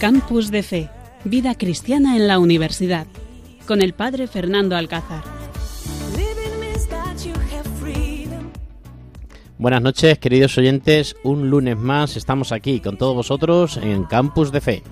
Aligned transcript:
Campus 0.00 0.50
de 0.50 0.62
Fe, 0.62 0.88
Vida 1.24 1.54
Cristiana 1.54 2.16
en 2.16 2.26
la 2.26 2.38
Universidad, 2.38 3.06
con 3.66 3.82
el 3.82 3.92
Padre 3.92 4.28
Fernando 4.28 4.74
Alcázar. 4.74 5.22
Buenas 9.58 9.82
noches, 9.82 10.18
queridos 10.18 10.56
oyentes. 10.56 11.16
Un 11.22 11.50
lunes 11.50 11.76
más 11.76 12.16
estamos 12.16 12.50
aquí 12.50 12.80
con 12.80 12.96
todos 12.96 13.14
vosotros 13.14 13.76
en 13.76 14.04
Campus 14.04 14.50
de 14.52 14.62
Fe. 14.62 14.82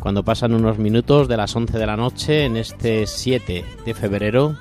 Cuando 0.00 0.24
pasan 0.24 0.54
unos 0.54 0.78
minutos 0.78 1.28
de 1.28 1.36
las 1.36 1.54
11 1.54 1.76
de 1.76 1.86
la 1.86 1.98
noche 1.98 2.46
en 2.46 2.56
este 2.56 3.06
7 3.06 3.62
de 3.84 3.94
febrero, 3.94 4.56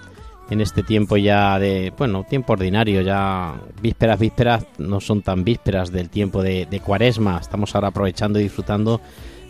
en 0.54 0.62
este 0.62 0.84
tiempo 0.84 1.18
ya 1.18 1.58
de, 1.60 1.92
bueno, 1.98 2.26
tiempo 2.30 2.54
ordinario, 2.54 3.02
ya 3.02 3.60
vísperas, 3.82 4.20
vísperas, 4.20 4.66
no 4.78 5.02
son 5.02 5.24
tan 5.24 5.44
vísperas 5.44 5.92
del 5.92 6.10
tiempo 6.10 6.44
de, 6.44 6.68
de 6.68 6.80
cuaresma. 6.80 7.40
Estamos 7.42 7.74
ahora 7.74 7.88
aprovechando 7.90 8.40
y 8.40 8.44
disfrutando 8.44 9.02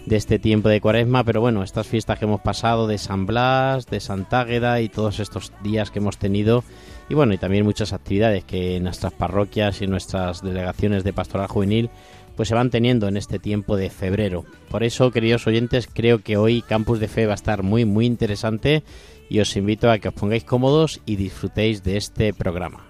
de 0.06 0.16
este 0.16 0.40
tiempo 0.40 0.70
de 0.70 0.82
cuaresma, 0.82 1.24
pero 1.24 1.42
bueno, 1.42 1.62
estas 1.62 1.88
fiestas 1.88 2.20
que 2.20 2.26
hemos 2.26 2.42
pasado 2.42 2.88
de 2.88 2.98
San 2.98 3.26
Blas, 3.26 3.86
de 3.88 4.00
Santa 4.00 4.42
Águeda 4.42 4.82
y 4.82 4.90
todos 4.90 5.20
estos 5.20 5.52
días 5.62 5.92
que 5.92 6.00
hemos 6.00 6.18
tenido 6.18 6.64
y 7.10 7.16
bueno, 7.16 7.34
y 7.34 7.38
también 7.38 7.66
muchas 7.66 7.94
actividades 7.94 8.46
que 8.46 8.78
en 8.78 8.84
nuestras 8.84 9.14
parroquias 9.14 9.82
y 9.82 9.88
nuestras 9.88 10.42
delegaciones 10.42 11.04
de 11.04 11.14
pastoral 11.14 11.48
juvenil 11.48 11.90
pues 12.36 12.50
se 12.50 12.56
van 12.56 12.70
teniendo 12.70 13.08
en 13.08 13.16
este 13.16 13.38
tiempo 13.38 13.76
de 13.78 13.92
febrero. 13.92 14.44
Por 14.70 14.84
eso, 14.84 15.12
queridos 15.12 15.46
oyentes, 15.46 15.88
creo 15.92 16.24
que 16.24 16.36
hoy 16.36 16.64
Campus 16.64 17.00
de 17.00 17.08
Fe 17.08 17.28
va 17.28 17.34
a 17.34 17.36
estar 17.36 17.62
muy 17.62 17.86
muy 17.86 18.06
interesante 18.06 18.84
y 19.34 19.40
os 19.40 19.58
invito 19.58 19.90
a 19.90 19.98
que 19.98 20.10
os 20.10 20.14
pongáis 20.14 20.46
cómodos 20.46 21.02
y 21.10 21.18
disfrutéis 21.18 21.82
de 21.82 21.98
este 21.98 22.38
programa. 22.38 22.86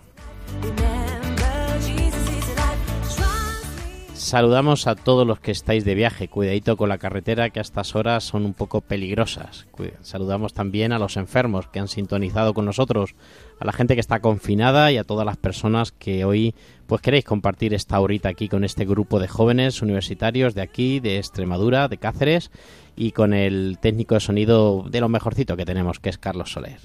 Saludamos 4.23 4.87
a 4.87 4.95
todos 4.95 5.27
los 5.27 5.41
que 5.41 5.51
estáis 5.51 5.83
de 5.83 5.95
viaje. 5.95 6.29
Cuidadito 6.29 6.77
con 6.77 6.87
la 6.87 6.97
carretera 6.97 7.49
que 7.49 7.59
a 7.59 7.61
estas 7.61 7.93
horas 7.93 8.23
son 8.23 8.45
un 8.45 8.53
poco 8.53 8.79
peligrosas. 8.79 9.67
Saludamos 10.01 10.53
también 10.53 10.93
a 10.93 10.97
los 10.97 11.17
enfermos 11.17 11.67
que 11.67 11.79
han 11.79 11.89
sintonizado 11.89 12.53
con 12.53 12.63
nosotros, 12.63 13.15
a 13.59 13.65
la 13.65 13.73
gente 13.73 13.95
que 13.95 13.99
está 13.99 14.21
confinada 14.21 14.93
y 14.93 14.97
a 14.97 15.03
todas 15.03 15.25
las 15.25 15.35
personas 15.35 15.91
que 15.91 16.23
hoy 16.23 16.55
pues 16.87 17.01
queréis 17.01 17.25
compartir 17.25 17.73
esta 17.73 17.99
horita 17.99 18.29
aquí 18.29 18.47
con 18.47 18.63
este 18.63 18.85
grupo 18.85 19.19
de 19.19 19.27
jóvenes 19.27 19.81
universitarios 19.81 20.55
de 20.55 20.61
aquí, 20.61 21.01
de 21.01 21.17
Extremadura, 21.17 21.89
de 21.89 21.97
Cáceres 21.97 22.49
y 22.95 23.11
con 23.11 23.33
el 23.33 23.77
técnico 23.81 24.15
de 24.15 24.21
sonido 24.21 24.85
de 24.89 25.01
lo 25.01 25.09
mejorcito 25.09 25.57
que 25.57 25.65
tenemos, 25.65 25.99
que 25.99 26.09
es 26.09 26.17
Carlos 26.17 26.53
Soler. 26.53 26.79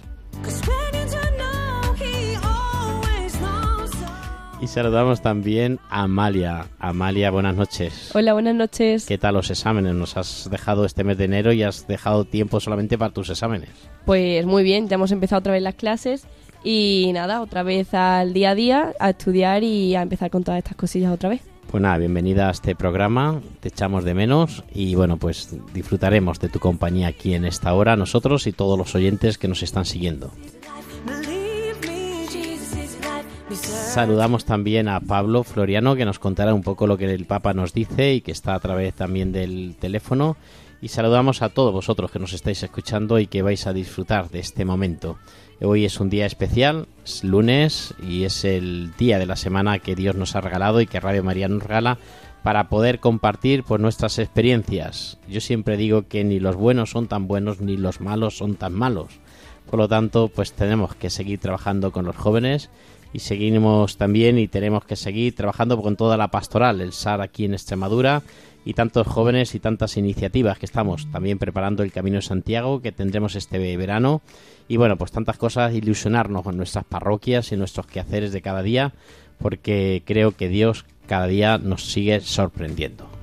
Y 4.60 4.66
saludamos 4.66 5.22
también 5.22 5.78
a 5.88 6.02
Amalia. 6.02 6.66
Amalia, 6.80 7.30
buenas 7.30 7.54
noches. 7.54 8.10
Hola, 8.14 8.32
buenas 8.32 8.56
noches. 8.56 9.06
¿Qué 9.06 9.16
tal 9.16 9.34
los 9.34 9.50
exámenes? 9.50 9.94
Nos 9.94 10.16
has 10.16 10.48
dejado 10.50 10.84
este 10.84 11.04
mes 11.04 11.16
de 11.16 11.26
enero 11.26 11.52
y 11.52 11.62
has 11.62 11.86
dejado 11.86 12.24
tiempo 12.24 12.58
solamente 12.58 12.98
para 12.98 13.12
tus 13.12 13.30
exámenes. 13.30 13.70
Pues 14.04 14.44
muy 14.46 14.64
bien, 14.64 14.88
ya 14.88 14.96
hemos 14.96 15.12
empezado 15.12 15.38
otra 15.38 15.52
vez 15.52 15.62
las 15.62 15.76
clases 15.76 16.26
y 16.64 17.12
nada, 17.14 17.40
otra 17.40 17.62
vez 17.62 17.94
al 17.94 18.32
día 18.32 18.50
a 18.50 18.54
día, 18.56 18.94
a 18.98 19.10
estudiar 19.10 19.62
y 19.62 19.94
a 19.94 20.02
empezar 20.02 20.30
con 20.30 20.42
todas 20.42 20.58
estas 20.58 20.76
cosillas 20.76 21.12
otra 21.12 21.28
vez. 21.28 21.42
Pues 21.70 21.80
nada, 21.80 21.98
bienvenida 21.98 22.48
a 22.48 22.50
este 22.50 22.74
programa, 22.74 23.42
te 23.60 23.68
echamos 23.68 24.02
de 24.02 24.14
menos 24.14 24.64
y 24.74 24.94
bueno, 24.94 25.18
pues 25.18 25.54
disfrutaremos 25.72 26.40
de 26.40 26.48
tu 26.48 26.58
compañía 26.58 27.08
aquí 27.08 27.34
en 27.34 27.44
esta 27.44 27.74
hora, 27.74 27.94
nosotros 27.94 28.46
y 28.46 28.52
todos 28.52 28.76
los 28.76 28.94
oyentes 28.94 29.38
que 29.38 29.48
nos 29.48 29.62
están 29.62 29.84
siguiendo. 29.84 30.32
Saludamos 33.88 34.44
también 34.44 34.86
a 34.86 35.00
Pablo 35.00 35.42
Floriano 35.42 35.96
que 35.96 36.04
nos 36.04 36.18
contará 36.18 36.52
un 36.52 36.62
poco 36.62 36.86
lo 36.86 36.98
que 36.98 37.12
el 37.12 37.24
Papa 37.24 37.54
nos 37.54 37.72
dice 37.72 38.12
y 38.12 38.20
que 38.20 38.32
está 38.32 38.54
a 38.54 38.60
través 38.60 38.92
también 38.92 39.32
del 39.32 39.76
teléfono. 39.80 40.36
Y 40.82 40.88
saludamos 40.88 41.40
a 41.40 41.48
todos 41.48 41.72
vosotros 41.72 42.10
que 42.10 42.18
nos 42.18 42.34
estáis 42.34 42.62
escuchando 42.62 43.18
y 43.18 43.26
que 43.26 43.40
vais 43.40 43.66
a 43.66 43.72
disfrutar 43.72 44.28
de 44.28 44.40
este 44.40 44.66
momento. 44.66 45.16
Hoy 45.62 45.86
es 45.86 46.00
un 46.00 46.10
día 46.10 46.26
especial, 46.26 46.86
es 47.02 47.24
lunes 47.24 47.94
y 48.00 48.24
es 48.24 48.44
el 48.44 48.92
día 48.98 49.18
de 49.18 49.26
la 49.26 49.36
semana 49.36 49.78
que 49.78 49.96
Dios 49.96 50.14
nos 50.14 50.36
ha 50.36 50.42
regalado 50.42 50.82
y 50.82 50.86
que 50.86 51.00
Radio 51.00 51.24
María 51.24 51.48
nos 51.48 51.62
regala 51.62 51.98
para 52.42 52.68
poder 52.68 53.00
compartir 53.00 53.64
pues, 53.64 53.80
nuestras 53.80 54.18
experiencias. 54.18 55.18
Yo 55.28 55.40
siempre 55.40 55.78
digo 55.78 56.06
que 56.06 56.24
ni 56.24 56.40
los 56.40 56.56
buenos 56.56 56.90
son 56.90 57.08
tan 57.08 57.26
buenos 57.26 57.62
ni 57.62 57.78
los 57.78 58.02
malos 58.02 58.36
son 58.36 58.54
tan 58.54 58.74
malos. 58.74 59.18
Por 59.68 59.78
lo 59.78 59.88
tanto, 59.88 60.28
pues 60.28 60.52
tenemos 60.52 60.94
que 60.94 61.10
seguir 61.10 61.40
trabajando 61.40 61.90
con 61.90 62.04
los 62.04 62.16
jóvenes 62.16 62.70
y 63.18 63.20
seguimos 63.20 63.96
también 63.96 64.38
y 64.38 64.46
tenemos 64.46 64.84
que 64.84 64.94
seguir 64.94 65.34
trabajando 65.34 65.82
con 65.82 65.96
toda 65.96 66.16
la 66.16 66.28
pastoral, 66.28 66.80
el 66.80 66.92
SAR 66.92 67.20
aquí 67.20 67.46
en 67.46 67.52
Extremadura 67.52 68.22
y 68.64 68.74
tantos 68.74 69.08
jóvenes 69.08 69.56
y 69.56 69.58
tantas 69.58 69.96
iniciativas 69.96 70.56
que 70.56 70.66
estamos 70.66 71.10
también 71.10 71.36
preparando 71.36 71.82
el 71.82 71.90
Camino 71.90 72.18
de 72.18 72.22
Santiago 72.22 72.80
que 72.80 72.92
tendremos 72.92 73.34
este 73.34 73.58
verano 73.76 74.22
y 74.68 74.76
bueno, 74.76 74.96
pues 74.96 75.10
tantas 75.10 75.36
cosas, 75.36 75.74
ilusionarnos 75.74 76.44
con 76.44 76.56
nuestras 76.56 76.84
parroquias 76.84 77.50
y 77.50 77.56
nuestros 77.56 77.88
quehaceres 77.88 78.30
de 78.30 78.40
cada 78.40 78.62
día 78.62 78.92
porque 79.38 80.04
creo 80.06 80.30
que 80.30 80.48
Dios 80.48 80.84
cada 81.08 81.26
día 81.26 81.58
nos 81.58 81.90
sigue 81.90 82.20
sorprendiendo. 82.20 83.17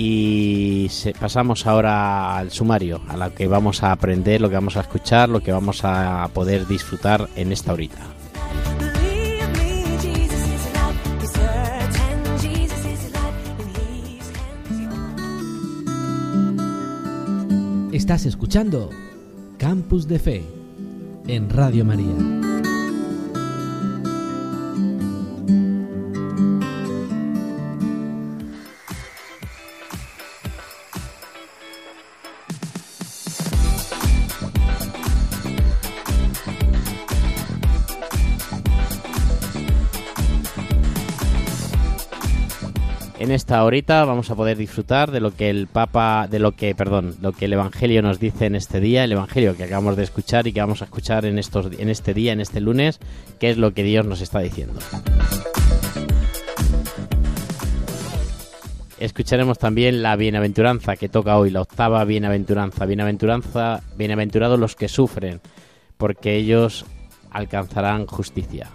Y 0.00 0.88
pasamos 1.18 1.66
ahora 1.66 2.36
al 2.38 2.52
sumario, 2.52 3.00
a 3.08 3.16
lo 3.16 3.34
que 3.34 3.48
vamos 3.48 3.82
a 3.82 3.90
aprender, 3.90 4.40
lo 4.40 4.48
que 4.48 4.54
vamos 4.54 4.76
a 4.76 4.82
escuchar, 4.82 5.28
lo 5.28 5.40
que 5.40 5.50
vamos 5.50 5.80
a 5.82 6.30
poder 6.32 6.68
disfrutar 6.68 7.28
en 7.34 7.50
esta 7.50 7.72
horita. 7.72 7.98
Estás 17.92 18.24
escuchando 18.24 18.90
Campus 19.58 20.06
de 20.06 20.20
Fe 20.20 20.44
en 21.26 21.50
Radio 21.50 21.84
María. 21.84 22.57
Esta 43.48 44.04
vamos 44.04 44.30
a 44.30 44.34
poder 44.34 44.58
disfrutar 44.58 45.10
de 45.10 45.20
lo 45.20 45.34
que 45.34 45.48
el 45.48 45.68
Papa, 45.68 46.28
de 46.30 46.38
lo 46.38 46.52
que, 46.52 46.74
perdón, 46.74 47.16
lo 47.22 47.32
que 47.32 47.46
el 47.46 47.54
Evangelio 47.54 48.02
nos 48.02 48.20
dice 48.20 48.44
en 48.44 48.54
este 48.54 48.78
día, 48.78 49.04
el 49.04 49.12
Evangelio 49.12 49.56
que 49.56 49.64
acabamos 49.64 49.96
de 49.96 50.02
escuchar 50.02 50.46
y 50.46 50.52
que 50.52 50.60
vamos 50.60 50.82
a 50.82 50.84
escuchar 50.84 51.24
en 51.24 51.38
estos, 51.38 51.66
en 51.78 51.88
este 51.88 52.12
día, 52.12 52.34
en 52.34 52.42
este 52.42 52.60
lunes, 52.60 53.00
que 53.40 53.48
es 53.48 53.56
lo 53.56 53.72
que 53.72 53.84
Dios 53.84 54.04
nos 54.04 54.20
está 54.20 54.40
diciendo. 54.40 54.78
Escucharemos 58.98 59.58
también 59.58 60.02
la 60.02 60.16
bienaventuranza 60.16 60.96
que 60.96 61.08
toca 61.08 61.38
hoy, 61.38 61.48
la 61.48 61.62
octava 61.62 62.04
bienaventuranza. 62.04 62.84
Bienaventuranza, 62.84 63.82
bienaventurados 63.96 64.60
los 64.60 64.76
que 64.76 64.88
sufren, 64.88 65.40
porque 65.96 66.36
ellos 66.36 66.84
alcanzarán 67.30 68.06
justicia. 68.06 68.68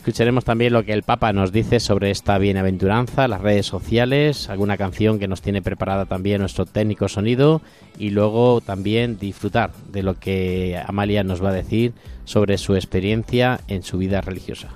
Escucharemos 0.00 0.46
también 0.46 0.72
lo 0.72 0.82
que 0.82 0.94
el 0.94 1.02
Papa 1.02 1.30
nos 1.34 1.52
dice 1.52 1.78
sobre 1.78 2.10
esta 2.10 2.38
bienaventuranza, 2.38 3.28
las 3.28 3.42
redes 3.42 3.66
sociales, 3.66 4.48
alguna 4.48 4.78
canción 4.78 5.18
que 5.18 5.28
nos 5.28 5.42
tiene 5.42 5.60
preparada 5.60 6.06
también 6.06 6.40
nuestro 6.40 6.64
técnico 6.64 7.06
sonido 7.06 7.60
y 7.98 8.08
luego 8.08 8.62
también 8.62 9.18
disfrutar 9.18 9.72
de 9.92 10.02
lo 10.02 10.18
que 10.18 10.82
Amalia 10.86 11.22
nos 11.22 11.44
va 11.44 11.50
a 11.50 11.52
decir 11.52 11.92
sobre 12.24 12.56
su 12.56 12.76
experiencia 12.76 13.60
en 13.68 13.82
su 13.82 13.98
vida 13.98 14.22
religiosa. 14.22 14.70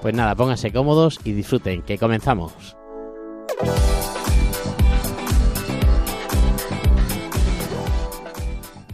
Pues 0.00 0.14
nada, 0.14 0.36
pónganse 0.36 0.70
cómodos 0.70 1.18
y 1.24 1.32
disfruten, 1.32 1.82
que 1.82 1.98
comenzamos. 1.98 2.76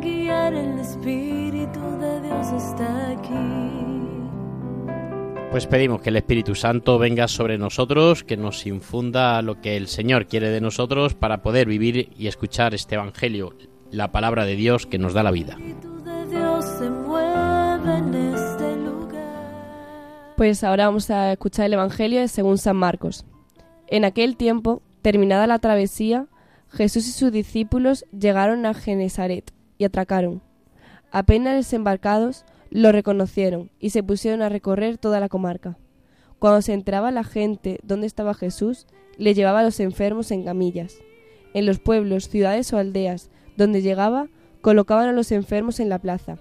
guiar, 0.00 0.54
el 0.54 0.78
Espíritu 0.78 1.80
de 1.98 2.20
Dios 2.22 2.52
está 2.52 3.10
aquí. 3.10 3.70
Pues 5.50 5.66
pedimos 5.66 6.00
que 6.00 6.10
el 6.10 6.16
Espíritu 6.16 6.54
Santo 6.54 6.98
venga 6.98 7.26
sobre 7.26 7.58
nosotros, 7.58 8.22
que 8.22 8.36
nos 8.36 8.66
infunda 8.66 9.42
lo 9.42 9.60
que 9.60 9.76
el 9.76 9.88
Señor 9.88 10.26
quiere 10.26 10.48
de 10.50 10.60
nosotros 10.60 11.14
para 11.14 11.42
poder 11.42 11.66
vivir 11.66 12.10
y 12.16 12.28
escuchar 12.28 12.72
este 12.72 12.94
Evangelio, 12.94 13.54
la 13.90 14.12
palabra 14.12 14.44
de 14.44 14.54
Dios 14.54 14.86
que 14.86 14.98
nos 14.98 15.12
da 15.12 15.24
la 15.24 15.32
vida. 15.32 15.54
El 15.54 15.62
Espíritu 15.62 16.04
de 16.04 16.26
Dios 16.26 16.64
se 16.64 16.88
mueve 16.88 17.96
en 17.98 18.14
este 18.14 18.76
lugar. 18.76 20.34
Pues 20.36 20.62
ahora 20.62 20.86
vamos 20.86 21.10
a 21.10 21.32
escuchar 21.32 21.66
el 21.66 21.74
Evangelio 21.74 22.26
según 22.28 22.56
San 22.56 22.76
Marcos. 22.76 23.26
En 23.88 24.04
aquel 24.04 24.36
tiempo, 24.36 24.82
terminada 25.02 25.48
la 25.48 25.58
travesía, 25.58 26.28
Jesús 26.70 27.06
y 27.08 27.12
sus 27.12 27.32
discípulos 27.32 28.06
llegaron 28.16 28.64
a 28.66 28.74
Genesaret 28.74 29.52
y 29.78 29.84
atracaron. 29.84 30.42
Apenas 31.10 31.56
desembarcados, 31.56 32.44
lo 32.70 32.92
reconocieron 32.92 33.70
y 33.80 33.90
se 33.90 34.02
pusieron 34.02 34.42
a 34.42 34.48
recorrer 34.48 34.96
toda 34.96 35.20
la 35.20 35.28
comarca. 35.28 35.76
Cuando 36.38 36.62
se 36.62 36.72
entraba 36.72 37.10
la 37.10 37.24
gente 37.24 37.80
donde 37.82 38.06
estaba 38.06 38.34
Jesús, 38.34 38.86
le 39.18 39.34
llevaba 39.34 39.60
a 39.60 39.64
los 39.64 39.80
enfermos 39.80 40.30
en 40.30 40.44
camillas. 40.44 40.94
En 41.52 41.66
los 41.66 41.80
pueblos, 41.80 42.28
ciudades 42.28 42.72
o 42.72 42.78
aldeas 42.78 43.30
donde 43.56 43.82
llegaba, 43.82 44.28
colocaban 44.60 45.08
a 45.08 45.12
los 45.12 45.32
enfermos 45.32 45.80
en 45.80 45.88
la 45.88 45.98
plaza 45.98 46.38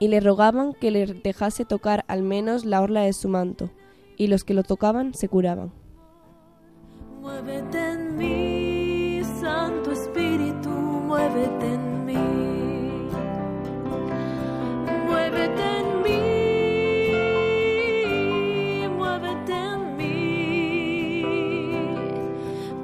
y 0.00 0.08
le 0.08 0.18
rogaban 0.18 0.72
que 0.72 0.90
le 0.90 1.06
dejase 1.06 1.64
tocar 1.64 2.04
al 2.08 2.22
menos 2.22 2.64
la 2.64 2.80
orla 2.80 3.02
de 3.02 3.12
su 3.12 3.28
manto, 3.28 3.70
y 4.16 4.26
los 4.26 4.44
que 4.44 4.54
lo 4.54 4.64
tocaban 4.64 5.14
se 5.14 5.28
curaban. 5.28 5.72
Muévete 7.20 7.92
en 7.92 8.16
mí, 8.16 8.49
Espíritu, 10.12 10.70
muévete 10.70 11.66
en 11.66 12.04
mí. 12.04 12.16
Muévete 15.06 15.62
en 15.78 16.02
mí, 16.02 16.18
muévete 18.98 19.52
en 19.52 19.96
mí. 19.96 21.22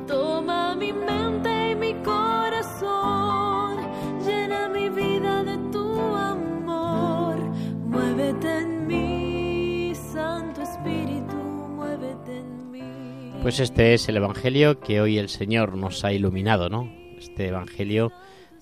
Toma 0.06 0.76
mi 0.76 0.92
mente 0.92 1.72
y 1.72 1.74
mi 1.74 1.94
corazón, 2.04 3.78
llena 4.24 4.68
mi 4.68 4.88
vida 4.88 5.42
de 5.42 5.58
tu 5.72 5.98
amor. 6.14 7.38
Muévete 7.86 8.58
en 8.58 8.86
mí, 8.86 9.92
Santo 9.96 10.62
Espíritu, 10.62 11.34
muévete 11.34 12.38
en 12.38 12.70
mí. 12.70 13.32
Pues 13.42 13.58
este 13.58 13.94
es 13.94 14.08
el 14.08 14.18
Evangelio 14.18 14.78
que 14.78 15.00
hoy 15.00 15.18
el 15.18 15.28
Señor 15.28 15.76
nos 15.76 16.04
ha 16.04 16.12
iluminado, 16.12 16.68
¿no? 16.68 17.04
Este 17.36 17.48
Evangelio 17.48 18.12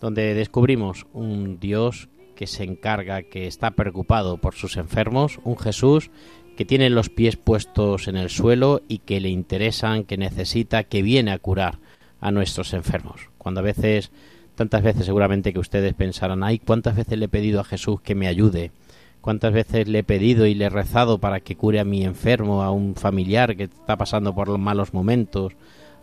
donde 0.01 0.35
descubrimos 0.35 1.07
un 1.13 1.61
Dios 1.61 2.09
que 2.35 2.49
se 2.49 2.65
encarga, 2.65 3.23
que 3.23 3.47
está 3.47 3.71
preocupado 3.71 4.39
por 4.39 4.57
sus 4.57 4.77
enfermos, 4.77 5.39
un 5.45 5.57
Jesús 5.57 6.11
que 6.57 6.65
tiene 6.65 6.91
los 6.91 7.09
pies 7.09 7.37
puestos 7.37 8.09
en 8.09 8.17
el 8.17 8.31
suelo 8.31 8.83
y 8.89 8.99
que 8.99 9.21
le 9.21 9.29
interesan, 9.29 10.03
que 10.03 10.17
necesita, 10.17 10.83
que 10.83 11.03
viene 11.03 11.31
a 11.31 11.39
curar 11.39 11.79
a 12.21 12.33
nuestros 12.33 12.73
enfermos. 12.73 13.31
Cuando 13.39 13.61
a 13.61 13.63
veces, 13.63 14.11
tantas 14.57 14.83
veces 14.83 15.07
seguramente 15.07 15.53
que 15.53 15.61
ustedes 15.61 15.95
pensarán, 15.95 16.43
ay, 16.43 16.59
¿cuántas 16.59 16.97
veces 16.97 17.17
le 17.17 17.27
he 17.27 17.29
pedido 17.29 17.61
a 17.61 17.65
Jesús 17.65 18.01
que 18.01 18.17
me 18.17 18.27
ayude? 18.27 18.73
¿Cuántas 19.21 19.53
veces 19.53 19.87
le 19.87 20.01
he 20.01 20.05
pedido 20.05 20.47
y 20.47 20.55
le 20.55 20.65
he 20.65 20.69
rezado 20.69 21.19
para 21.19 21.39
que 21.39 21.55
cure 21.55 21.79
a 21.79 21.85
mi 21.85 22.03
enfermo, 22.03 22.65
a 22.65 22.73
un 22.73 22.97
familiar 22.97 23.55
que 23.55 23.63
está 23.65 23.97
pasando 23.97 24.35
por 24.35 24.49
los 24.49 24.59
malos 24.59 24.93
momentos, 24.93 25.53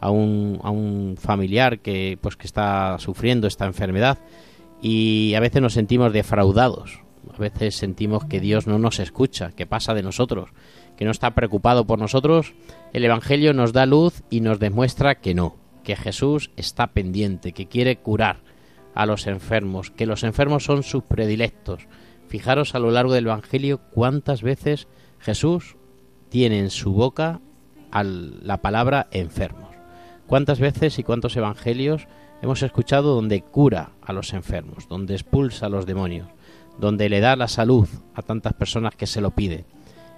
a 0.02 0.12
un, 0.12 0.60
a 0.64 0.72
un 0.72 1.16
familiar 1.18 1.80
que 1.80 2.18
pues 2.20 2.36
que 2.36 2.48
está 2.48 2.98
sufriendo 3.00 3.48
esta 3.48 3.66
enfermedad? 3.66 4.20
Y 4.82 5.34
a 5.36 5.40
veces 5.40 5.62
nos 5.62 5.74
sentimos 5.74 6.12
defraudados, 6.12 7.00
a 7.34 7.38
veces 7.38 7.76
sentimos 7.76 8.26
que 8.26 8.40
Dios 8.40 8.68
no 8.68 8.80
nos 8.80 9.00
escucha, 9.00 9.52
que 9.52 9.68
pasa 9.68 9.94
de 9.94 10.04
nosotros, 10.04 10.50
que 10.98 11.06
no 11.06 11.12
está 11.12 11.36
preocupado 11.36 11.86
por 11.86 12.00
nosotros. 12.00 12.54
El 12.92 13.06
Evangelio 13.06 13.54
nos 13.54 13.74
da 13.74 13.86
luz 13.86 14.24
y 14.30 14.42
nos 14.42 14.60
demuestra 14.60 15.16
que 15.16 15.34
no, 15.34 15.56
que 15.84 15.96
Jesús 15.96 16.52
está 16.58 16.88
pendiente, 16.88 17.54
que 17.54 17.68
quiere 17.68 17.98
curar 17.98 18.42
a 18.94 19.06
los 19.06 19.28
enfermos, 19.28 19.92
que 19.92 20.06
los 20.06 20.24
enfermos 20.24 20.66
son 20.66 20.84
sus 20.84 21.04
predilectos. 21.04 21.88
Fijaros 22.28 22.76
a 22.76 22.80
lo 22.80 22.92
largo 22.92 23.14
del 23.14 23.28
Evangelio 23.28 23.80
cuántas 23.92 24.42
veces 24.42 24.88
Jesús 25.20 25.76
tiene 26.30 26.60
en 26.60 26.70
su 26.70 26.94
boca 26.94 27.42
la 27.92 28.62
palabra 28.62 29.08
enfermos. 29.12 29.71
Cuántas 30.32 30.62
veces 30.62 30.98
y 30.98 31.04
cuántos 31.04 31.36
evangelios 31.36 32.08
hemos 32.42 32.64
escuchado 32.64 33.16
donde 33.16 33.42
cura 33.42 33.90
a 34.02 34.14
los 34.14 34.32
enfermos, 34.32 34.88
donde 34.88 35.14
expulsa 35.14 35.66
a 35.66 35.70
los 35.70 35.86
demonios, 35.86 36.30
donde 36.80 37.10
le 37.10 37.20
da 37.20 37.36
la 37.36 37.50
salud 37.50 37.90
a 38.16 38.22
tantas 38.22 38.54
personas 38.54 38.96
que 38.96 39.08
se 39.08 39.20
lo 39.20 39.32
piden 39.32 39.66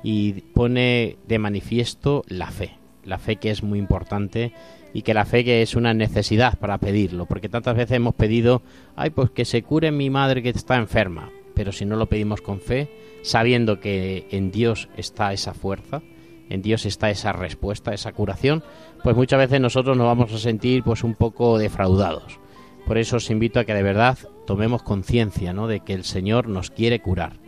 y 0.04 0.33
pone 0.33 1.18
de 1.27 1.39
manifiesto 1.39 2.24
la 2.27 2.51
fe, 2.51 2.77
la 3.04 3.18
fe 3.18 3.38
que 3.38 3.50
es 3.50 3.63
muy 3.63 3.80
importante 3.80 4.54
y 4.94 5.01
que 5.01 5.15
la 5.15 5.25
fe 5.25 5.44
que 5.44 5.63
es 5.63 5.75
una 5.75 5.95
necesidad 5.95 6.60
para 6.60 6.77
pedirlo, 6.77 7.25
porque 7.25 7.50
tantas 7.50 7.75
veces 7.75 7.95
hemos 7.95 8.13
pedido, 8.13 8.62
ay, 8.95 9.10
pues 9.10 9.31
que 9.31 9.45
se 9.45 9.63
cure 9.63 9.89
mi 9.89 10.12
madre 10.12 10.44
que 10.44 10.50
está 10.50 10.75
enferma, 10.75 11.31
pero 11.56 11.71
si 11.71 11.86
no 11.86 11.95
lo 11.95 12.06
pedimos 12.06 12.39
con 12.39 12.60
fe, 12.60 12.88
sabiendo 13.24 13.80
que 13.80 14.27
en 14.30 14.51
Dios 14.51 14.89
está 14.95 15.33
esa 15.33 15.56
fuerza, 15.56 16.04
en 16.53 16.61
Dios 16.61 16.85
está 16.85 17.09
esa 17.09 17.33
respuesta, 17.33 17.95
esa 17.95 18.11
curación, 18.11 18.63
pues 19.01 19.15
muchas 19.15 19.39
veces 19.39 19.59
nosotros 19.59 19.97
nos 19.97 20.05
vamos 20.05 20.31
a 20.31 20.38
sentir 20.38 20.83
pues 20.83 21.03
un 21.03 21.15
poco 21.15 21.57
defraudados. 21.57 22.39
Por 22.86 23.00
eso 23.00 23.17
os 23.17 23.31
invito 23.31 23.60
a 23.60 23.65
que 23.65 23.74
de 23.74 23.81
verdad 23.81 24.19
tomemos 24.45 24.83
conciencia, 24.83 25.51
¿no? 25.51 25.67
de 25.67 25.79
que 25.79 25.93
el 25.93 26.03
Señor 26.03 26.48
nos 26.48 26.69
quiere 26.69 27.01
curar. 27.01 27.39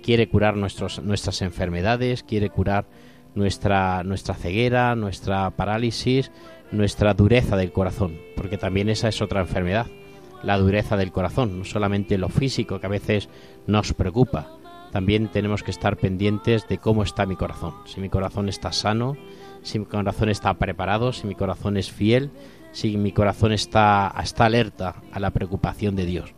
Quiere 0.00 0.28
curar 0.28 0.56
nuestros, 0.56 1.02
nuestras 1.02 1.42
enfermedades, 1.42 2.22
quiere 2.22 2.50
curar 2.50 2.86
nuestra, 3.34 4.04
nuestra 4.04 4.34
ceguera, 4.34 4.94
nuestra 4.94 5.50
parálisis, 5.50 6.30
nuestra 6.70 7.14
dureza 7.14 7.56
del 7.56 7.72
corazón, 7.72 8.16
porque 8.36 8.58
también 8.58 8.88
esa 8.88 9.08
es 9.08 9.20
otra 9.22 9.40
enfermedad, 9.40 9.88
la 10.44 10.56
dureza 10.56 10.96
del 10.96 11.10
corazón, 11.10 11.58
no 11.58 11.64
solamente 11.64 12.16
lo 12.16 12.28
físico 12.28 12.78
que 12.78 12.86
a 12.86 12.90
veces 12.90 13.28
nos 13.66 13.92
preocupa, 13.92 14.61
también 14.92 15.28
tenemos 15.28 15.62
que 15.62 15.70
estar 15.70 15.96
pendientes 15.96 16.68
de 16.68 16.76
cómo 16.76 17.02
está 17.02 17.24
mi 17.24 17.34
corazón, 17.34 17.74
si 17.86 18.00
mi 18.00 18.10
corazón 18.10 18.50
está 18.50 18.72
sano, 18.72 19.16
si 19.62 19.78
mi 19.78 19.86
corazón 19.86 20.28
está 20.28 20.52
preparado, 20.54 21.12
si 21.12 21.26
mi 21.26 21.34
corazón 21.34 21.78
es 21.78 21.90
fiel, 21.90 22.30
si 22.72 22.98
mi 22.98 23.10
corazón 23.10 23.52
está, 23.52 24.14
está 24.22 24.44
alerta 24.44 24.96
a 25.10 25.18
la 25.18 25.30
preocupación 25.30 25.96
de 25.96 26.04
Dios. 26.04 26.34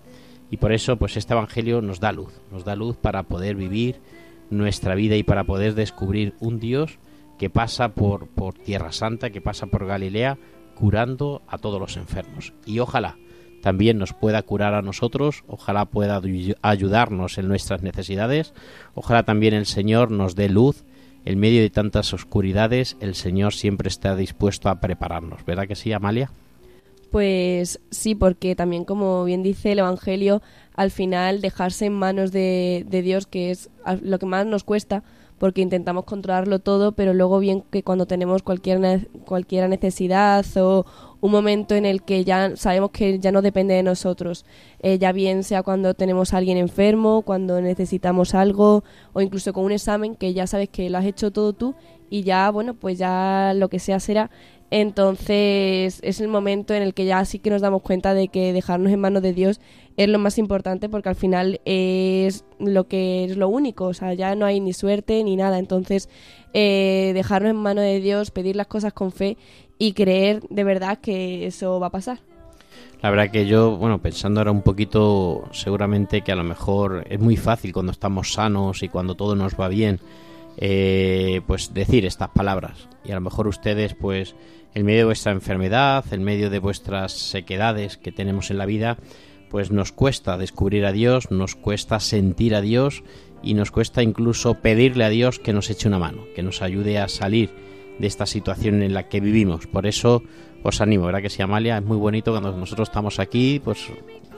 Y 0.50 0.58
por 0.58 0.72
eso, 0.72 0.96
pues 0.96 1.16
este 1.16 1.34
Evangelio 1.34 1.82
nos 1.82 1.98
da 1.98 2.12
luz, 2.12 2.32
nos 2.52 2.64
da 2.64 2.76
luz 2.76 2.96
para 2.96 3.24
poder 3.24 3.56
vivir 3.56 4.00
nuestra 4.50 4.94
vida 4.94 5.16
y 5.16 5.24
para 5.24 5.42
poder 5.42 5.74
descubrir 5.74 6.34
un 6.38 6.60
Dios 6.60 6.98
que 7.38 7.50
pasa 7.50 7.88
por, 7.88 8.28
por 8.28 8.54
Tierra 8.54 8.92
Santa, 8.92 9.30
que 9.30 9.40
pasa 9.40 9.66
por 9.66 9.84
Galilea, 9.84 10.38
curando 10.76 11.42
a 11.48 11.58
todos 11.58 11.80
los 11.80 11.96
enfermos. 11.96 12.52
Y 12.66 12.78
ojalá 12.78 13.16
también 13.64 13.98
nos 13.98 14.12
pueda 14.12 14.42
curar 14.42 14.74
a 14.74 14.82
nosotros, 14.82 15.42
ojalá 15.48 15.86
pueda 15.86 16.20
ayu- 16.20 16.54
ayudarnos 16.60 17.38
en 17.38 17.48
nuestras 17.48 17.82
necesidades, 17.82 18.52
ojalá 18.94 19.22
también 19.22 19.54
el 19.54 19.64
Señor 19.64 20.10
nos 20.10 20.36
dé 20.36 20.50
luz. 20.50 20.84
En 21.24 21.38
medio 21.38 21.62
de 21.62 21.70
tantas 21.70 22.12
oscuridades, 22.12 22.98
el 23.00 23.14
Señor 23.14 23.54
siempre 23.54 23.88
está 23.88 24.14
dispuesto 24.14 24.68
a 24.68 24.80
prepararnos. 24.80 25.42
¿Verdad 25.46 25.66
que 25.66 25.74
sí, 25.74 25.90
Amalia? 25.90 26.30
Pues 27.10 27.80
sí, 27.90 28.14
porque 28.14 28.54
también 28.54 28.84
como 28.84 29.24
bien 29.24 29.42
dice 29.42 29.72
el 29.72 29.78
Evangelio, 29.78 30.42
al 30.74 30.90
final 30.90 31.40
dejarse 31.40 31.86
en 31.86 31.94
manos 31.94 32.30
de, 32.30 32.84
de 32.86 33.00
Dios, 33.00 33.26
que 33.26 33.50
es 33.50 33.70
lo 34.02 34.18
que 34.18 34.26
más 34.26 34.44
nos 34.44 34.64
cuesta, 34.64 35.02
porque 35.38 35.62
intentamos 35.62 36.04
controlarlo 36.04 36.58
todo, 36.58 36.92
pero 36.92 37.14
luego 37.14 37.38
bien 37.38 37.64
que 37.70 37.82
cuando 37.82 38.06
tenemos 38.06 38.42
cualquier, 38.42 39.08
cualquier 39.24 39.68
necesidad 39.70 40.44
o 40.56 40.84
un 41.24 41.30
momento 41.30 41.74
en 41.74 41.86
el 41.86 42.02
que 42.02 42.22
ya 42.22 42.54
sabemos 42.54 42.90
que 42.90 43.18
ya 43.18 43.32
no 43.32 43.40
depende 43.40 43.72
de 43.72 43.82
nosotros, 43.82 44.44
eh, 44.82 44.98
ya 44.98 45.10
bien 45.10 45.42
sea 45.42 45.62
cuando 45.62 45.94
tenemos 45.94 46.34
a 46.34 46.36
alguien 46.36 46.58
enfermo, 46.58 47.22
cuando 47.22 47.62
necesitamos 47.62 48.34
algo 48.34 48.84
o 49.14 49.22
incluso 49.22 49.54
con 49.54 49.64
un 49.64 49.72
examen 49.72 50.16
que 50.16 50.34
ya 50.34 50.46
sabes 50.46 50.68
que 50.68 50.90
lo 50.90 50.98
has 50.98 51.06
hecho 51.06 51.30
todo 51.30 51.54
tú 51.54 51.74
y 52.10 52.24
ya, 52.24 52.50
bueno, 52.50 52.74
pues 52.74 52.98
ya 52.98 53.54
lo 53.56 53.70
que 53.70 53.78
sea 53.78 54.00
será. 54.00 54.30
Entonces 54.70 55.98
es 56.02 56.20
el 56.20 56.28
momento 56.28 56.74
en 56.74 56.82
el 56.82 56.92
que 56.92 57.06
ya 57.06 57.24
sí 57.24 57.38
que 57.38 57.48
nos 57.48 57.62
damos 57.62 57.80
cuenta 57.80 58.12
de 58.12 58.28
que 58.28 58.52
dejarnos 58.52 58.92
en 58.92 59.00
manos 59.00 59.22
de 59.22 59.32
Dios 59.32 59.62
es 59.96 60.08
lo 60.10 60.18
más 60.18 60.36
importante 60.36 60.90
porque 60.90 61.08
al 61.08 61.14
final 61.14 61.58
es 61.64 62.44
lo 62.58 62.86
que 62.86 63.24
es 63.24 63.38
lo 63.38 63.48
único, 63.48 63.86
o 63.86 63.94
sea, 63.94 64.12
ya 64.12 64.34
no 64.34 64.44
hay 64.44 64.60
ni 64.60 64.74
suerte 64.74 65.24
ni 65.24 65.36
nada. 65.36 65.58
Entonces 65.58 66.10
eh, 66.54 67.10
dejarnos 67.14 67.50
en 67.50 67.56
manos 67.56 67.84
de 67.84 68.00
Dios, 68.00 68.30
pedir 68.30 68.56
las 68.56 68.68
cosas 68.68 68.92
con 68.92 69.12
fe 69.12 69.36
y 69.76 69.92
creer 69.92 70.40
de 70.48 70.64
verdad 70.64 70.98
que 71.00 71.46
eso 71.46 71.80
va 71.80 71.88
a 71.88 71.90
pasar. 71.90 72.20
La 73.02 73.10
verdad 73.10 73.30
que 73.30 73.46
yo, 73.46 73.76
bueno, 73.76 74.00
pensando 74.00 74.40
ahora 74.40 74.50
un 74.50 74.62
poquito, 74.62 75.44
seguramente 75.52 76.22
que 76.22 76.32
a 76.32 76.36
lo 76.36 76.44
mejor 76.44 77.04
es 77.10 77.20
muy 77.20 77.36
fácil 77.36 77.72
cuando 77.72 77.92
estamos 77.92 78.32
sanos 78.32 78.82
y 78.82 78.88
cuando 78.88 79.14
todo 79.14 79.36
nos 79.36 79.60
va 79.60 79.68
bien, 79.68 80.00
eh, 80.56 81.42
pues 81.46 81.74
decir 81.74 82.06
estas 82.06 82.30
palabras. 82.30 82.88
Y 83.04 83.10
a 83.10 83.16
lo 83.16 83.20
mejor 83.20 83.46
ustedes, 83.46 83.94
pues, 83.94 84.34
en 84.74 84.86
medio 84.86 85.00
de 85.00 85.04
vuestra 85.04 85.32
enfermedad, 85.32 86.04
en 86.12 86.24
medio 86.24 86.48
de 86.48 86.60
vuestras 86.60 87.12
sequedades 87.12 87.98
que 87.98 88.12
tenemos 88.12 88.50
en 88.50 88.58
la 88.58 88.64
vida, 88.64 88.96
pues 89.50 89.70
nos 89.70 89.92
cuesta 89.92 90.38
descubrir 90.38 90.86
a 90.86 90.92
Dios, 90.92 91.30
nos 91.30 91.56
cuesta 91.56 92.00
sentir 92.00 92.54
a 92.54 92.60
Dios 92.60 93.02
y 93.44 93.54
nos 93.54 93.70
cuesta 93.70 94.02
incluso 94.02 94.54
pedirle 94.54 95.04
a 95.04 95.10
Dios 95.10 95.38
que 95.38 95.52
nos 95.52 95.70
eche 95.70 95.88
una 95.88 95.98
mano, 95.98 96.24
que 96.34 96.42
nos 96.42 96.62
ayude 96.62 96.98
a 96.98 97.08
salir 97.08 97.50
de 97.98 98.06
esta 98.06 98.26
situación 98.26 98.82
en 98.82 98.94
la 98.94 99.08
que 99.08 99.20
vivimos. 99.20 99.66
Por 99.66 99.86
eso 99.86 100.22
os 100.62 100.80
animo, 100.80 101.06
¿verdad 101.06 101.22
que 101.22 101.30
sí, 101.30 101.42
Amalia? 101.42 101.78
Es 101.78 101.84
muy 101.84 101.96
bonito 101.96 102.32
cuando 102.32 102.56
nosotros 102.56 102.88
estamos 102.88 103.18
aquí, 103.18 103.60
pues 103.62 103.86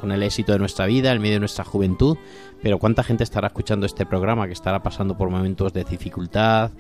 con 0.01 0.13
el 0.13 0.23
éxito 0.23 0.53
de 0.53 0.59
nuestra 0.59 0.87
vida, 0.87 1.13
en 1.13 1.23
medio 1.23 1.35
de 1.35 1.41
nuestra 1.41 1.65
juventud, 1.65 2.19
pero 2.63 2.79
¿cuánta 2.79 3.03
gente 3.03 3.25
estará 3.25 3.47
escuchando 3.47 3.87
este 3.87 4.05
programa 4.05 4.47
que 4.47 4.53
estará 4.53 4.83
pasando 4.83 5.17
por 5.17 5.31
momentos 5.31 5.73
de 5.73 5.85
dificultad, 5.85 6.71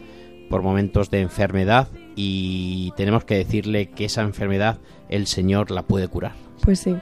por 0.50 0.62
momentos 0.62 1.11
de 1.11 1.23
enfermedad 1.23 1.88
y 2.14 2.92
tenemos 2.97 3.25
que 3.25 3.37
decirle 3.37 3.90
que 3.90 4.04
esa 4.04 4.23
enfermedad 4.23 4.78
el 5.09 5.26
Señor 5.26 5.71
la 5.71 5.83
puede 5.83 6.09
curar? 6.09 6.33
Pues 6.62 6.80
sí. 6.80 6.95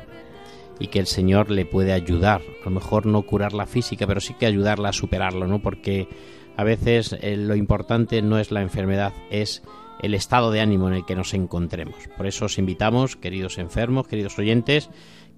Y 0.78 0.88
que 0.88 0.98
el 0.98 1.06
Señor 1.06 1.50
le 1.50 1.66
puede 1.66 1.92
ayudar. 1.92 2.42
A 2.62 2.64
lo 2.64 2.70
mejor 2.70 3.06
no 3.06 3.22
curarla 3.22 3.66
física, 3.66 4.06
pero 4.06 4.20
sí 4.20 4.34
que 4.34 4.46
ayudarla 4.46 4.90
a 4.90 4.92
superarlo, 4.92 5.46
¿no? 5.46 5.60
Porque 5.60 6.08
a 6.56 6.64
veces 6.64 7.16
eh, 7.20 7.36
lo 7.36 7.56
importante 7.56 8.22
no 8.22 8.38
es 8.38 8.50
la 8.50 8.62
enfermedad, 8.62 9.12
es 9.30 9.62
el 10.02 10.14
estado 10.14 10.50
de 10.50 10.60
ánimo 10.60 10.88
en 10.88 10.94
el 10.94 11.04
que 11.04 11.16
nos 11.16 11.34
encontremos. 11.34 11.96
Por 12.16 12.26
eso 12.26 12.46
os 12.46 12.58
invitamos, 12.58 13.16
queridos 13.16 13.58
enfermos, 13.58 14.06
queridos 14.06 14.38
oyentes, 14.38 14.90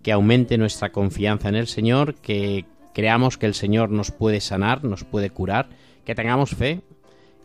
que 0.02 0.12
aumente 0.12 0.59
nuestra 0.59 0.93
confianza 0.93 1.49
en 1.49 1.57
el 1.57 1.66
Señor, 1.66 2.14
que 2.14 2.64
creamos 2.95 3.38
que 3.38 3.47
el 3.47 3.55
Señor 3.55 3.90
nos 3.90 4.11
puede 4.11 4.40
sanar, 4.40 4.85
nos 4.85 5.05
puede 5.05 5.31
curar, 5.31 5.69
que 6.05 6.14
tengamos 6.14 6.50
fe 6.50 6.81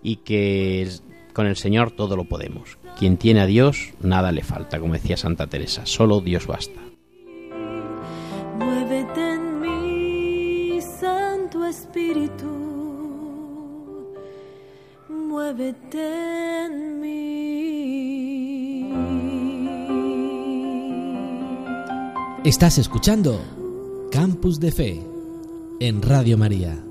y 0.01 0.17
que 0.17 0.87
con 1.33 1.47
el 1.47 1.55
Señor 1.55 1.91
todo 1.91 2.15
lo 2.15 2.25
podemos. 2.25 2.77
Quien 2.97 3.17
tiene 3.17 3.41
a 3.41 3.45
Dios, 3.45 3.93
nada 4.01 4.31
le 4.31 4.43
falta, 4.43 4.79
como 4.79 4.93
decía 4.93 5.17
Santa 5.17 5.47
Teresa, 5.47 5.85
solo 5.85 6.21
Dios 6.21 6.47
basta. 6.47 6.90
Muévete 8.63 9.33
en 9.33 9.59
mí, 9.59 10.79
Santo 10.99 11.65
Espíritu. 11.65 12.47
Muévete 15.09 16.65
en 16.65 17.01
mí. 17.01 17.11
Estás 22.43 22.77
escuchando 22.77 23.39
Campus 24.11 24.59
de 24.59 24.71
Fe 24.71 25.01
en 25.79 26.01
Radio 26.01 26.37
María. 26.37 26.90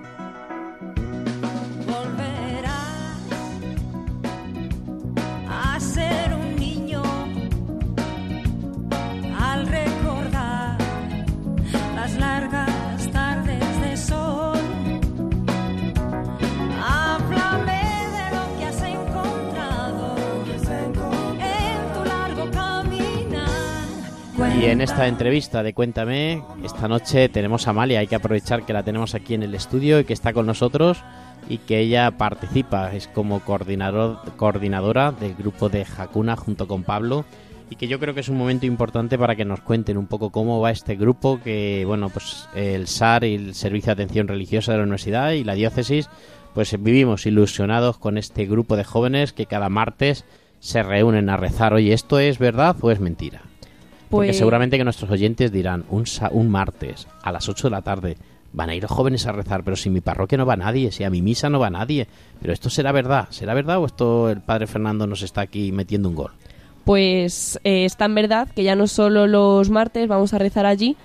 Y 24.61 24.65
en 24.65 24.79
esta 24.79 25.07
entrevista 25.07 25.63
de 25.63 25.73
Cuéntame, 25.73 26.43
esta 26.63 26.87
noche 26.87 27.29
tenemos 27.29 27.65
a 27.65 27.71
Amalia, 27.71 27.99
hay 27.99 28.05
que 28.05 28.13
aprovechar 28.13 28.63
que 28.63 28.73
la 28.73 28.83
tenemos 28.83 29.15
aquí 29.15 29.33
en 29.33 29.41
el 29.41 29.55
estudio 29.55 29.99
y 29.99 30.03
que 30.03 30.13
está 30.13 30.33
con 30.33 30.45
nosotros 30.45 31.03
y 31.49 31.57
que 31.57 31.79
ella 31.79 32.11
participa, 32.11 32.93
es 32.93 33.07
como 33.07 33.39
coordinador, 33.39 34.19
coordinadora 34.37 35.13
del 35.13 35.33
grupo 35.33 35.69
de 35.69 35.83
Hakuna 35.97 36.35
junto 36.35 36.67
con 36.67 36.83
Pablo 36.83 37.25
y 37.71 37.75
que 37.75 37.87
yo 37.87 37.99
creo 37.99 38.13
que 38.13 38.19
es 38.19 38.29
un 38.29 38.37
momento 38.37 38.67
importante 38.67 39.17
para 39.17 39.35
que 39.35 39.45
nos 39.45 39.61
cuenten 39.61 39.97
un 39.97 40.05
poco 40.05 40.29
cómo 40.29 40.61
va 40.61 40.69
este 40.69 40.95
grupo 40.95 41.39
que, 41.43 41.83
bueno, 41.87 42.09
pues 42.09 42.47
el 42.53 42.85
SAR 42.85 43.23
y 43.23 43.33
el 43.33 43.55
Servicio 43.55 43.87
de 43.87 44.03
Atención 44.03 44.27
Religiosa 44.27 44.73
de 44.73 44.77
la 44.77 44.83
Universidad 44.83 45.31
y 45.31 45.43
la 45.43 45.55
Diócesis, 45.55 46.07
pues 46.53 46.79
vivimos 46.79 47.25
ilusionados 47.25 47.97
con 47.97 48.15
este 48.19 48.45
grupo 48.45 48.75
de 48.75 48.83
jóvenes 48.83 49.33
que 49.33 49.47
cada 49.47 49.69
martes 49.69 50.23
se 50.59 50.83
reúnen 50.83 51.31
a 51.31 51.37
rezar. 51.37 51.73
Oye, 51.73 51.93
¿esto 51.93 52.19
es 52.19 52.37
verdad 52.37 52.75
o 52.79 52.91
es 52.91 52.99
mentira? 52.99 53.41
Porque 54.11 54.27
Pues- 54.27 54.37
seguramente 54.37 54.77
que 54.77 54.83
nuestros 54.83 55.09
oyentes 55.09 55.51
dirán, 55.51 55.85
un, 55.89 56.05
sa- 56.05 56.29
un 56.31 56.49
martes 56.49 57.07
a 57.23 57.31
las 57.31 57.49
8 57.49 57.67
de 57.67 57.71
la 57.71 57.81
tarde 57.81 58.17
van 58.53 58.69
a 58.69 58.75
ir 58.75 58.83
los 58.83 58.91
jóvenes 58.91 59.25
a 59.25 59.31
rezar, 59.31 59.63
pero 59.63 59.75
si 59.77 59.89
mi 59.89 60.01
parroquia 60.01 60.37
no 60.37 60.45
va 60.45 60.57
nadie, 60.57 60.91
si 60.91 61.03
a 61.05 61.09
mi 61.09 61.21
misa 61.21 61.49
no 61.49 61.57
va 61.59 61.69
nadie, 61.69 62.07
pero 62.41 62.51
esto 62.53 62.69
será 62.69 62.91
verdad, 62.91 63.27
¿será 63.29 63.53
verdad 63.53 63.79
o 63.79 63.85
esto 63.85 64.29
el 64.29 64.41
padre 64.41 64.67
Fernando 64.67 65.07
nos 65.07 65.21
está 65.21 65.41
aquí 65.41 65.71
metiendo 65.71 66.09
un 66.09 66.15
gol? 66.15 66.31
Pues 66.83 67.59
eh, 67.63 67.85
está 67.85 68.05
en 68.05 68.15
verdad 68.15 68.49
que 68.53 68.63
ya 68.63 68.75
no 68.75 68.87
solo 68.87 69.25
los 69.27 69.69
martes 69.69 70.07
vamos 70.09 70.33
a 70.33 70.37
rezar 70.39 70.65
allí 70.65 70.97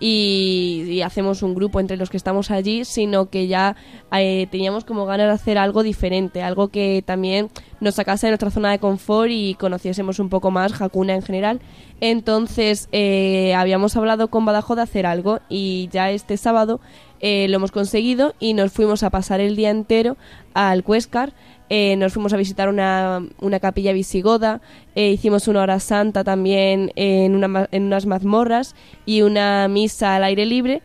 y, 0.00 0.84
y 0.88 1.02
hacemos 1.02 1.42
un 1.42 1.54
grupo 1.54 1.80
entre 1.80 1.96
los 1.96 2.08
que 2.10 2.16
estamos 2.16 2.50
allí, 2.50 2.84
sino 2.84 3.28
que 3.30 3.46
ya 3.46 3.76
eh, 4.12 4.46
teníamos 4.50 4.84
como 4.84 5.06
ganas 5.06 5.26
de 5.28 5.32
hacer 5.34 5.58
algo 5.58 5.82
diferente, 5.82 6.42
algo 6.42 6.68
que 6.68 7.02
también 7.04 7.48
nos 7.80 7.94
sacase 7.94 8.26
de 8.26 8.32
nuestra 8.32 8.50
zona 8.50 8.70
de 8.70 8.78
confort 8.78 9.30
y 9.30 9.54
conociésemos 9.54 10.18
un 10.18 10.28
poco 10.28 10.50
más 10.50 10.80
Hakuna 10.80 11.14
en 11.14 11.22
general. 11.22 11.60
Entonces 12.00 12.88
eh, 12.92 13.54
habíamos 13.54 13.96
hablado 13.96 14.28
con 14.28 14.44
Badajoz 14.44 14.76
de 14.76 14.82
hacer 14.82 15.06
algo 15.06 15.40
y 15.48 15.88
ya 15.92 16.10
este 16.10 16.36
sábado 16.36 16.80
eh, 17.20 17.48
lo 17.48 17.56
hemos 17.56 17.72
conseguido 17.72 18.34
y 18.38 18.54
nos 18.54 18.72
fuimos 18.72 19.02
a 19.02 19.10
pasar 19.10 19.40
el 19.40 19.56
día 19.56 19.70
entero 19.70 20.16
al 20.54 20.84
Cuéscar. 20.84 21.32
Eh, 21.70 21.96
nos 21.96 22.14
fuimos 22.14 22.32
a 22.32 22.36
visitar 22.38 22.68
una, 22.68 23.22
una 23.40 23.60
capilla 23.60 23.92
visigoda, 23.92 24.62
eh, 24.94 25.10
hicimos 25.10 25.48
una 25.48 25.60
hora 25.60 25.80
santa 25.80 26.24
también 26.24 26.92
en, 26.96 27.34
una 27.34 27.68
en 27.72 27.84
unas 27.84 28.06
mazmorras 28.06 28.74
y 29.04 29.20
una 29.20 29.68
misa 29.68 30.16
al 30.16 30.24
aire 30.24 30.46
libre. 30.46 30.82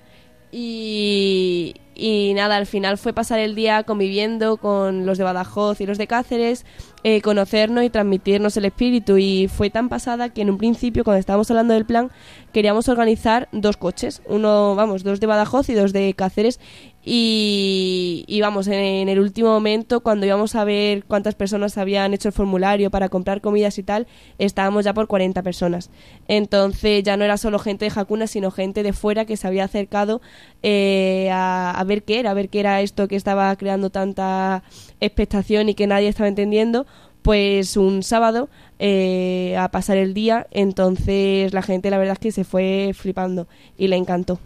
Y, 0.51 1.75
y 1.95 2.33
nada, 2.33 2.55
al 2.55 2.65
final 2.65 2.97
fue 2.97 3.13
pasar 3.13 3.39
el 3.39 3.53
día 3.55 3.83
conviviendo 3.83 4.57
con 4.57 5.05
los 5.05 5.17
de 5.17 5.23
Badajoz 5.23 5.79
y 5.79 5.85
los 5.85 5.97
de 5.97 6.07
Cáceres, 6.07 6.65
eh, 7.03 7.21
conocernos 7.21 7.83
y 7.83 7.89
transmitirnos 7.89 8.57
el 8.57 8.65
espíritu. 8.65 9.17
Y 9.17 9.47
fue 9.47 9.69
tan 9.69 9.89
pasada 9.89 10.29
que 10.29 10.41
en 10.41 10.49
un 10.49 10.57
principio, 10.57 11.03
cuando 11.03 11.19
estábamos 11.19 11.51
hablando 11.51 11.73
del 11.73 11.85
plan, 11.85 12.09
queríamos 12.51 12.89
organizar 12.89 13.47
dos 13.51 13.77
coches, 13.77 14.21
uno, 14.27 14.75
vamos, 14.75 15.03
dos 15.03 15.19
de 15.19 15.27
Badajoz 15.27 15.69
y 15.69 15.73
dos 15.73 15.93
de 15.93 16.13
Cáceres. 16.15 16.59
Y, 17.05 18.39
vamos, 18.41 18.67
en, 18.67 18.73
en 18.73 19.09
el 19.09 19.19
último 19.19 19.49
momento, 19.49 19.99
cuando 20.01 20.25
íbamos 20.25 20.55
a 20.55 20.63
ver 20.63 21.03
cuántas 21.03 21.35
personas 21.35 21.77
habían 21.77 22.13
hecho 22.13 22.29
el 22.29 22.33
formulario 22.33 22.91
para 22.91 23.09
comprar 23.09 23.41
comidas 23.41 23.77
y 23.77 23.83
tal, 23.83 24.07
estábamos 24.37 24.85
ya 24.85 24.93
por 24.93 25.07
40 25.07 25.41
personas. 25.43 25.89
Entonces 26.27 27.03
ya 27.03 27.17
no 27.17 27.25
era 27.25 27.37
solo 27.37 27.59
gente 27.59 27.85
de 27.85 27.91
Hakuna, 27.93 28.27
sino 28.27 28.51
gente 28.51 28.83
de 28.83 28.93
fuera 28.93 29.25
que 29.25 29.35
se 29.35 29.47
había 29.47 29.65
acercado 29.65 30.21
eh, 30.61 31.29
a, 31.31 31.71
a 31.71 31.83
ver 31.83 32.03
qué 32.03 32.19
era, 32.19 32.31
a 32.31 32.33
ver 32.33 32.49
qué 32.49 32.61
era 32.61 32.81
esto 32.81 33.07
que 33.07 33.17
estaba 33.17 33.53
creando 33.57 33.89
tanta 33.89 34.63
expectación 35.01 35.69
y 35.69 35.73
que 35.75 35.87
nadie 35.87 36.07
estaba 36.07 36.29
entendiendo. 36.29 36.85
Pues 37.21 37.77
un 37.77 38.03
sábado 38.03 38.49
eh, 38.79 39.55
a 39.57 39.71
pasar 39.71 39.95
el 39.97 40.13
día, 40.13 40.45
entonces 40.51 41.53
la 41.53 41.61
gente 41.61 41.89
la 41.89 41.97
verdad 41.97 42.13
es 42.13 42.19
que 42.19 42.31
se 42.33 42.43
fue 42.43 42.91
flipando 42.93 43.47
y 43.77 43.87
le 43.87 43.95
encantó. 43.95 44.39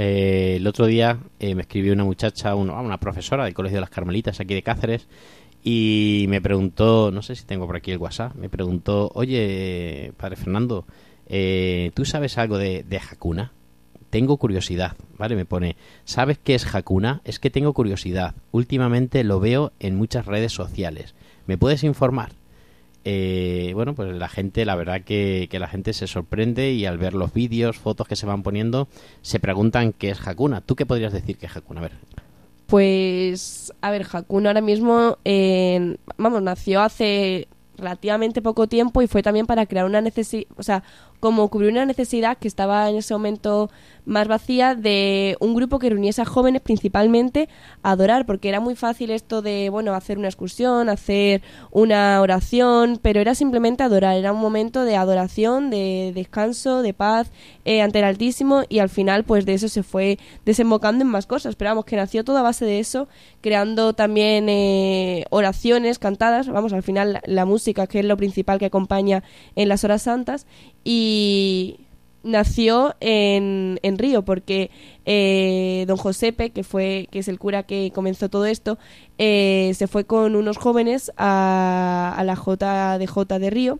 Eh, 0.00 0.54
el 0.58 0.66
otro 0.68 0.86
día 0.86 1.18
eh, 1.40 1.56
me 1.56 1.62
escribió 1.62 1.92
una 1.92 2.04
muchacha, 2.04 2.54
una, 2.54 2.80
una 2.80 3.00
profesora 3.00 3.44
del 3.44 3.52
Colegio 3.54 3.78
de 3.78 3.80
las 3.80 3.90
Carmelitas 3.90 4.38
aquí 4.38 4.54
de 4.54 4.62
Cáceres, 4.62 5.08
y 5.64 6.26
me 6.28 6.40
preguntó, 6.40 7.10
no 7.10 7.20
sé 7.20 7.34
si 7.34 7.44
tengo 7.44 7.66
por 7.66 7.74
aquí 7.74 7.90
el 7.90 7.98
WhatsApp, 7.98 8.36
me 8.36 8.48
preguntó, 8.48 9.10
oye, 9.14 10.12
padre 10.16 10.36
Fernando, 10.36 10.86
eh, 11.26 11.90
¿tú 11.94 12.04
sabes 12.04 12.38
algo 12.38 12.58
de, 12.58 12.84
de 12.84 12.98
Hakuna? 12.98 13.50
Tengo 14.10 14.36
curiosidad, 14.36 14.96
¿vale? 15.18 15.34
Me 15.34 15.44
pone, 15.44 15.74
¿sabes 16.04 16.38
qué 16.38 16.54
es 16.54 16.72
Hakuna? 16.72 17.20
Es 17.24 17.40
que 17.40 17.50
tengo 17.50 17.72
curiosidad. 17.72 18.36
Últimamente 18.52 19.24
lo 19.24 19.40
veo 19.40 19.72
en 19.80 19.96
muchas 19.96 20.26
redes 20.26 20.52
sociales. 20.52 21.16
¿Me 21.48 21.58
puedes 21.58 21.82
informar? 21.82 22.30
Eh, 23.10 23.72
bueno, 23.72 23.94
pues 23.94 24.14
la 24.14 24.28
gente, 24.28 24.66
la 24.66 24.74
verdad 24.74 25.00
que, 25.00 25.48
la 25.50 25.66
gente 25.66 25.94
se 25.94 26.06
sorprende 26.06 26.72
y 26.72 26.84
al 26.84 26.98
ver 26.98 27.14
los 27.14 27.32
vídeos, 27.32 27.78
fotos 27.78 28.06
que 28.06 28.16
se 28.16 28.26
van 28.26 28.42
poniendo, 28.42 28.86
se 29.22 29.40
preguntan 29.40 29.94
qué 29.94 30.10
es 30.10 30.28
Hakuna. 30.28 30.60
¿Tú 30.60 30.76
qué 30.76 30.84
podrías 30.84 31.14
decir 31.14 31.38
que 31.38 31.46
es 31.46 31.56
Hakuna? 31.56 31.80
A 31.80 31.82
ver. 31.84 31.92
Pues, 32.66 33.72
a 33.80 33.90
ver, 33.90 34.06
Hakuna 34.12 34.50
ahora 34.50 34.60
mismo, 34.60 35.16
eh, 35.24 35.96
vamos, 36.18 36.42
nació 36.42 36.82
hace 36.82 37.48
relativamente 37.78 38.42
poco 38.42 38.66
tiempo 38.66 39.00
y 39.00 39.06
fue 39.06 39.22
también 39.22 39.46
para 39.46 39.64
crear 39.64 39.86
una 39.86 40.02
necesi 40.02 40.46
o 40.58 40.62
sea, 40.62 40.82
como 41.20 41.48
cubrir 41.48 41.72
una 41.72 41.86
necesidad 41.86 42.38
que 42.38 42.48
estaba 42.48 42.88
en 42.88 42.96
ese 42.96 43.14
momento 43.14 43.70
más 44.04 44.26
vacía 44.26 44.74
de 44.74 45.36
un 45.40 45.54
grupo 45.54 45.78
que 45.78 45.90
reuniese 45.90 46.22
a 46.22 46.24
jóvenes 46.24 46.62
principalmente 46.62 47.48
a 47.82 47.90
adorar, 47.90 48.24
porque 48.24 48.48
era 48.48 48.58
muy 48.58 48.74
fácil 48.74 49.10
esto 49.10 49.42
de, 49.42 49.68
bueno, 49.68 49.94
hacer 49.94 50.16
una 50.16 50.28
excursión, 50.28 50.88
hacer 50.88 51.42
una 51.70 52.20
oración, 52.22 52.98
pero 53.02 53.20
era 53.20 53.34
simplemente 53.34 53.82
adorar, 53.82 54.16
era 54.16 54.32
un 54.32 54.40
momento 54.40 54.84
de 54.84 54.96
adoración, 54.96 55.68
de 55.68 56.12
descanso, 56.14 56.82
de 56.82 56.94
paz 56.94 57.30
eh, 57.66 57.82
ante 57.82 57.98
el 57.98 58.06
Altísimo 58.06 58.62
y 58.68 58.78
al 58.78 58.88
final 58.88 59.24
pues 59.24 59.44
de 59.44 59.54
eso 59.54 59.68
se 59.68 59.82
fue 59.82 60.18
desembocando 60.46 61.04
en 61.04 61.10
más 61.10 61.26
cosas, 61.26 61.54
pero 61.54 61.70
vamos, 61.70 61.84
que 61.84 61.96
nació 61.96 62.24
toda 62.24 62.40
a 62.40 62.42
base 62.42 62.64
de 62.64 62.78
eso, 62.78 63.08
creando 63.42 63.92
también 63.92 64.48
eh, 64.48 65.24
oraciones 65.30 65.98
cantadas, 65.98 66.48
vamos, 66.48 66.72
al 66.72 66.82
final 66.82 67.20
la 67.26 67.44
música 67.44 67.86
que 67.86 67.98
es 67.98 68.04
lo 68.04 68.16
principal 68.16 68.58
que 68.58 68.66
acompaña 68.66 69.22
en 69.54 69.68
las 69.68 69.84
horas 69.84 70.02
santas. 70.02 70.46
Y 70.84 71.07
nació 72.22 72.94
en, 73.00 73.78
en 73.82 73.98
Río 73.98 74.22
porque 74.22 74.70
eh, 75.04 75.84
don 75.88 75.96
Josepe, 75.96 76.50
que 76.50 76.62
fue 76.62 77.08
que 77.10 77.20
es 77.20 77.28
el 77.28 77.38
cura 77.38 77.62
que 77.62 77.90
comenzó 77.94 78.28
todo 78.28 78.46
esto, 78.46 78.78
eh, 79.18 79.72
se 79.74 79.86
fue 79.86 80.04
con 80.04 80.36
unos 80.36 80.58
jóvenes 80.58 81.10
a, 81.16 82.22
la 82.24 82.34
JDJ 82.34 83.38
de 83.38 83.50
Río 83.50 83.78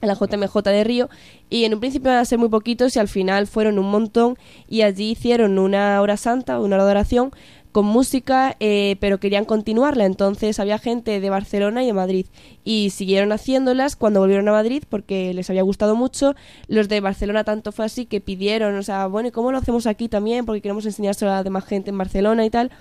a 0.00 0.06
la 0.06 0.14
JMJ 0.14 0.62
de 0.62 0.84
Río 0.84 1.08
y 1.50 1.64
en 1.64 1.74
un 1.74 1.80
principio 1.80 2.10
iban 2.10 2.20
a 2.20 2.24
ser 2.24 2.38
muy 2.38 2.48
poquitos 2.48 2.94
y 2.94 3.00
al 3.00 3.08
final 3.08 3.48
fueron 3.48 3.80
un 3.80 3.90
montón 3.90 4.38
y 4.68 4.82
allí 4.82 5.10
hicieron 5.10 5.58
una 5.58 6.00
hora 6.00 6.16
santa, 6.16 6.60
una 6.60 6.76
adoración 6.76 7.32
con 7.78 7.86
música, 7.86 8.56
eh, 8.58 8.96
pero 8.98 9.20
querían 9.20 9.44
continuarla. 9.44 10.04
Entonces 10.04 10.58
había 10.58 10.80
gente 10.80 11.20
de 11.20 11.30
Barcelona 11.30 11.84
y 11.84 11.86
de 11.86 11.92
Madrid. 11.92 12.26
Y 12.64 12.90
siguieron 12.90 13.30
haciéndolas 13.30 13.94
cuando 13.94 14.18
volvieron 14.18 14.48
a 14.48 14.50
Madrid 14.50 14.82
porque 14.88 15.32
les 15.32 15.48
había 15.48 15.62
gustado 15.62 15.94
mucho. 15.94 16.34
Los 16.66 16.88
de 16.88 17.00
Barcelona 17.00 17.44
tanto 17.44 17.70
fue 17.70 17.84
así 17.84 18.04
que 18.04 18.20
pidieron, 18.20 18.74
o 18.74 18.82
sea, 18.82 19.06
bueno, 19.06 19.28
¿y 19.28 19.30
cómo 19.30 19.52
lo 19.52 19.58
hacemos 19.58 19.86
aquí 19.86 20.08
también? 20.08 20.44
Porque 20.44 20.60
queremos 20.60 20.86
enseñárselo 20.86 21.30
a 21.30 21.34
la 21.34 21.44
demás 21.44 21.66
gente 21.66 21.90
en 21.90 21.98
Barcelona 21.98 22.44
y 22.44 22.50
tal. 22.50 22.72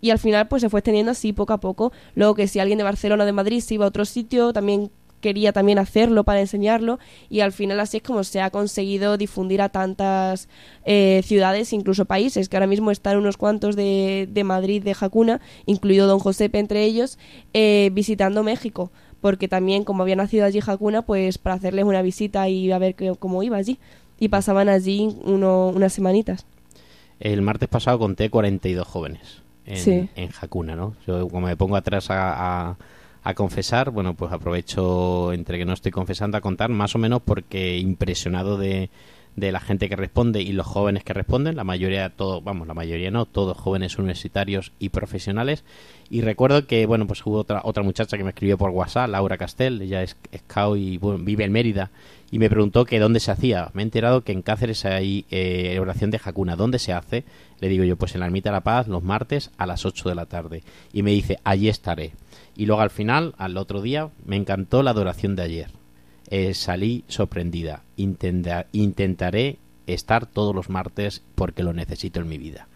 Y 0.00 0.10
al 0.10 0.18
final 0.18 0.48
pues 0.48 0.62
se 0.62 0.68
fue 0.68 0.80
extendiendo 0.80 1.12
así 1.12 1.32
poco 1.32 1.52
a 1.52 1.60
poco. 1.60 1.92
Luego 2.16 2.34
que 2.34 2.48
si 2.48 2.58
alguien 2.58 2.78
de 2.78 2.82
Barcelona 2.82 3.22
o 3.22 3.26
de 3.26 3.32
Madrid 3.32 3.60
se 3.60 3.74
iba 3.74 3.84
a 3.84 3.88
otro 3.88 4.04
sitio, 4.04 4.52
también 4.52 4.90
quería 5.20 5.52
también 5.52 5.78
hacerlo 5.78 6.24
para 6.24 6.40
enseñarlo 6.40 6.98
y 7.28 7.40
al 7.40 7.52
final 7.52 7.78
así 7.80 7.98
es 7.98 8.02
como 8.02 8.24
se 8.24 8.40
ha 8.40 8.50
conseguido 8.50 9.16
difundir 9.16 9.62
a 9.62 9.68
tantas 9.68 10.48
eh, 10.84 11.22
ciudades, 11.24 11.72
incluso 11.72 12.04
países, 12.06 12.48
que 12.48 12.56
ahora 12.56 12.66
mismo 12.66 12.90
están 12.90 13.16
unos 13.16 13.36
cuantos 13.36 13.76
de, 13.76 14.28
de 14.30 14.44
Madrid, 14.44 14.82
de 14.82 14.94
Jacuna, 14.94 15.40
incluido 15.66 16.06
Don 16.06 16.18
Josepe 16.18 16.58
entre 16.58 16.84
ellos, 16.84 17.18
eh, 17.52 17.90
visitando 17.92 18.42
México, 18.42 18.90
porque 19.20 19.48
también 19.48 19.84
como 19.84 20.02
había 20.02 20.16
nacido 20.16 20.44
allí 20.44 20.60
Jacuna, 20.60 21.02
pues 21.02 21.38
para 21.38 21.56
hacerles 21.56 21.84
una 21.84 22.02
visita 22.02 22.48
y 22.48 22.72
a 22.72 22.78
ver 22.78 22.96
cómo 23.18 23.42
iba 23.42 23.56
allí. 23.56 23.78
Y 24.18 24.28
pasaban 24.28 24.68
allí 24.68 25.16
uno, 25.24 25.68
unas 25.68 25.94
semanitas. 25.94 26.44
El 27.20 27.40
martes 27.40 27.68
pasado 27.70 27.98
conté 27.98 28.28
42 28.28 28.86
jóvenes 28.86 29.42
en, 29.64 30.10
en 30.14 30.28
Jacuna, 30.28 30.76
¿no? 30.76 30.94
Yo 31.06 31.28
como 31.28 31.46
me 31.46 31.56
pongo 31.56 31.76
atrás 31.76 32.10
a 32.10 32.70
a 32.70 32.76
confesar, 33.34 33.90
bueno, 33.90 34.14
pues 34.14 34.32
aprovecho 34.32 35.32
entre 35.32 35.58
que 35.58 35.64
no 35.64 35.72
estoy 35.72 35.92
confesando 35.92 36.36
a 36.36 36.40
contar 36.40 36.70
más 36.70 36.94
o 36.94 36.98
menos 36.98 37.20
porque 37.22 37.78
impresionado 37.78 38.56
de, 38.58 38.90
de 39.36 39.52
la 39.52 39.60
gente 39.60 39.88
que 39.88 39.96
responde 39.96 40.42
y 40.42 40.52
los 40.52 40.66
jóvenes 40.66 41.04
que 41.04 41.12
responden, 41.12 41.56
la 41.56 41.64
mayoría, 41.64 42.10
todo, 42.10 42.40
vamos, 42.40 42.66
la 42.66 42.74
mayoría 42.74 43.10
no, 43.10 43.26
todos 43.26 43.56
jóvenes 43.56 43.98
universitarios 43.98 44.72
y 44.78 44.90
profesionales. 44.90 45.64
Y 46.08 46.20
recuerdo 46.22 46.66
que, 46.66 46.86
bueno, 46.86 47.06
pues 47.06 47.24
hubo 47.24 47.38
otra, 47.38 47.60
otra 47.64 47.82
muchacha 47.82 48.16
que 48.16 48.24
me 48.24 48.30
escribió 48.30 48.58
por 48.58 48.70
WhatsApp, 48.70 49.10
Laura 49.10 49.38
Castel, 49.38 49.80
ella 49.82 50.02
es 50.02 50.16
scout 50.36 50.78
y 50.78 50.98
vive 50.98 51.44
en 51.44 51.52
Mérida, 51.52 51.90
y 52.30 52.38
me 52.38 52.48
preguntó 52.48 52.84
que 52.84 52.98
dónde 52.98 53.20
se 53.20 53.30
hacía. 53.30 53.70
Me 53.74 53.82
he 53.82 53.84
enterado 53.84 54.22
que 54.22 54.32
en 54.32 54.42
Cáceres 54.42 54.84
hay 54.84 55.26
eh, 55.30 55.76
oración 55.80 56.10
de 56.10 56.18
Jacuna. 56.18 56.56
¿Dónde 56.56 56.78
se 56.78 56.92
hace? 56.92 57.24
Le 57.58 57.68
digo 57.68 57.84
yo, 57.84 57.96
pues 57.96 58.14
en 58.14 58.20
la 58.20 58.26
Ermita 58.26 58.50
de 58.50 58.54
la 58.54 58.62
Paz, 58.62 58.86
los 58.86 59.02
martes 59.02 59.50
a 59.58 59.66
las 59.66 59.84
8 59.84 60.08
de 60.08 60.14
la 60.14 60.26
tarde. 60.26 60.62
Y 60.92 61.02
me 61.02 61.10
dice, 61.10 61.38
allí 61.42 61.68
estaré. 61.68 62.12
Y 62.56 62.66
luego 62.66 62.82
al 62.82 62.90
final, 62.90 63.34
al 63.38 63.56
otro 63.56 63.82
día, 63.82 64.10
me 64.24 64.36
encantó 64.36 64.82
la 64.82 64.92
adoración 64.92 65.34
de 65.34 65.42
ayer. 65.42 65.70
Eh, 66.28 66.54
salí 66.54 67.04
sorprendida. 67.08 67.82
intentaré 67.96 69.58
estar 69.86 70.26
todos 70.26 70.54
los 70.54 70.70
martes 70.70 71.22
porque 71.34 71.64
lo 71.64 71.72
necesito 71.72 72.20
en 72.20 72.28
mi 72.28 72.38
vida. 72.38 72.68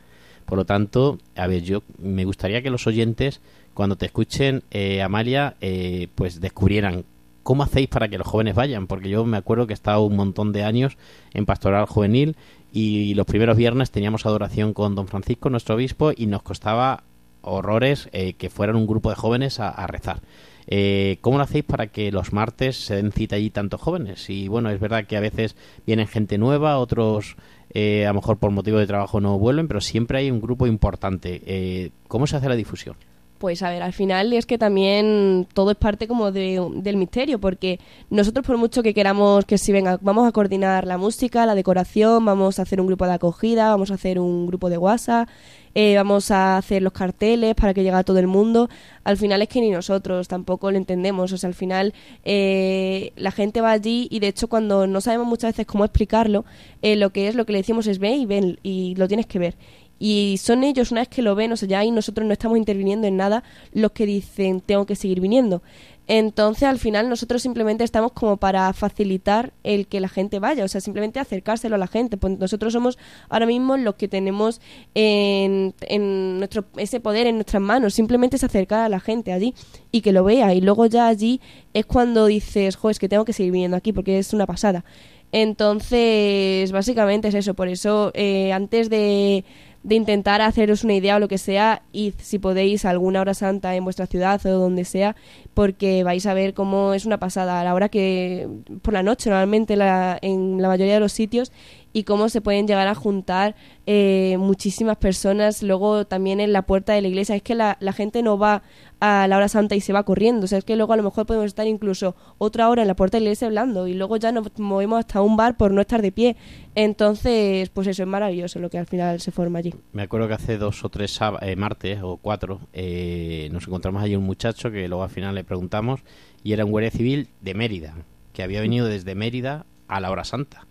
Por 0.47 0.59
lo 0.59 0.65
tanto, 0.67 1.19
a 1.37 1.47
ver, 1.47 1.63
yo 1.63 1.83
me 1.99 2.25
gustaría 2.25 2.63
que 2.63 2.71
los 2.71 2.87
oyentes, 2.87 3.41
cuando 3.73 3.97
te 3.97 4.07
escuchen, 4.07 4.63
eh, 4.71 5.01
Amalia, 5.01 5.57
eh, 5.61 6.09
pues 6.15 6.41
descubrieran 6.41 7.05
cómo 7.45 7.63
hacéis 7.63 7.89
para 7.89 8.09
que 8.09 8.19
los 8.19 8.27
jóvenes 8.27 8.57
vayan, 8.57 8.89
porque 8.89 9.09
yo 9.09 9.25
me 9.25 9.37
acuerdo 9.37 9.69
que 9.69 9.73
he 9.73 9.75
estado 9.75 10.03
un 10.03 10.17
montón 10.17 10.53
de 10.53 10.65
años 10.65 10.97
en 11.33 11.47
pastoral 11.47 11.87
juvenil 11.87 12.37
y 12.73 13.15
los 13.15 13.27
primeros 13.27 13.57
viernes 13.57 13.93
teníamos 13.93 14.27
adoración 14.27 14.75
con 14.75 14.97
don 14.97 15.07
Francisco, 15.07 15.49
nuestro 15.51 15.77
obispo, 15.77 16.11
y 16.17 16.27
nos 16.27 16.43
costaba 16.43 17.05
horrores 17.43 18.09
eh, 18.13 18.33
que 18.33 18.51
fueran 18.51 18.75
un 18.75 18.87
grupo 18.87 19.11
de 19.11 19.17
jóvenes 19.17 19.61
a, 19.61 19.87
rezar. 19.87 20.23
Eh, 20.67 21.19
¿Cómo 21.21 21.37
lo 21.37 21.45
hacéis 21.45 21.65
para 21.65 21.89
que 21.89 22.11
los 22.11 22.33
martes 22.33 22.77
se 22.77 22.97
den 22.97 23.13
cita 23.13 23.37
allí 23.37 23.51
tantos 23.51 23.81
jóvenes? 23.81 24.29
Y 24.31 24.49
bueno, 24.49 24.71
es 24.71 24.81
verdad 24.81 25.07
que 25.07 25.17
a 25.17 25.21
veces 25.21 25.55
vienen 25.87 26.09
gente 26.09 26.39
nueva, 26.39 26.79
otros 26.79 27.37
eh, 27.71 28.07
a 28.07 28.09
lo 28.09 28.15
mejor 28.15 28.39
por 28.39 28.51
motivo 28.51 28.79
de 28.79 28.87
trabajo 28.87 29.21
no 29.21 29.39
vuelven, 29.39 29.69
pero 29.69 29.81
siempre 29.81 30.19
hay 30.19 30.31
un 30.31 30.41
grupo 30.41 30.67
importante. 30.67 31.93
¿Cómo 32.09 32.27
se 32.27 32.37
hace 32.37 32.49
la 32.49 32.57
difusión? 32.57 32.97
Pues 33.45 33.63
a 33.63 33.69
ver, 33.69 33.83
al 33.83 33.93
final 33.93 34.33
es 34.33 34.47
que 34.47 34.57
también 34.57 35.47
todo 35.53 35.73
es 35.73 35.77
parte 35.77 36.09
como 36.09 36.33
de, 36.33 36.67
del 36.77 36.97
misterio, 36.97 37.39
porque 37.39 37.79
nosotros 38.09 38.43
por 38.47 38.57
mucho 38.57 38.83
que 38.83 38.95
queramos 38.95 39.45
que 39.45 39.59
si 39.59 39.71
venga, 39.71 39.99
vamos 40.01 40.27
a 40.27 40.33
coordinar 40.33 40.87
la 40.87 40.97
música, 40.97 41.45
la 41.45 41.55
decoración, 41.55 42.25
vamos 42.25 42.59
a 42.59 42.63
hacer 42.63 42.81
un 42.81 42.87
grupo 42.87 43.05
de 43.05 43.13
acogida, 43.13 43.69
vamos 43.69 43.91
a 43.91 43.97
hacer 43.97 44.19
un 44.19 44.47
grupo 44.47 44.71
de 44.71 44.79
WhatsApp, 44.79 45.29
eh, 45.75 45.95
vamos 45.95 46.31
a 46.31 46.57
hacer 46.57 46.81
los 46.81 46.95
carteles 46.95 47.55
para 47.55 47.75
que 47.75 47.83
llegue 47.83 47.95
a 47.95 48.03
todo 48.03 48.19
el 48.19 48.29
mundo, 48.29 48.71
al 49.03 49.19
final 49.19 49.43
es 49.43 49.49
que 49.49 49.61
ni 49.61 49.69
nosotros 49.69 50.27
tampoco 50.27 50.71
lo 50.71 50.79
entendemos, 50.79 51.31
o 51.31 51.37
sea, 51.37 51.49
al 51.49 51.55
final 51.55 51.93
eh, 52.25 53.13
la 53.17 53.31
gente 53.31 53.61
va 53.61 53.73
allí 53.73 54.09
y 54.11 54.21
de 54.21 54.29
hecho 54.29 54.49
cuando 54.49 54.87
no 54.87 55.03
sabemos 55.03 55.27
muchas 55.27 55.53
veces 55.53 55.67
cómo 55.67 55.85
explicarlo, 55.85 56.47
eh, 56.81 56.97
lo 56.97 57.11
que 57.11 57.29
es 57.29 57.35
lo 57.35 57.45
que 57.45 57.53
le 57.53 57.59
decimos 57.59 57.87
es 57.89 57.99
ve 57.99 58.13
y 58.13 58.25
ven 58.25 58.59
y 58.63 58.95
lo 58.95 59.07
tienes 59.07 59.27
que 59.27 59.39
ver 59.39 59.57
y 59.99 60.37
son 60.39 60.65
ellos, 60.65 60.91
una 60.91 61.03
vez 61.03 61.09
que 61.09 61.23
lo 61.23 61.35
ven, 61.35 61.53
o 61.53 61.57
sea, 61.57 61.69
ya 61.69 61.79
ahí 61.79 61.91
nosotros 61.91 62.27
no 62.27 62.33
estamos 62.33 62.59
interviniendo 62.59 63.07
en 63.07 63.17
nada, 63.17 63.45
los 63.73 63.93
que 63.93 64.07
dicen 64.07 64.61
tengo 64.61 64.87
que 64.87 64.97
seguir 64.97 65.21
viniendo. 65.21 65.63
Entonces, 66.07 66.65
al 66.65 66.79
final, 66.79 67.09
nosotros 67.09 67.41
simplemente 67.41 67.83
estamos 67.83 68.13
como 68.13 68.37
para 68.37 68.71
facilitar 68.75 69.55
el 69.63 69.87
que 69.87 70.01
la 70.01 70.09
gente 70.09 70.39
vaya, 70.39 70.63
o 70.63 70.69
sea, 70.69 70.83
simplemente 70.83 71.19
acercárselo 71.19 71.77
a 71.77 71.79
la 71.79 71.87
gente. 71.87 72.19
Pues 72.19 72.39
nosotros 72.39 72.75
somos 72.75 72.99
ahora 73.31 73.47
mismo 73.47 73.79
los 73.79 73.95
que 73.95 74.07
tenemos 74.07 74.61
en, 74.95 75.73
en 75.81 76.39
nuestro, 76.39 76.67
ese 76.77 77.01
poder 77.01 77.27
en 77.27 77.37
nuestras 77.37 77.63
manos, 77.63 77.95
simplemente 77.95 78.37
es 78.37 78.45
acercar 78.45 78.81
a 78.81 78.89
la 78.91 79.01
gente 79.01 79.33
allí 79.33 79.55
y 79.93 80.03
que 80.03 80.13
lo 80.13 80.25
vea. 80.25 80.53
Y 80.53 80.61
luego 80.61 80.85
ya 80.85 81.07
allí 81.07 81.41
es 81.73 81.87
cuando 81.87 82.27
dices, 82.27 82.77
jo, 82.77 82.91
es 82.91 82.99
que 82.99 83.09
tengo 83.09 83.25
que 83.25 83.33
seguir 83.33 83.53
viniendo 83.53 83.77
aquí 83.79 83.95
porque 83.95 84.19
es 84.19 84.35
una 84.35 84.45
pasada. 84.45 84.85
Entonces, 85.33 86.71
básicamente 86.71 87.29
es 87.29 87.35
eso. 87.35 87.55
Por 87.55 87.69
eso, 87.69 88.13
eh, 88.15 88.53
antes 88.53 88.91
de 88.91 89.45
de 89.85 89.95
intentar 89.95 90.41
haceros 90.41 90.83
una 90.83 90.95
idea 90.95 91.17
o 91.17 91.19
lo 91.19 91.29
que 91.29 91.39
sea, 91.39 91.83
y 91.93 92.15
si 92.19 92.39
podéis 92.39 92.87
alguna 92.87 93.21
hora 93.21 93.35
santa 93.35 93.77
en 93.77 93.85
vuestra 93.85 94.07
ciudad 94.07 94.45
o 94.47 94.51
donde 94.51 94.85
sea, 94.85 95.15
porque 95.53 96.03
vais 96.03 96.25
a 96.27 96.35
ver 96.35 96.55
cómo 96.55 96.95
es 96.95 97.05
una 97.05 97.19
pasada. 97.19 97.61
A 97.61 97.65
la 97.65 97.75
hora 97.75 97.91
que 97.91 98.49
por 98.83 98.95
la 98.95 99.03
noche 99.03 99.29
normalmente 99.29 99.77
la, 99.77 100.19
en 100.23 100.61
la 100.61 100.69
mayoría 100.69 100.95
de 100.95 101.01
los 101.01 101.13
sitios 101.13 101.53
y 101.95 102.03
cómo 102.03 102.29
se 102.29 102.41
pueden 102.41 102.67
llegar 102.67 102.89
a 102.89 102.95
juntar 102.97 103.55
eh, 103.87 104.37
muchísimas 104.39 104.97
personas 104.97 105.63
luego 105.63 106.07
también 106.07 106.41
en 106.41 106.53
la 106.53 106.63
puerta 106.63 106.93
de 106.93 107.01
la 107.01 107.09
iglesia. 107.09 107.37
Es 107.37 107.43
que 107.43 107.55
la, 107.55 107.77
gente 107.95 108.23
no 108.25 108.37
va 108.37 108.65
a 108.99 109.29
la 109.29 109.37
hora 109.37 109.47
santa 109.47 109.77
y 109.77 109.81
se 109.81 109.93
va 109.93 110.03
corriendo. 110.03 110.45
O 110.45 110.49
sea, 110.49 110.59
es 110.59 110.65
que 110.65 110.75
luego 110.75 110.93
a 110.93 110.97
lo 110.97 111.05
mejor 111.05 111.25
podemos 111.25 111.47
estar 111.47 111.69
incluso 111.69 112.17
otra 112.37 112.69
hora 112.69 112.83
en 112.83 112.89
la 112.89 112.97
puerta 112.97 113.17
de 113.17 113.21
la 113.21 113.27
iglesia 113.27 113.47
hablando 113.47 113.87
y 113.87 113.95
luego 113.95 114.17
ya 114.17 114.33
nos 114.33 114.59
movemos 114.59 114.99
hasta 114.99 115.23
un 115.23 115.37
bar 115.37 115.57
por 115.57 115.71
no 115.71 115.81
estar 115.81 116.03
de 116.03 116.11
pie. 116.11 116.37
Entonces, 116.75 117.69
pues 117.69 117.87
eso 117.87 118.03
es 118.03 118.09
maravilloso 118.09 118.59
lo 118.59 118.71
que 118.71 118.79
al 118.79 118.87
final 118.87 119.21
se 119.21 119.31
forma 119.31 119.61
allí. 119.61 119.73
Me 119.93 120.03
acuerdo 120.03 120.27
que 120.27 120.35
hace 120.35 120.59
dos 120.59 120.85
o 120.85 120.89
tres 120.89 121.21
eh, 121.43 121.55
martes 121.55 122.01
o 122.03 122.17
cuatro 122.17 122.61
eh, 122.73 123.49
nos 123.53 123.69
encontramos 123.69 124.03
allí 124.03 124.17
un 124.17 124.25
muchacho 124.25 124.73
que 124.73 124.89
luego 124.89 125.05
al 125.05 125.11
final 125.11 125.37
le 125.37 125.45
preguntamos 125.45 126.01
y 126.43 126.55
era 126.55 126.65
un 126.65 126.73
guardia 126.73 126.91
civil 126.91 127.29
de 127.41 127.55
Mérida, 127.55 127.95
que 128.33 128.43
había 128.43 128.61
venido 128.61 128.89
desde 128.89 129.15
Mérida 129.15 129.65
a 129.87 130.01
la 130.01 130.11
hora 130.11 130.25
santa 130.25 130.67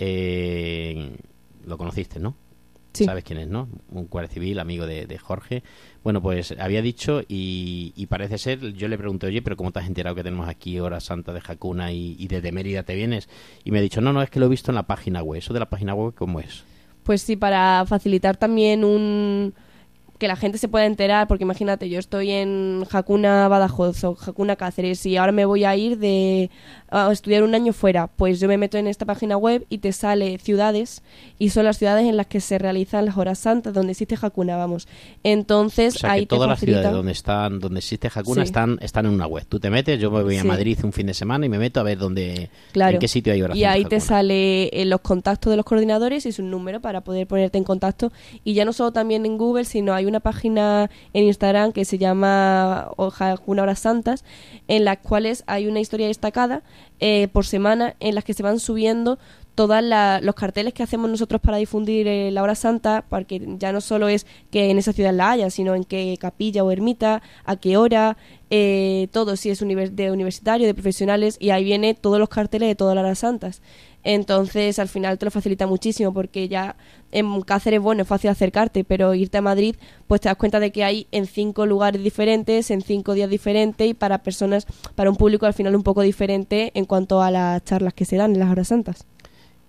eh, 0.00 1.16
lo 1.66 1.78
conociste, 1.78 2.18
¿no? 2.18 2.34
Sabes 2.92 3.22
quién 3.22 3.38
es, 3.38 3.46
¿no? 3.46 3.68
Un 3.90 4.08
guardia 4.08 4.32
civil, 4.32 4.58
amigo 4.58 4.84
de, 4.84 5.18
Jorge. 5.18 5.62
Bueno, 6.02 6.20
pues 6.20 6.54
había 6.58 6.82
dicho 6.82 7.22
y, 7.28 8.06
parece 8.08 8.36
ser, 8.38 8.72
yo 8.72 8.88
le 8.88 8.98
pregunté, 8.98 9.28
oye, 9.28 9.42
pero 9.42 9.56
¿cómo 9.56 9.70
te 9.70 9.78
has 9.78 9.86
enterado 9.86 10.16
que 10.16 10.24
tenemos 10.24 10.48
aquí 10.48 10.80
Hora 10.80 10.98
Santa 10.98 11.32
de 11.32 11.40
Jacuna 11.40 11.92
y, 11.92 12.16
y 12.18 12.26
desde 12.26 12.50
Mérida 12.50 12.82
te 12.82 12.96
vienes? 12.96 13.28
Y 13.62 13.70
me 13.70 13.78
ha 13.78 13.82
dicho, 13.82 14.00
no, 14.00 14.12
no, 14.12 14.22
es 14.22 14.30
que 14.30 14.40
lo 14.40 14.46
he 14.46 14.48
visto 14.48 14.72
en 14.72 14.74
la 14.74 14.88
página 14.88 15.22
web. 15.22 15.38
¿Eso 15.38 15.54
de 15.54 15.60
la 15.60 15.70
página 15.70 15.94
web 15.94 16.14
cómo 16.14 16.40
es? 16.40 16.64
Pues 17.04 17.22
sí, 17.22 17.36
para 17.36 17.84
facilitar 17.86 18.36
también 18.36 18.82
un 18.84 19.54
que 20.20 20.28
la 20.28 20.36
gente 20.36 20.58
se 20.58 20.68
pueda 20.68 20.86
enterar, 20.86 21.26
porque 21.26 21.42
imagínate, 21.42 21.88
yo 21.88 21.98
estoy 21.98 22.30
en 22.30 22.84
Jacuna 22.88 23.48
Badajoz 23.48 24.04
o 24.04 24.14
Jacuna 24.14 24.54
Cáceres 24.54 25.04
y 25.06 25.16
ahora 25.16 25.32
me 25.32 25.44
voy 25.46 25.64
a 25.64 25.74
ir 25.74 25.98
de 25.98 26.50
a 26.92 27.10
estudiar 27.12 27.42
un 27.44 27.54
año 27.54 27.72
fuera, 27.72 28.08
pues 28.08 28.38
yo 28.40 28.48
me 28.48 28.58
meto 28.58 28.76
en 28.76 28.86
esta 28.88 29.04
página 29.06 29.36
web 29.36 29.64
y 29.70 29.78
te 29.78 29.92
sale 29.92 30.38
ciudades 30.38 31.02
y 31.38 31.50
son 31.50 31.64
las 31.64 31.78
ciudades 31.78 32.04
en 32.04 32.16
las 32.16 32.26
que 32.26 32.40
se 32.40 32.58
realizan 32.58 33.06
las 33.06 33.16
horas 33.16 33.38
santas, 33.38 33.72
donde 33.72 33.92
existe 33.92 34.16
Jacuna, 34.16 34.56
vamos. 34.56 34.88
Entonces 35.24 35.96
O 35.96 35.98
sea, 36.00 36.12
ahí 36.12 36.22
que 36.22 36.26
todas 36.26 36.48
las 36.48 36.60
ciudades 36.60 36.90
donde 36.92 37.12
están 37.12 37.60
donde 37.60 37.78
existe 37.78 38.10
Hakuna 38.14 38.42
Sí. 38.42 38.48
están 38.48 38.78
están 38.82 39.06
en 39.06 39.12
una 39.12 39.26
web. 39.26 39.44
Tú 39.48 39.58
te 39.60 39.70
metes, 39.70 39.98
yo 40.00 40.10
me 40.10 40.22
voy 40.22 40.36
a 40.36 40.42
Sí. 40.42 40.48
Madrid 40.48 40.78
un 40.82 40.92
fin 40.92 41.06
de 41.06 41.14
semana 41.14 41.46
y 41.46 41.48
me 41.48 41.58
meto 41.58 41.80
a 41.80 41.82
ver 41.82 41.98
dónde 41.98 42.50
Claro. 42.72 42.94
en 42.94 42.98
qué 43.00 43.08
sitio 43.08 43.32
hay 43.32 43.42
horas 43.42 43.56
Y 43.56 43.64
ahí 43.64 43.82
santas 43.82 43.90
te 44.02 44.06
sale 44.06 44.64
eh, 44.68 44.84
los 44.84 45.00
contactos 45.00 45.50
de 45.50 45.56
los 45.56 45.64
coordinadores 45.64 46.26
y 46.26 46.32
su 46.32 46.42
número 46.42 46.80
para 46.80 47.02
poder 47.02 47.26
ponerte 47.26 47.56
en 47.58 47.64
contacto. 47.64 48.12
Y 48.44 48.54
ya 48.54 48.64
no 48.64 48.72
solo 48.72 48.92
también 48.92 49.24
en 49.26 49.38
Google, 49.38 49.64
sino 49.64 49.94
hay 49.94 50.06
una 50.10 50.20
página 50.20 50.90
en 51.14 51.24
Instagram 51.24 51.72
que 51.72 51.84
se 51.84 51.98
llama 51.98 52.90
Una 52.96 53.62
Horas 53.62 53.78
Santas, 53.78 54.24
en 54.68 54.84
las 54.84 54.98
cuales 54.98 55.44
hay 55.46 55.66
una 55.66 55.80
historia 55.80 56.06
destacada 56.06 56.62
eh, 56.98 57.28
por 57.32 57.46
semana 57.46 57.94
en 58.00 58.14
las 58.14 58.24
que 58.24 58.34
se 58.34 58.42
van 58.42 58.60
subiendo 58.60 59.18
todos 59.60 59.84
los 60.22 60.34
carteles 60.36 60.72
que 60.72 60.82
hacemos 60.82 61.10
nosotros 61.10 61.38
para 61.38 61.58
difundir 61.58 62.08
eh, 62.08 62.30
la 62.30 62.42
hora 62.42 62.54
santa, 62.54 63.04
porque 63.10 63.46
ya 63.58 63.72
no 63.72 63.82
solo 63.82 64.08
es 64.08 64.24
que 64.50 64.70
en 64.70 64.78
esa 64.78 64.94
ciudad 64.94 65.12
la 65.12 65.32
haya, 65.32 65.50
sino 65.50 65.74
en 65.74 65.84
qué 65.84 66.16
capilla 66.18 66.64
o 66.64 66.70
ermita, 66.70 67.20
a 67.44 67.56
qué 67.56 67.76
hora, 67.76 68.16
eh, 68.48 69.08
todo, 69.12 69.36
si 69.36 69.50
es 69.50 69.58
de 69.60 70.10
universitario, 70.10 70.66
de 70.66 70.72
profesionales, 70.72 71.36
y 71.38 71.50
ahí 71.50 71.62
viene 71.62 71.92
todos 71.92 72.18
los 72.18 72.30
carteles 72.30 72.70
de 72.70 72.74
todas 72.74 72.94
las 72.94 73.04
horas 73.04 73.18
santas. 73.18 73.60
Entonces, 74.02 74.78
al 74.78 74.88
final 74.88 75.18
te 75.18 75.26
lo 75.26 75.30
facilita 75.30 75.66
muchísimo, 75.66 76.14
porque 76.14 76.48
ya 76.48 76.76
en 77.12 77.42
Cáceres, 77.42 77.82
bueno, 77.82 78.00
es 78.00 78.08
fácil 78.08 78.30
acercarte, 78.30 78.82
pero 78.82 79.12
irte 79.12 79.36
a 79.36 79.42
Madrid, 79.42 79.76
pues 80.06 80.22
te 80.22 80.30
das 80.30 80.38
cuenta 80.38 80.58
de 80.58 80.72
que 80.72 80.84
hay 80.84 81.06
en 81.12 81.26
cinco 81.26 81.66
lugares 81.66 82.02
diferentes, 82.02 82.70
en 82.70 82.80
cinco 82.80 83.12
días 83.12 83.28
diferentes, 83.28 83.86
y 83.86 83.92
para 83.92 84.22
personas, 84.22 84.66
para 84.94 85.10
un 85.10 85.16
público 85.16 85.44
al 85.44 85.52
final 85.52 85.76
un 85.76 85.82
poco 85.82 86.00
diferente 86.00 86.70
en 86.72 86.86
cuanto 86.86 87.20
a 87.20 87.30
las 87.30 87.62
charlas 87.64 87.92
que 87.92 88.06
se 88.06 88.16
dan 88.16 88.32
en 88.32 88.38
las 88.40 88.50
horas 88.50 88.68
santas. 88.68 89.09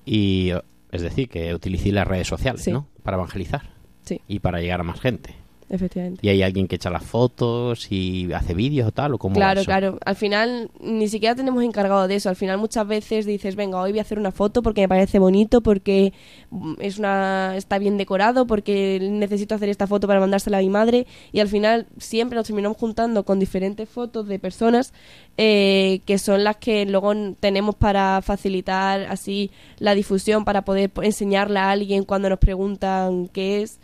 Y 0.06 0.52
es 0.92 1.02
decir, 1.02 1.30
que 1.30 1.54
utilicéis 1.54 1.94
las 1.94 2.08
redes 2.08 2.28
sociales, 2.28 2.62
Sí. 2.64 2.72
¿no? 2.72 2.88
Para 3.04 3.18
evangelizar 3.18 3.70
Sí, 4.04 4.20
y 4.28 4.40
para 4.40 4.60
llegar 4.60 4.80
a 4.82 4.84
más 4.84 5.00
gente. 5.00 5.36
Efectivamente. 5.72 6.20
Y 6.22 6.30
hay 6.30 6.44
alguien 6.44 6.68
que 6.68 6.76
echa 6.76 6.90
las 6.90 7.04
fotos 7.04 7.92
y 7.92 8.32
hace 8.34 8.54
vídeos 8.54 8.88
o 8.88 8.92
tal 8.92 9.14
o 9.14 9.18
cómo 9.18 9.34
va 9.34 9.40
Claro, 9.40 9.64
claro. 9.64 9.98
Al 10.06 10.16
final 10.16 10.70
ni 10.80 11.08
siquiera 11.08 11.34
tenemos 11.34 11.64
encargado 11.64 12.08
de 12.08 12.16
eso. 12.16 12.30
Al 12.30 12.36
final 12.36 12.58
muchas 12.58 12.86
veces 12.88 13.26
dices, 13.26 13.56
venga, 13.56 13.80
hoy 13.82 13.92
voy 13.92 14.00
a 14.00 14.04
hacer 14.04 14.20
una 14.20 14.32
foto 14.32 14.62
porque 14.62 14.82
me 14.82 14.88
parece 14.90 15.18
bonito, 15.20 15.62
porque 15.62 16.14
mm, 16.50 16.74
es 16.80 17.00
una 17.00 17.56
está 17.56 17.80
bien 17.80 17.98
decorado, 17.98 18.46
porque 18.46 19.00
necesito 19.02 19.56
hacer 19.56 19.70
esta 19.70 19.88
foto 19.88 20.08
para 20.08 20.20
mandársela 20.20 20.58
a 20.58 20.62
mi 20.62 20.70
madre. 20.70 21.08
Y 21.32 21.40
al 21.40 21.48
final 21.48 21.88
siempre 21.98 22.36
nos 22.36 22.46
terminamos 22.48 22.78
juntando 22.78 23.24
con 23.24 23.40
diferentes 23.40 23.88
fotos 23.90 24.28
de 24.28 24.38
personas 24.40 24.94
eh, 25.38 26.02
que 26.06 26.18
son 26.20 26.44
las 26.44 26.58
que 26.58 26.86
luego 26.86 27.14
tenemos 27.40 27.76
para 27.76 28.22
facilitar 28.22 29.02
así 29.10 29.50
la 29.80 29.96
difusión, 29.96 30.44
para 30.46 30.64
poder 30.64 30.90
po- 30.90 31.04
enseñarla 31.04 31.66
a 31.66 31.72
alguien 31.72 32.04
cuando 32.04 32.30
nos 32.30 32.40
preguntan 32.40 33.28
qué 33.30 33.62
es. 33.62 33.80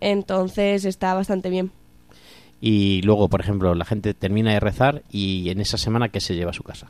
Entonces 0.00 0.84
está 0.84 1.14
bastante 1.14 1.50
bien. 1.50 1.70
Y 2.60 3.00
luego, 3.02 3.28
por 3.28 3.40
ejemplo, 3.40 3.74
la 3.74 3.84
gente 3.84 4.12
termina 4.12 4.52
de 4.52 4.60
rezar 4.60 5.02
y 5.10 5.48
en 5.50 5.60
esa 5.60 5.78
semana 5.78 6.10
¿qué 6.10 6.20
se 6.20 6.34
lleva 6.34 6.50
a 6.50 6.54
su 6.54 6.62
casa? 6.62 6.88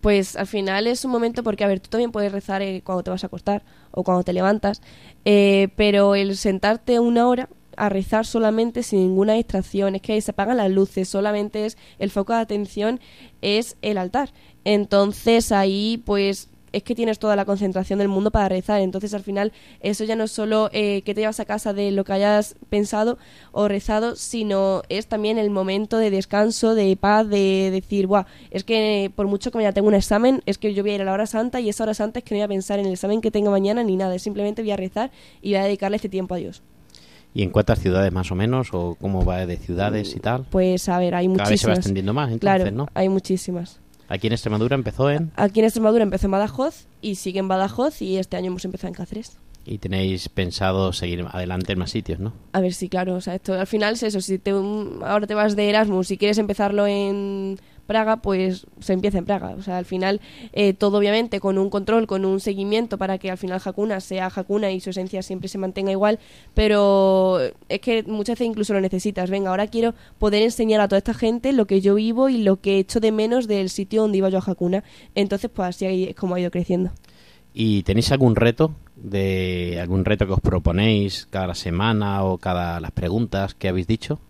Pues 0.00 0.34
al 0.34 0.48
final 0.48 0.88
es 0.88 1.04
un 1.04 1.12
momento 1.12 1.44
porque, 1.44 1.62
a 1.62 1.68
ver, 1.68 1.78
tú 1.78 1.88
también 1.88 2.10
puedes 2.10 2.32
rezar 2.32 2.60
eh, 2.60 2.82
cuando 2.84 3.04
te 3.04 3.10
vas 3.10 3.22
a 3.22 3.28
acostar 3.28 3.62
o 3.92 4.02
cuando 4.02 4.24
te 4.24 4.32
levantas, 4.32 4.82
eh, 5.24 5.68
pero 5.76 6.16
el 6.16 6.36
sentarte 6.36 6.98
una 6.98 7.28
hora 7.28 7.48
a 7.76 7.88
rezar 7.88 8.26
solamente 8.26 8.82
sin 8.82 8.98
ninguna 8.98 9.34
distracción, 9.34 9.94
es 9.94 10.02
que 10.02 10.20
se 10.20 10.32
apagan 10.32 10.56
las 10.56 10.70
luces, 10.70 11.08
solamente 11.08 11.66
es 11.66 11.78
el 11.98 12.10
foco 12.10 12.32
de 12.32 12.40
atención 12.40 13.00
es 13.40 13.76
el 13.80 13.96
altar. 13.96 14.32
Entonces 14.64 15.52
ahí 15.52 16.02
pues 16.04 16.48
es 16.72 16.82
que 16.82 16.94
tienes 16.94 17.18
toda 17.18 17.36
la 17.36 17.44
concentración 17.44 17.98
del 17.98 18.08
mundo 18.08 18.30
para 18.30 18.48
rezar. 18.48 18.80
Entonces, 18.80 19.14
al 19.14 19.22
final, 19.22 19.52
eso 19.80 20.04
ya 20.04 20.16
no 20.16 20.24
es 20.24 20.30
solo 20.32 20.70
eh, 20.72 21.02
que 21.02 21.14
te 21.14 21.20
llevas 21.20 21.40
a 21.40 21.44
casa 21.44 21.72
de 21.72 21.90
lo 21.90 22.04
que 22.04 22.12
hayas 22.12 22.56
pensado 22.68 23.18
o 23.52 23.68
rezado, 23.68 24.16
sino 24.16 24.82
es 24.88 25.06
también 25.06 25.38
el 25.38 25.50
momento 25.50 25.98
de 25.98 26.10
descanso, 26.10 26.74
de 26.74 26.96
paz, 26.96 27.28
de 27.28 27.70
decir, 27.70 28.06
Buah, 28.06 28.26
es 28.50 28.64
que 28.64 29.12
por 29.14 29.26
mucho 29.26 29.50
que 29.50 29.58
mañana 29.58 29.72
tengo 29.72 29.88
un 29.88 29.94
examen, 29.94 30.42
es 30.46 30.58
que 30.58 30.74
yo 30.74 30.82
voy 30.82 30.92
a 30.92 30.94
ir 30.96 31.02
a 31.02 31.04
la 31.04 31.12
hora 31.12 31.26
santa 31.26 31.60
y 31.60 31.68
esa 31.68 31.84
hora 31.84 31.94
santa 31.94 32.18
es 32.20 32.24
que 32.24 32.34
no 32.34 32.38
voy 32.38 32.44
a 32.44 32.48
pensar 32.48 32.78
en 32.78 32.86
el 32.86 32.92
examen 32.92 33.20
que 33.20 33.30
tenga 33.30 33.50
mañana 33.50 33.82
ni 33.82 33.96
nada, 33.96 34.18
simplemente 34.18 34.62
voy 34.62 34.70
a 34.70 34.76
rezar 34.76 35.10
y 35.40 35.50
voy 35.50 35.56
a 35.56 35.64
dedicarle 35.64 35.96
este 35.96 36.08
tiempo 36.08 36.34
a 36.34 36.38
Dios. 36.38 36.62
¿Y 37.34 37.42
en 37.42 37.50
cuántas 37.50 37.78
ciudades 37.78 38.12
más 38.12 38.30
o 38.30 38.34
menos? 38.34 38.68
¿O 38.72 38.96
cómo 39.00 39.24
va 39.24 39.46
de 39.46 39.56
ciudades 39.56 40.14
y 40.14 40.20
tal? 40.20 40.46
Pues 40.50 40.88
a 40.88 40.98
ver, 40.98 41.14
hay 41.14 41.26
Cada 41.28 41.48
vez 41.48 41.60
se 41.60 41.66
va 41.66 41.70
muchísimas. 41.72 41.78
extendiendo 41.78 42.12
más, 42.12 42.30
entonces, 42.30 42.40
claro, 42.40 42.70
¿no? 42.70 42.88
hay 42.94 43.08
muchísimas. 43.08 43.81
Aquí 44.08 44.26
en 44.26 44.32
Extremadura 44.32 44.74
empezó 44.74 45.10
en... 45.10 45.32
Aquí 45.36 45.60
en 45.60 45.66
Extremadura 45.66 46.02
empezó 46.02 46.26
en 46.26 46.32
Badajoz 46.32 46.86
y 47.00 47.14
sigue 47.16 47.38
en 47.38 47.48
Badajoz 47.48 48.02
y 48.02 48.18
este 48.18 48.36
año 48.36 48.48
hemos 48.48 48.64
empezado 48.64 48.88
en 48.88 48.94
Cáceres. 48.94 49.38
Y 49.64 49.78
tenéis 49.78 50.28
pensado 50.28 50.92
seguir 50.92 51.24
adelante 51.30 51.72
en 51.72 51.78
más 51.78 51.90
sitios, 51.90 52.18
¿no? 52.18 52.32
A 52.52 52.60
ver, 52.60 52.74
sí, 52.74 52.88
claro. 52.88 53.14
O 53.14 53.20
sea, 53.20 53.36
esto 53.36 53.54
al 53.54 53.66
final 53.66 53.94
es 53.94 54.02
eso. 54.02 54.20
Si 54.20 54.38
te, 54.38 54.50
ahora 54.50 55.26
te 55.26 55.34
vas 55.34 55.54
de 55.54 55.68
Erasmus 55.68 56.10
y 56.10 56.18
quieres 56.18 56.38
empezarlo 56.38 56.86
en 56.86 57.60
Praga, 57.86 58.16
pues 58.18 58.66
se 58.80 58.92
empieza 58.92 59.18
en 59.18 59.24
Praga. 59.24 59.54
O 59.58 59.62
sea, 59.62 59.78
al 59.78 59.84
final 59.84 60.20
eh, 60.52 60.72
todo 60.72 60.98
obviamente 60.98 61.40
con 61.40 61.58
un 61.58 61.70
control, 61.70 62.06
con 62.06 62.24
un 62.24 62.40
seguimiento 62.40 62.98
para 62.98 63.18
que 63.18 63.30
al 63.30 63.38
final 63.38 63.60
Hakuna 63.64 64.00
sea 64.00 64.30
Hakuna 64.34 64.70
y 64.70 64.80
su 64.80 64.90
esencia 64.90 65.22
siempre 65.22 65.48
se 65.48 65.58
mantenga 65.58 65.90
igual. 65.92 66.18
Pero 66.54 67.38
es 67.68 67.80
que 67.80 68.02
muchas 68.04 68.34
veces 68.34 68.48
incluso 68.48 68.72
lo 68.72 68.80
necesitas. 68.80 69.30
Venga, 69.30 69.50
ahora 69.50 69.66
quiero 69.66 69.94
poder 70.18 70.42
enseñar 70.42 70.80
a 70.80 70.88
toda 70.88 70.98
esta 70.98 71.14
gente 71.14 71.52
lo 71.52 71.66
que 71.66 71.80
yo 71.80 71.94
vivo 71.94 72.28
y 72.28 72.38
lo 72.38 72.60
que 72.60 72.78
echo 72.78 73.00
de 73.00 73.12
menos 73.12 73.48
del 73.48 73.70
sitio 73.70 74.02
donde 74.02 74.18
iba 74.18 74.28
yo 74.28 74.38
a 74.38 74.42
Hakuna. 74.44 74.84
Entonces, 75.14 75.50
pues 75.52 75.68
así 75.68 76.04
es 76.08 76.16
como 76.16 76.34
ha 76.34 76.40
ido 76.40 76.50
creciendo. 76.50 76.92
¿Y 77.54 77.82
tenéis 77.82 78.10
algún 78.12 78.34
reto 78.36 78.74
de 78.96 79.78
algún 79.80 80.04
reto 80.04 80.26
que 80.26 80.32
os 80.32 80.40
proponéis 80.40 81.26
cada 81.30 81.54
semana 81.54 82.24
o 82.24 82.38
cada 82.38 82.80
las 82.80 82.92
preguntas 82.92 83.54
que 83.54 83.68
habéis 83.68 83.86
dicho? 83.86 84.20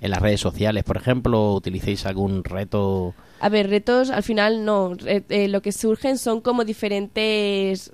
En 0.00 0.10
las 0.12 0.22
redes 0.22 0.40
sociales, 0.40 0.84
por 0.84 0.96
ejemplo, 0.96 1.54
utilicéis 1.54 2.06
algún 2.06 2.44
reto 2.44 3.14
A 3.40 3.48
ver, 3.48 3.68
retos 3.68 4.10
al 4.10 4.22
final 4.22 4.64
no. 4.64 4.94
Re- 4.94 5.24
eh, 5.28 5.48
lo 5.48 5.60
que 5.62 5.72
surgen 5.72 6.18
son 6.18 6.40
como 6.40 6.64
diferentes. 6.64 7.90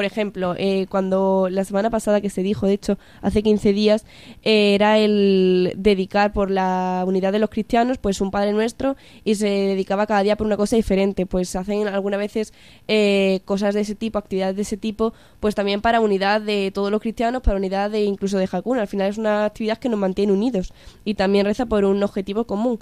Por 0.00 0.06
ejemplo, 0.06 0.54
eh, 0.56 0.86
cuando 0.88 1.48
la 1.50 1.62
semana 1.62 1.90
pasada 1.90 2.22
que 2.22 2.30
se 2.30 2.42
dijo, 2.42 2.66
de 2.66 2.72
hecho, 2.72 2.98
hace 3.20 3.42
15 3.42 3.74
días, 3.74 4.06
eh, 4.42 4.74
era 4.74 4.96
el 4.96 5.74
dedicar 5.76 6.32
por 6.32 6.50
la 6.50 7.04
unidad 7.06 7.32
de 7.32 7.38
los 7.38 7.50
cristianos, 7.50 7.98
pues 7.98 8.22
un 8.22 8.30
Padre 8.30 8.54
Nuestro, 8.54 8.96
y 9.24 9.34
se 9.34 9.46
dedicaba 9.46 10.06
cada 10.06 10.22
día 10.22 10.36
por 10.36 10.46
una 10.46 10.56
cosa 10.56 10.74
diferente. 10.74 11.26
Pues 11.26 11.54
hacen 11.54 11.86
algunas 11.86 12.18
veces 12.18 12.54
eh, 12.88 13.40
cosas 13.44 13.74
de 13.74 13.82
ese 13.82 13.94
tipo, 13.94 14.16
actividades 14.18 14.56
de 14.56 14.62
ese 14.62 14.78
tipo, 14.78 15.12
pues 15.38 15.54
también 15.54 15.82
para 15.82 16.00
unidad 16.00 16.40
de 16.40 16.70
todos 16.72 16.90
los 16.90 17.02
cristianos, 17.02 17.42
para 17.42 17.58
unidad 17.58 17.90
de 17.90 18.02
incluso 18.02 18.38
de 18.38 18.48
Hakuna. 18.50 18.80
Al 18.80 18.88
final 18.88 19.10
es 19.10 19.18
una 19.18 19.44
actividad 19.44 19.76
que 19.76 19.90
nos 19.90 20.00
mantiene 20.00 20.32
unidos 20.32 20.72
y 21.04 21.12
también 21.12 21.44
reza 21.44 21.66
por 21.66 21.84
un 21.84 22.02
objetivo 22.02 22.46
común. 22.46 22.78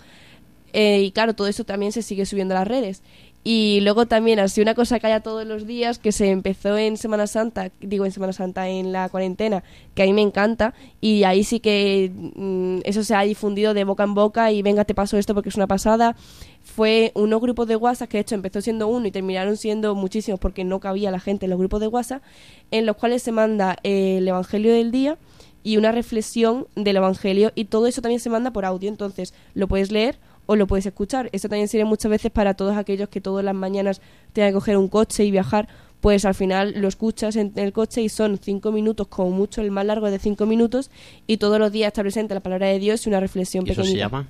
Eh, 0.73 1.03
y 1.03 1.13
claro, 1.13 1.35
todo 1.35 1.47
eso 1.47 1.65
también 1.65 1.93
se 1.93 2.03
sigue 2.03 2.27
subiendo 2.27 2.55
a 2.55 2.61
las 2.61 2.69
redes. 2.69 3.03
Y 3.45 3.81
luego 3.81 4.07
también, 4.07 4.41
así 4.41 4.61
una 4.61 4.75
cosa 4.75 4.99
que 4.99 5.07
haya 5.07 5.21
todos 5.21 5.47
los 5.47 5.67
días, 5.67 5.99
que 5.99 6.13
se 6.13 6.31
empezó 6.31 6.77
en 6.77 6.97
Semana 6.97 7.27
Santa, 7.27 7.71
digo 7.81 8.05
en 8.05 8.13
Semana 8.13 8.33
Santa, 8.33 8.69
en 8.69 8.93
la 8.93 9.09
cuarentena, 9.09 9.63
que 9.95 10.03
a 10.03 10.13
me 10.13 10.21
encanta, 10.21 10.75
y 11.01 11.23
ahí 11.23 11.45
sí 11.45 11.61
que 11.61 12.11
mm, 12.13 12.81
eso 12.85 13.05
se 13.05 13.15
ha 13.15 13.23
difundido 13.23 13.75
de 13.75 13.85
boca 13.85 14.05
en 14.05 14.15
boca 14.15 14.53
y 14.53 14.63
venga, 14.63 14.85
te 14.85 14.95
paso 14.95 15.17
esto 15.17 15.35
porque 15.35 15.49
es 15.49 15.57
una 15.57 15.67
pasada. 15.67 16.17
Fue 16.61 17.13
unos 17.15 17.41
grupos 17.41 17.69
de 17.69 17.77
WhatsApp, 17.77 18.09
que 18.11 18.19
de 18.19 18.23
hecho 18.23 18.35
empezó 18.35 18.61
siendo 18.61 18.89
uno 18.89 19.07
y 19.07 19.13
terminaron 19.13 19.57
siendo 19.57 19.95
muchísimos 19.95 20.41
porque 20.41 20.65
no 20.65 20.81
cabía 20.81 21.11
la 21.11 21.21
gente 21.21 21.47
en 21.47 21.51
los 21.51 21.59
grupos 21.59 21.81
de 21.81 21.87
WhatsApp, 21.87 22.23
en 22.71 22.87
los 22.87 22.97
cuales 22.97 23.23
se 23.23 23.33
manda 23.33 23.79
eh, 23.83 24.19
el 24.19 24.29
Evangelio 24.29 24.75
del 24.75 24.91
día 24.91 25.17
y 25.63 25.77
una 25.77 25.93
reflexión 25.93 26.67
del 26.77 26.97
Evangelio 26.97 27.53
y 27.55 27.67
todo 27.67 27.87
eso 27.87 28.03
también 28.03 28.21
se 28.21 28.31
manda 28.31 28.53
por 28.53 28.65
audio, 28.65 28.89
entonces 28.89 29.33
lo 29.55 29.69
puedes 29.69 29.91
leer 29.91 30.19
o 30.49 30.57
lo 30.57 30.67
puedes 30.67 30.87
escuchar. 30.87 31.29
Eso 31.33 31.49
también 31.49 31.69
sirve 31.69 31.85
muchas 31.85 32.11
veces 32.11 32.33
para 32.33 32.55
todos 32.55 32.77
aquellos 32.77 33.11
que 33.11 33.21
todas 33.21 33.45
las 33.45 33.55
mañanas 33.55 34.01
tengan 34.33 34.51
que 34.51 34.55
coger 34.55 34.79
un 34.79 34.89
coche 34.89 35.23
y 35.25 35.31
viajar, 35.31 35.69
pues 36.01 36.25
al 36.25 36.35
final 36.35 36.73
lo 36.81 36.89
escuchas 36.89 37.37
en 37.37 37.53
el 37.57 37.75
coche 37.75 38.01
y 38.01 38.09
son 38.09 38.39
cinco 38.39 38.73
minutos, 38.73 39.09
como 39.09 39.31
mucho, 39.31 39.61
el 39.61 39.71
más 39.71 39.85
largo 39.85 40.07
es 40.07 40.13
de 40.13 40.19
cinco 40.19 40.47
minutos, 40.47 40.91
y 41.27 41.37
todos 41.37 41.59
los 41.59 41.71
días 41.71 41.89
está 41.89 42.01
presente 42.01 42.33
la 42.33 42.41
palabra 42.41 42.67
de 42.67 42.79
Dios 42.79 43.07
y 43.07 43.11
una 43.11 43.21
reflexión 43.21 43.67
¿Y 43.67 43.73
eso 43.73 43.85
se 43.85 43.97
llama? 43.97 44.27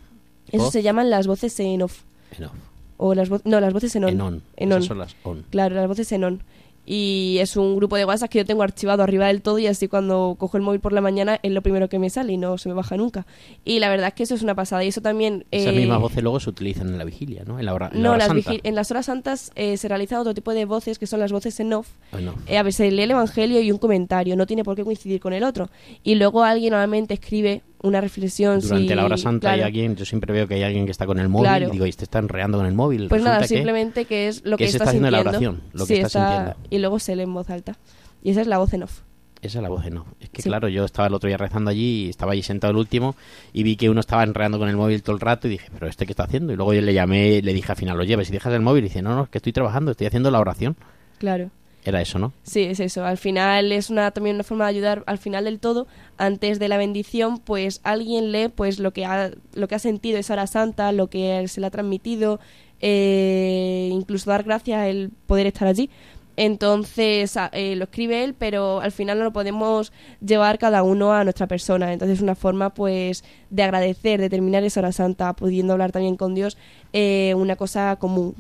Eso 0.51 0.71
se 0.73 0.83
llaman 0.83 1.09
las 1.09 1.29
voces 1.29 1.59
en 1.61 1.83
off. 1.83 2.03
En 2.37 2.47
off. 2.47 2.53
O 2.97 3.15
las 3.15 3.31
no, 3.45 3.61
las 3.61 3.73
voces 3.73 3.95
en 3.95 4.05
on. 4.05 4.11
En 4.11 4.21
on. 4.21 4.43
En 4.57 4.73
Esas 4.73 4.87
son 4.87 4.99
las 4.99 5.15
on. 5.23 5.45
Claro, 5.51 5.77
las 5.77 5.87
voces 5.87 6.11
en 6.11 6.25
on. 6.25 6.43
Y 6.91 7.37
es 7.39 7.55
un 7.59 7.77
grupo 7.77 7.97
de 7.97 8.07
WhatsApp 8.07 8.31
que 8.31 8.39
yo 8.39 8.47
tengo 8.47 8.63
archivado 8.63 9.03
arriba 9.03 9.27
del 9.27 9.43
todo 9.43 9.59
y 9.59 9.67
así 9.67 9.89
cuando 9.89 10.37
cojo 10.39 10.57
el 10.57 10.63
móvil 10.63 10.81
por 10.81 10.95
la 10.95 11.03
mañana 11.03 11.39
es 11.43 11.53
lo 11.53 11.61
primero 11.61 11.91
que 11.91 11.99
me 11.99 12.09
sale 12.09 12.33
y 12.33 12.39
no 12.39 12.57
se 12.57 12.71
me 12.71 12.75
baja 12.75 12.97
nunca. 12.97 13.27
Y 13.63 13.79
la 13.79 13.91
verdad 13.91 14.09
es 14.09 14.15
que 14.15 14.23
eso 14.23 14.35
es 14.35 14.41
una 14.41 14.55
pasada 14.55 14.83
y 14.85 14.89
eso 14.89 15.03
también... 15.03 15.45
Esas 15.51 15.75
eh, 15.75 15.77
mismas 15.77 16.01
voces 16.01 16.23
luego 16.23 16.41
se 16.41 16.49
utilizan 16.49 16.89
en 16.89 16.97
la 16.97 17.05
vigilia, 17.05 17.45
¿no? 17.47 17.59
En 17.59 17.67
la 17.67 17.75
hora, 17.75 17.91
en 17.93 17.99
la 17.99 18.09
No, 18.09 18.15
hora 18.15 18.27
las 18.29 18.43
santa. 18.43 18.61
en 18.67 18.75
las 18.75 18.91
horas 18.91 19.05
santas 19.05 19.53
eh, 19.55 19.77
se 19.77 19.87
realizan 19.87 20.21
otro 20.21 20.33
tipo 20.33 20.55
de 20.55 20.65
voces 20.65 20.99
que 20.99 21.07
son 21.07 21.21
las 21.21 21.31
voces 21.31 21.61
en 21.61 21.75
off. 21.75 21.89
En 22.13 22.29
off. 22.29 22.37
Eh, 22.47 22.57
a 22.57 22.73
se 22.73 22.91
lee 22.91 23.03
el 23.03 23.11
Evangelio 23.11 23.61
y 23.61 23.71
un 23.71 23.77
comentario, 23.77 24.35
no 24.35 24.47
tiene 24.47 24.65
por 24.65 24.75
qué 24.75 24.83
coincidir 24.83 25.21
con 25.21 25.35
el 25.35 25.45
otro. 25.45 25.69
Y 26.03 26.15
luego 26.15 26.43
alguien 26.43 26.71
normalmente 26.71 27.13
escribe 27.13 27.61
una 27.83 28.01
reflexión. 28.01 28.61
Durante 28.61 28.89
si- 28.89 28.95
la 28.95 29.05
hora 29.05 29.17
santa 29.17 29.51
hay 29.51 29.59
claro. 29.59 29.67
alguien, 29.67 29.97
yo 29.97 30.05
siempre 30.05 30.33
veo 30.33 30.47
que 30.49 30.55
hay 30.55 30.63
alguien 30.63 30.85
que 30.85 30.91
está 30.93 31.07
con 31.07 31.19
el 31.19 31.29
móvil 31.29 31.45
Claro. 31.49 31.69
y 31.69 31.71
digo, 31.71 31.87
y 31.87 31.91
este 31.91 32.05
está 32.05 32.19
enreando 32.19 32.59
con 32.59 32.67
el 32.67 32.75
móvil. 32.75 33.09
Pues 33.09 33.23
nada, 33.23 33.39
Resulta 33.39 33.49
que- 33.55 33.59
simplemente 33.59 34.05
que 34.05 34.29
es 34.29 34.45
lo 34.45 34.57
que 34.57 34.65
que, 34.65 34.71
se 34.71 34.77
está 34.77 34.85
está 34.85 34.91
haciendo 34.91 35.11
la 35.11 35.19
sintiendo. 35.23 35.49
oración, 35.51 35.71
lo 35.73 35.87
que 35.87 35.95
Sí, 35.97 36.01
está 36.01 36.29
sintiendo. 36.31 36.57
Y 36.71 36.79
luego 36.79 36.99
se 36.99 37.17
lee 37.17 37.23
en 37.23 37.35
voz 37.35 37.51
alta. 37.51 37.77
Y 38.23 38.31
esa 38.31 38.41
es 38.41 38.47
la 38.47 38.59
voz 38.59 38.73
en 38.75 38.83
off. 38.83 39.01
Esa 39.41 39.59
es 39.61 39.63
la 39.63 39.69
voz 39.69 39.85
de 39.85 39.91
no. 39.93 40.05
Es 40.19 40.31
que 40.31 40.43
Sí. 40.43 40.49
claro, 40.49 40.67
yo 40.69 40.85
estaba 40.85 41.07
el 41.07 41.15
otro 41.15 41.29
día 41.29 41.37
rezando 41.37 41.71
allí 41.71 42.07
y 42.07 42.09
estaba 42.09 42.33
allí 42.33 42.43
sentado 42.43 42.73
el 42.73 42.77
último 42.77 43.15
y 43.53 43.63
vi 43.63 43.77
que 43.77 43.89
uno 43.89 44.01
estaba 44.01 44.25
enreando 44.25 44.59
con 44.59 44.69
el 44.69 44.77
móvil 44.77 45.01
todo 45.05 45.15
el 45.15 45.21
rato 45.21 45.47
y 45.47 45.51
dije, 45.53 45.69
pero 45.73 45.87
¿este 45.87 46.07
qué 46.07 46.13
está 46.13 46.25
haciendo? 46.25 46.53
Y 46.53 46.57
luego 46.57 46.75
yo 46.75 46.81
le 46.81 46.93
llamé, 46.93 47.41
le 47.41 47.53
dije 47.55 47.71
al 47.71 47.79
final, 47.79 47.97
lo 47.97 48.03
lleves 48.03 48.27
si 48.27 48.33
dejas 48.33 48.53
el 48.53 48.63
móvil 48.63 48.85
y 48.85 48.89
dice, 48.89 49.01
no, 49.01 49.15
no, 49.15 49.23
es 49.23 49.29
que 49.29 49.39
estoy 49.39 49.53
trabajando, 49.53 49.93
estoy 49.93 50.09
haciendo 50.09 50.33
la 50.33 50.41
oración. 50.41 50.75
Claro. 51.19 51.51
Era 51.89 52.03
eso, 52.03 52.19
¿no? 52.19 52.35
Sí, 52.43 52.65
es 52.65 52.81
eso. 52.81 53.07
Al 53.07 53.17
final 53.17 53.73
es 53.73 53.89
una 53.89 54.11
también 54.11 54.37
una 54.37 54.45
forma 54.45 54.65
de 54.65 54.71
ayudar 54.73 55.05
al 55.07 55.17
final 55.17 55.47
del 55.47 55.59
todo, 55.59 55.87
antes 56.19 56.59
de 56.59 56.69
la 56.69 56.77
bendición, 56.77 57.39
pues 57.39 57.81
alguien 57.83 58.31
lee 58.31 58.49
pues 58.49 58.79
lo 58.79 58.93
que 58.93 59.07
ha 59.07 59.31
lo 59.55 59.69
que 59.69 59.75
ha 59.75 59.79
sentido 59.79 60.19
esa 60.19 60.35
hora 60.35 60.47
santa, 60.47 60.93
lo 60.93 61.09
que 61.09 61.49
se 61.49 61.63
le 61.63 61.67
ha 61.67 61.71
transmitido, 61.71 62.41
eh, 62.83 63.89
incluso 63.91 64.29
dar 64.29 64.43
gracias 64.43 64.87
el 64.87 65.13
poder 65.27 65.47
estar 65.47 65.67
allí. 65.67 65.89
Entonces 66.37 67.39
eh, 67.53 67.75
lo 67.77 67.85
escribe 67.85 68.23
él, 68.23 68.35
pero 68.35 68.83
al 68.83 68.93
final 68.93 69.17
no 69.17 69.25
lo 69.25 69.33
podemos 69.33 69.91
llevar 70.21 70.59
cada 70.59 70.83
uno 70.83 71.15
a 71.15 71.25
nuestra 71.25 71.47
persona. 71.47 71.91
Entonces 71.91 72.19
es 72.19 72.23
una 72.23 72.35
forma 72.35 72.75
pues 72.75 73.25
de 73.49 73.63
agradecer, 73.63 74.21
de 74.21 74.29
terminar 74.29 74.63
esa 74.63 74.81
hora 74.81 74.93
santa, 74.93 75.33
pudiendo 75.33 75.73
hablar 75.73 75.91
también 75.91 76.17
con 76.19 76.35
Dios, 76.35 76.59
eh, 76.93 77.33
una 77.35 77.57
cosa 77.57 77.97
común. 77.97 78.35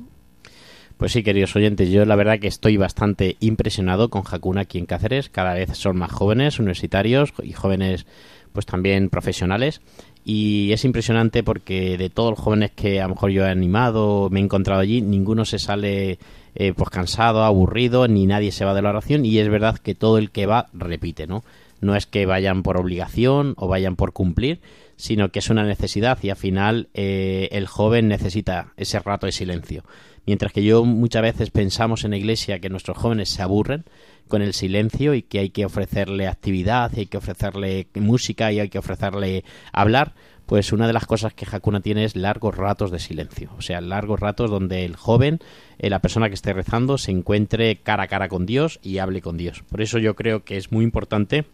Pues 0.98 1.12
sí, 1.12 1.22
queridos 1.22 1.54
oyentes, 1.54 1.90
yo 1.90 2.04
la 2.04 2.16
verdad 2.16 2.40
que 2.40 2.48
estoy 2.48 2.76
bastante 2.76 3.36
impresionado 3.38 4.10
con 4.10 4.24
Hakuna 4.28 4.62
aquí 4.62 4.78
en 4.78 4.86
Cáceres. 4.86 5.28
Cada 5.28 5.54
vez 5.54 5.78
son 5.78 5.96
más 5.96 6.10
jóvenes, 6.10 6.58
universitarios 6.58 7.32
y 7.40 7.52
jóvenes 7.52 8.04
pues 8.52 8.66
también 8.66 9.08
profesionales. 9.08 9.80
Y 10.24 10.72
es 10.72 10.84
impresionante 10.84 11.44
porque 11.44 11.96
de 11.96 12.10
todos 12.10 12.30
los 12.30 12.40
jóvenes 12.40 12.72
que 12.72 13.00
a 13.00 13.04
lo 13.04 13.10
mejor 13.10 13.30
yo 13.30 13.46
he 13.46 13.48
animado, 13.48 14.28
me 14.32 14.40
he 14.40 14.42
encontrado 14.42 14.80
allí, 14.80 15.00
ninguno 15.00 15.44
se 15.44 15.60
sale 15.60 16.18
eh, 16.56 16.72
pues 16.76 16.90
cansado, 16.90 17.44
aburrido, 17.44 18.08
ni 18.08 18.26
nadie 18.26 18.50
se 18.50 18.64
va 18.64 18.74
de 18.74 18.82
la 18.82 18.90
oración. 18.90 19.24
Y 19.24 19.38
es 19.38 19.48
verdad 19.48 19.78
que 19.78 19.94
todo 19.94 20.18
el 20.18 20.32
que 20.32 20.46
va 20.46 20.66
repite, 20.72 21.28
¿no? 21.28 21.44
No 21.80 21.94
es 21.94 22.06
que 22.06 22.26
vayan 22.26 22.64
por 22.64 22.76
obligación 22.76 23.54
o 23.56 23.68
vayan 23.68 23.94
por 23.94 24.12
cumplir, 24.12 24.60
sino 24.96 25.30
que 25.30 25.38
es 25.38 25.48
una 25.48 25.62
necesidad 25.62 26.18
y 26.22 26.30
al 26.30 26.36
final 26.36 26.88
eh, 26.92 27.50
el 27.52 27.68
joven 27.68 28.08
necesita 28.08 28.72
ese 28.76 28.98
rato 28.98 29.26
de 29.26 29.32
silencio. 29.32 29.84
Mientras 30.28 30.52
que 30.52 30.62
yo 30.62 30.84
muchas 30.84 31.22
veces 31.22 31.50
pensamos 31.50 32.04
en 32.04 32.10
la 32.10 32.18
iglesia 32.18 32.58
que 32.58 32.68
nuestros 32.68 32.98
jóvenes 32.98 33.30
se 33.30 33.40
aburren 33.40 33.86
con 34.28 34.42
el 34.42 34.52
silencio 34.52 35.14
y 35.14 35.22
que 35.22 35.38
hay 35.38 35.48
que 35.48 35.64
ofrecerle 35.64 36.28
actividad, 36.28 36.92
hay 36.94 37.06
que 37.06 37.16
ofrecerle 37.16 37.86
música 37.94 38.52
y 38.52 38.60
hay 38.60 38.68
que 38.68 38.78
ofrecerle 38.78 39.42
hablar, 39.72 40.12
pues 40.44 40.70
una 40.70 40.86
de 40.86 40.92
las 40.92 41.06
cosas 41.06 41.32
que 41.32 41.46
Hakuna 41.50 41.80
tiene 41.80 42.04
es 42.04 42.14
largos 42.14 42.58
ratos 42.58 42.90
de 42.90 42.98
silencio. 42.98 43.52
O 43.56 43.62
sea, 43.62 43.80
largos 43.80 44.20
ratos 44.20 44.50
donde 44.50 44.84
el 44.84 44.96
joven, 44.96 45.38
eh, 45.78 45.88
la 45.88 46.00
persona 46.00 46.28
que 46.28 46.34
esté 46.34 46.52
rezando, 46.52 46.98
se 46.98 47.10
encuentre 47.10 47.76
cara 47.76 48.02
a 48.02 48.08
cara 48.08 48.28
con 48.28 48.44
Dios 48.44 48.80
y 48.82 48.98
hable 48.98 49.22
con 49.22 49.38
Dios. 49.38 49.64
Por 49.70 49.80
eso 49.80 49.98
yo 49.98 50.14
creo 50.14 50.44
que 50.44 50.58
es 50.58 50.70
muy 50.70 50.84
importante 50.84 51.46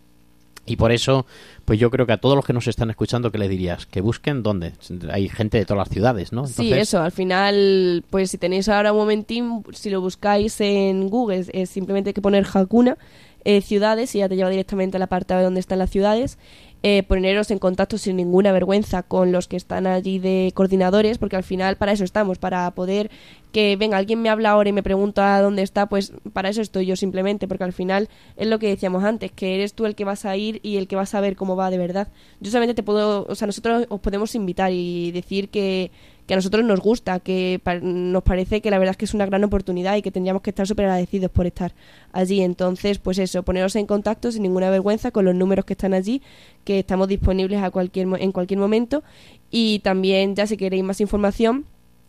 y 0.67 0.77
por 0.77 0.93
eso, 0.93 1.27
pues 1.65 1.79
yo 1.79 1.91
creo 1.91 2.07
que 2.07 2.13
a 2.13 2.17
todos 2.19 2.37
los 2.37 2.45
que 2.45 2.53
nos 2.53 2.67
están 2.67 2.89
escuchando, 2.91 3.31
¿qué 3.31 3.39
le 3.39 3.49
dirías? 3.49 3.87
Que 3.87 4.01
busquen 4.01 4.43
dónde. 4.43 4.73
Hay 5.11 5.29
gente 5.29 5.59
de 5.59 5.67
todas 5.67 5.87
las 5.87 5.93
ciudades, 5.93 6.33
¿no? 6.33 6.47
Sí, 6.47 6.73
eso, 6.73 7.01
al 7.01 7.13
final, 7.13 8.03
pues 8.09 8.31
si 8.31 8.39
tenéis 8.39 8.69
ahora 8.69 8.93
un 8.93 8.99
momentín, 8.99 9.63
si 9.73 9.91
lo 9.91 10.01
buscáis 10.01 10.61
en 10.61 11.09
Google, 11.09 11.45
es 11.53 11.71
simplemente 11.71 12.11
hay 12.11 12.15
que 12.15 12.23
poner 12.23 12.47
Hakuna, 12.53 12.97
eh, 13.45 13.61
ciudades, 13.61 14.15
y 14.15 14.19
ya 14.19 14.29
te 14.29 14.37
lleva 14.37 14.49
directamente 14.49 14.97
al 14.97 15.03
apartado 15.03 15.41
de 15.41 15.45
donde 15.45 15.61
están 15.61 15.79
las 15.79 15.91
ciudades. 15.91 16.39
Eh, 16.87 17.03
poneros 17.03 17.51
en 17.51 17.59
contacto 17.59 17.97
sin 17.97 18.17
ninguna 18.17 18.53
vergüenza 18.53 19.03
con 19.03 19.33
los 19.33 19.49
que 19.49 19.57
están 19.57 19.87
allí 19.87 20.19
de 20.19 20.53
coordinadores, 20.55 21.17
porque 21.17 21.35
al 21.35 21.43
final 21.43 21.79
para 21.79 21.93
eso 21.93 22.05
estamos, 22.05 22.37
para 22.37 22.71
poder 22.73 23.11
que 23.53 23.77
venga, 23.77 23.97
alguien 23.97 24.21
me 24.21 24.29
habla 24.29 24.51
ahora 24.51 24.69
y 24.69 24.73
me 24.75 24.83
pregunta 24.83 25.41
dónde 25.41 25.63
está, 25.63 25.89
pues 25.89 26.13
para 26.35 26.51
eso 26.51 26.61
estoy 26.61 26.85
yo 26.85 26.95
simplemente, 26.97 27.49
porque 27.49 27.65
al 27.65 27.73
final 27.73 28.11
es 28.37 28.49
lo 28.49 28.59
que 28.59 28.69
decíamos 28.69 29.03
antes, 29.03 29.33
que 29.33 29.55
eres 29.55 29.73
tú 29.73 29.87
el 29.87 29.95
que 29.95 30.05
vas 30.05 30.27
a 30.27 30.37
ir 30.37 30.61
y 30.63 30.77
el 30.77 30.87
que 30.87 30.95
vas 30.95 31.15
a 31.15 31.23
ver 31.23 31.37
cómo 31.37 31.57
va 31.57 31.71
de 31.71 31.79
verdad. 31.79 32.09
Yo 32.41 32.51
solamente 32.51 32.75
te 32.75 32.83
puedo, 32.83 33.25
o 33.31 33.35
sea, 33.35 33.47
nosotros 33.47 33.87
os 33.89 34.01
podemos 34.01 34.35
invitar 34.35 34.71
y 34.71 35.11
decir 35.13 35.49
que, 35.49 35.91
que 36.27 36.35
a 36.35 36.37
nosotros 36.37 36.65
nos 36.65 36.81
gusta, 36.81 37.21
que 37.21 37.61
nos 37.83 38.23
parece 38.23 38.61
que 38.61 38.71
la 38.71 38.79
verdad 38.79 38.93
es 38.93 38.97
que 38.97 39.05
es 39.05 39.15
una 39.15 39.27
gran 39.27 39.45
oportunidad 39.45 39.97
y 39.97 40.03
que 40.03 40.11
tendríamos 40.11 40.43
que 40.43 40.51
estar 40.51 40.67
súper 40.67 40.87
agradecidos 40.87 41.31
por 41.31 41.47
estar 41.47 41.75
allí. 42.13 42.41
Entonces, 42.41 42.99
pues 42.99 43.19
eso, 43.19 43.43
poneros 43.43 43.77
en 43.77 43.87
contacto 43.87 44.33
sin 44.33 44.43
ninguna 44.43 44.71
vergüenza 44.71 45.11
con 45.11 45.27
los 45.27 45.35
números 45.35 45.65
que 45.65 45.75
están 45.75 45.93
allí, 45.93 46.23
que 46.65 46.79
estamos 46.79 47.09
disponibles 47.09 47.63
a 47.63 47.71
cualquier, 47.71 48.09
en 48.19 48.33
cualquier 48.33 48.59
momento. 48.59 49.03
Y 49.51 49.81
también, 49.81 50.35
ya 50.35 50.47
si 50.47 50.57
queréis 50.57 50.83
más 50.83 51.01
información, 51.01 51.67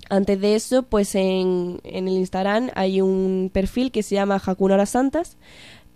antes 0.10 0.40
de 0.40 0.56
eso, 0.56 0.84
pues 0.84 1.16
en, 1.16 1.80
en 1.84 2.08
el 2.08 2.14
Instagram 2.16 2.70
hay 2.76 3.02
un 3.02 3.50
perfil 3.52 3.92
que 3.92 4.04
se 4.04 4.16
llama 4.16 4.42
Hakuna 4.44 4.76
Horas 4.76 4.92
Santas, 4.92 5.38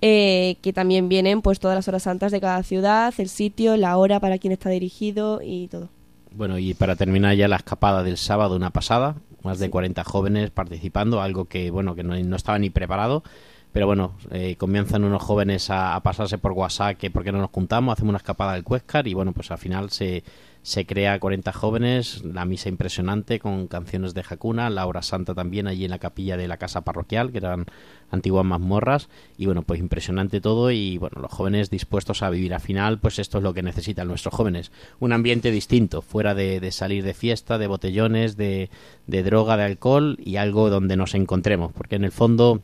eh, 0.01 0.57
que 0.61 0.73
también 0.73 1.09
vienen 1.09 1.41
pues 1.41 1.59
todas 1.59 1.75
las 1.75 1.87
horas 1.87 2.03
santas 2.03 2.31
de 2.31 2.41
cada 2.41 2.63
ciudad, 2.63 3.13
el 3.17 3.29
sitio, 3.29 3.77
la 3.77 3.97
hora 3.97 4.19
para 4.19 4.37
quién 4.37 4.53
está 4.53 4.69
dirigido 4.69 5.41
y 5.43 5.67
todo. 5.67 5.89
Bueno, 6.35 6.57
y 6.57 6.73
para 6.73 6.95
terminar 6.95 7.35
ya 7.35 7.47
la 7.47 7.57
escapada 7.57 8.03
del 8.03 8.17
sábado, 8.17 8.55
una 8.55 8.69
pasada, 8.69 9.15
más 9.43 9.59
de 9.59 9.69
40 9.69 10.03
jóvenes 10.03 10.51
participando, 10.51 11.21
algo 11.21 11.45
que, 11.45 11.71
bueno, 11.71 11.95
que 11.95 12.03
no, 12.03 12.15
no 12.15 12.35
estaba 12.35 12.59
ni 12.59 12.69
preparado, 12.69 13.23
pero 13.71 13.87
bueno, 13.87 14.13
eh, 14.31 14.55
comienzan 14.57 15.03
unos 15.03 15.21
jóvenes 15.21 15.69
a, 15.69 15.95
a 15.95 16.01
pasarse 16.01 16.37
por 16.37 16.51
WhatsApp 16.53 16.97
que 16.97 17.11
por 17.11 17.23
qué 17.23 17.31
no 17.31 17.39
nos 17.39 17.51
juntamos, 17.51 17.93
hacemos 17.93 18.09
una 18.09 18.17
escapada 18.17 18.53
del 18.53 18.63
Cuescar 18.63 19.07
y 19.07 19.13
bueno, 19.13 19.31
pues 19.31 19.51
al 19.51 19.57
final 19.57 19.89
se, 19.89 20.23
se 20.61 20.85
crea 20.85 21.19
40 21.19 21.53
jóvenes, 21.53 22.23
la 22.23 22.45
misa 22.45 22.69
impresionante 22.69 23.39
con 23.39 23.67
canciones 23.67 24.13
de 24.13 24.23
Hakuna, 24.27 24.69
la 24.69 24.85
hora 24.85 25.01
santa 25.01 25.33
también 25.33 25.67
allí 25.67 25.85
en 25.85 25.91
la 25.91 25.99
capilla 25.99 26.37
de 26.37 26.47
la 26.47 26.57
casa 26.57 26.81
parroquial, 26.81 27.31
que 27.31 27.37
eran 27.37 27.65
antiguas 28.11 28.45
mazmorras, 28.45 29.09
y 29.37 29.45
bueno, 29.45 29.61
pues 29.63 29.79
impresionante 29.79 30.41
todo 30.41 30.71
y 30.71 30.97
bueno, 30.97 31.21
los 31.21 31.31
jóvenes 31.31 31.69
dispuestos 31.69 32.21
a 32.23 32.29
vivir 32.29 32.53
al 32.53 32.59
final, 32.59 32.99
pues 32.99 33.19
esto 33.19 33.37
es 33.37 33.43
lo 33.43 33.53
que 33.53 33.63
necesitan 33.63 34.07
nuestros 34.07 34.33
jóvenes, 34.33 34.71
un 34.99 35.13
ambiente 35.13 35.51
distinto, 35.51 36.01
fuera 36.01 36.35
de, 36.35 36.59
de 36.59 36.71
salir 36.71 37.03
de 37.03 37.13
fiesta, 37.13 37.57
de 37.57 37.67
botellones, 37.67 38.35
de, 38.35 38.69
de 39.07 39.23
droga, 39.23 39.57
de 39.57 39.63
alcohol 39.63 40.17
y 40.19 40.35
algo 40.35 40.69
donde 40.69 40.97
nos 40.97 41.15
encontremos, 41.15 41.71
porque 41.71 41.95
en 41.95 42.03
el 42.03 42.11
fondo 42.11 42.61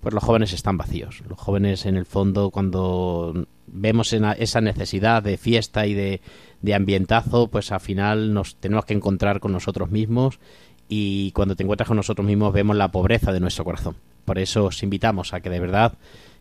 pues 0.00 0.14
los 0.14 0.22
jóvenes 0.22 0.52
están 0.52 0.76
vacíos. 0.76 1.22
Los 1.28 1.38
jóvenes, 1.38 1.84
en 1.84 1.96
el 1.96 2.06
fondo, 2.06 2.50
cuando 2.50 3.46
vemos 3.66 4.12
esa 4.12 4.60
necesidad 4.60 5.22
de 5.22 5.36
fiesta 5.36 5.86
y 5.86 5.94
de, 5.94 6.20
de 6.62 6.74
ambientazo, 6.74 7.48
pues 7.48 7.72
al 7.72 7.80
final 7.80 8.34
nos 8.34 8.56
tenemos 8.56 8.84
que 8.84 8.94
encontrar 8.94 9.40
con 9.40 9.52
nosotros 9.52 9.90
mismos 9.90 10.38
y 10.88 11.32
cuando 11.32 11.54
te 11.54 11.62
encuentras 11.62 11.88
con 11.88 11.96
nosotros 11.96 12.26
mismos 12.26 12.52
vemos 12.52 12.76
la 12.76 12.90
pobreza 12.90 13.32
de 13.32 13.40
nuestro 13.40 13.64
corazón. 13.64 13.96
Por 14.24 14.38
eso 14.38 14.66
os 14.66 14.82
invitamos 14.82 15.32
a 15.32 15.40
que 15.40 15.50
de 15.50 15.60
verdad 15.60 15.94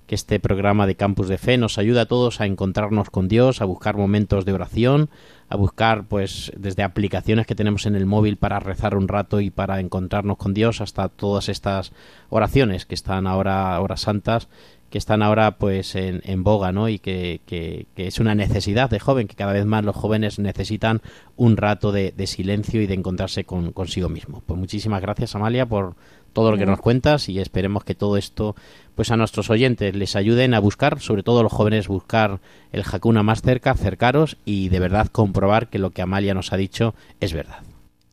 que 0.07 0.15
este 0.15 0.39
programa 0.39 0.87
de 0.87 0.95
Campus 0.95 1.27
de 1.27 1.37
Fe 1.37 1.57
nos 1.57 1.77
ayude 1.77 1.99
a 1.99 2.05
todos 2.05 2.39
a 2.39 2.45
encontrarnos 2.45 3.09
con 3.09 3.27
Dios, 3.27 3.61
a 3.61 3.65
buscar 3.65 3.97
momentos 3.97 4.45
de 4.45 4.53
oración, 4.53 5.09
a 5.49 5.57
buscar 5.57 6.05
pues 6.05 6.51
desde 6.57 6.83
aplicaciones 6.83 7.45
que 7.45 7.55
tenemos 7.55 7.85
en 7.85 7.95
el 7.95 8.05
móvil 8.05 8.37
para 8.37 8.59
rezar 8.61 8.95
un 8.95 9.09
rato 9.09 9.41
y 9.41 9.49
para 9.49 9.81
encontrarnos 9.81 10.37
con 10.37 10.53
Dios 10.53 10.79
hasta 10.79 11.09
todas 11.09 11.49
estas 11.49 11.91
oraciones 12.29 12.85
que 12.85 12.95
están 12.95 13.27
ahora, 13.27 13.79
horas 13.81 14.01
santas, 14.01 14.47
que 14.89 14.97
están 14.97 15.21
ahora 15.21 15.57
pues 15.57 15.95
en, 15.95 16.21
en 16.25 16.43
boga, 16.43 16.71
¿no? 16.71 16.87
Y 16.89 16.99
que, 16.99 17.41
que- 17.45 17.87
que 17.95 18.07
es 18.07 18.19
una 18.19 18.35
necesidad 18.35 18.89
de 18.89 18.99
joven, 18.99 19.27
que 19.27 19.35
cada 19.35 19.53
vez 19.53 19.65
más 19.65 19.83
los 19.83 19.95
jóvenes 19.95 20.39
necesitan 20.39 21.01
un 21.35 21.57
rato 21.57 21.91
de, 21.91 22.13
de 22.15 22.27
silencio 22.27 22.81
y 22.81 22.87
de 22.87 22.93
encontrarse 22.93 23.43
con, 23.43 23.71
consigo 23.73 24.07
mismo. 24.09 24.41
Pues 24.45 24.59
muchísimas 24.59 25.01
gracias 25.01 25.35
Amalia 25.35 25.65
por 25.65 25.95
todo 26.33 26.51
lo 26.51 26.57
que 26.57 26.65
nos 26.67 26.79
cuentas 26.79 27.29
y 27.29 27.39
esperemos 27.39 27.83
que 27.83 27.95
todo 27.95 28.15
esto 28.15 28.55
pues 28.95 29.09
a 29.11 29.17
nuestros 29.17 29.49
oyentes 29.49 29.95
les 29.95 30.15
ayuden 30.15 30.53
a 30.53 30.59
buscar, 30.59 30.99
sobre 30.99 31.23
todo 31.23 31.39
a 31.39 31.43
los 31.43 31.51
jóvenes, 31.51 31.87
buscar 31.87 32.39
el 32.71 32.83
Hakuna 32.83 33.23
más 33.23 33.41
cerca, 33.41 33.71
acercaros 33.71 34.37
y 34.45 34.69
de 34.69 34.79
verdad 34.79 35.07
comprobar 35.07 35.67
que 35.69 35.79
lo 35.79 35.89
que 35.91 36.01
Amalia 36.03 36.33
nos 36.33 36.53
ha 36.53 36.57
dicho 36.57 36.93
es 37.19 37.33
verdad. 37.33 37.59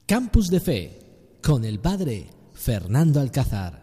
Campus 0.06 0.48
de 0.50 0.60
Fe 0.60 0.98
con 1.42 1.64
el 1.64 1.78
padre 1.78 2.26
Fernando 2.54 3.20
Alcázar. 3.20 3.82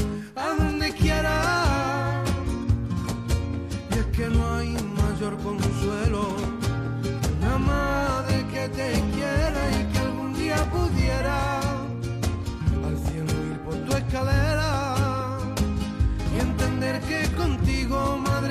a 0.35 0.55
donde 0.55 0.91
quieras. 0.93 2.29
Y 3.91 3.99
es 3.99 4.05
que 4.17 4.27
no 4.27 4.55
hay 4.55 4.75
mayor 5.01 5.37
consuelo 5.37 6.35
que 7.01 7.37
una 7.39 7.57
madre 7.57 8.45
que 8.53 8.69
te 8.69 8.91
quiera 9.13 9.61
y 9.79 9.91
que 9.91 9.99
algún 9.99 10.33
día 10.33 10.57
pudiera 10.71 11.59
al 12.87 12.97
cielo 13.07 13.31
ir 13.51 13.59
por 13.65 13.75
tu 13.85 13.91
escalera 13.95 14.95
y 16.33 16.39
entender 16.39 17.01
que 17.01 17.19
contigo, 17.35 18.17
madre 18.17 18.50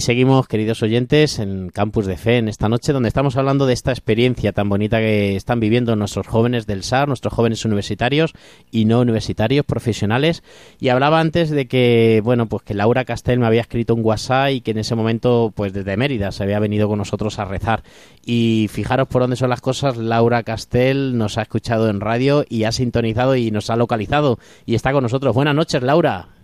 Y 0.00 0.02
seguimos, 0.02 0.48
queridos 0.48 0.82
oyentes, 0.82 1.38
en 1.40 1.68
Campus 1.68 2.06
de 2.06 2.16
Fe 2.16 2.38
en 2.38 2.48
esta 2.48 2.70
noche, 2.70 2.94
donde 2.94 3.10
estamos 3.10 3.36
hablando 3.36 3.66
de 3.66 3.74
esta 3.74 3.90
experiencia 3.90 4.52
tan 4.52 4.70
bonita 4.70 4.98
que 4.98 5.36
están 5.36 5.60
viviendo 5.60 5.94
nuestros 5.94 6.26
jóvenes 6.26 6.66
del 6.66 6.84
SAR, 6.84 7.06
nuestros 7.06 7.34
jóvenes 7.34 7.66
universitarios 7.66 8.32
y 8.70 8.86
no 8.86 9.00
universitarios, 9.00 9.66
profesionales. 9.66 10.42
Y 10.78 10.88
hablaba 10.88 11.20
antes 11.20 11.50
de 11.50 11.68
que, 11.68 12.22
bueno, 12.24 12.46
pues 12.46 12.62
que 12.62 12.72
Laura 12.72 13.04
Castel 13.04 13.40
me 13.40 13.46
había 13.46 13.60
escrito 13.60 13.94
un 13.94 14.02
WhatsApp 14.02 14.52
y 14.52 14.60
que 14.62 14.70
en 14.70 14.78
ese 14.78 14.94
momento, 14.94 15.52
pues 15.54 15.74
desde 15.74 15.98
Mérida, 15.98 16.32
se 16.32 16.44
había 16.44 16.60
venido 16.60 16.88
con 16.88 16.96
nosotros 16.96 17.38
a 17.38 17.44
rezar. 17.44 17.82
Y 18.24 18.68
fijaros 18.72 19.06
por 19.06 19.20
dónde 19.20 19.36
son 19.36 19.50
las 19.50 19.60
cosas, 19.60 19.98
Laura 19.98 20.44
Castel 20.44 21.18
nos 21.18 21.36
ha 21.36 21.42
escuchado 21.42 21.90
en 21.90 22.00
radio 22.00 22.46
y 22.48 22.64
ha 22.64 22.72
sintonizado 22.72 23.36
y 23.36 23.50
nos 23.50 23.68
ha 23.68 23.76
localizado 23.76 24.38
y 24.64 24.76
está 24.76 24.92
con 24.92 25.02
nosotros. 25.02 25.34
Buenas 25.34 25.54
noches, 25.54 25.82
Laura. 25.82 26.39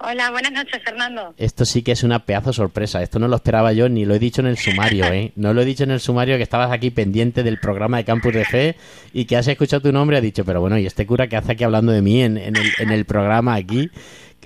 Hola, 0.00 0.30
buenas 0.32 0.52
noches, 0.52 0.82
Fernando. 0.84 1.34
Esto 1.38 1.64
sí 1.64 1.82
que 1.82 1.92
es 1.92 2.02
una 2.02 2.24
pedazo 2.26 2.52
sorpresa. 2.52 3.00
Esto 3.02 3.18
no 3.20 3.28
lo 3.28 3.36
esperaba 3.36 3.72
yo, 3.72 3.88
ni 3.88 4.04
lo 4.04 4.14
he 4.14 4.18
dicho 4.18 4.40
en 4.40 4.48
el 4.48 4.58
sumario, 4.58 5.06
¿eh? 5.06 5.32
No 5.36 5.54
lo 5.54 5.62
he 5.62 5.64
dicho 5.64 5.84
en 5.84 5.92
el 5.92 6.00
sumario 6.00 6.36
que 6.36 6.42
estabas 6.42 6.72
aquí 6.72 6.90
pendiente 6.90 7.42
del 7.44 7.60
programa 7.60 7.98
de 7.98 8.04
Campus 8.04 8.34
de 8.34 8.44
Fe 8.44 8.76
y 9.12 9.24
que 9.24 9.36
has 9.36 9.46
escuchado 9.46 9.82
tu 9.82 9.92
nombre 9.92 10.16
y 10.16 10.18
has 10.18 10.22
dicho, 10.22 10.44
pero 10.44 10.60
bueno, 10.60 10.76
¿y 10.78 10.86
este 10.86 11.06
cura 11.06 11.28
que 11.28 11.36
hace 11.36 11.52
aquí 11.52 11.62
hablando 11.64 11.92
de 11.92 12.02
mí 12.02 12.22
en, 12.22 12.36
en 12.38 12.56
el, 12.56 12.72
en 12.80 12.90
el 12.90 13.04
programa 13.04 13.54
aquí? 13.54 13.88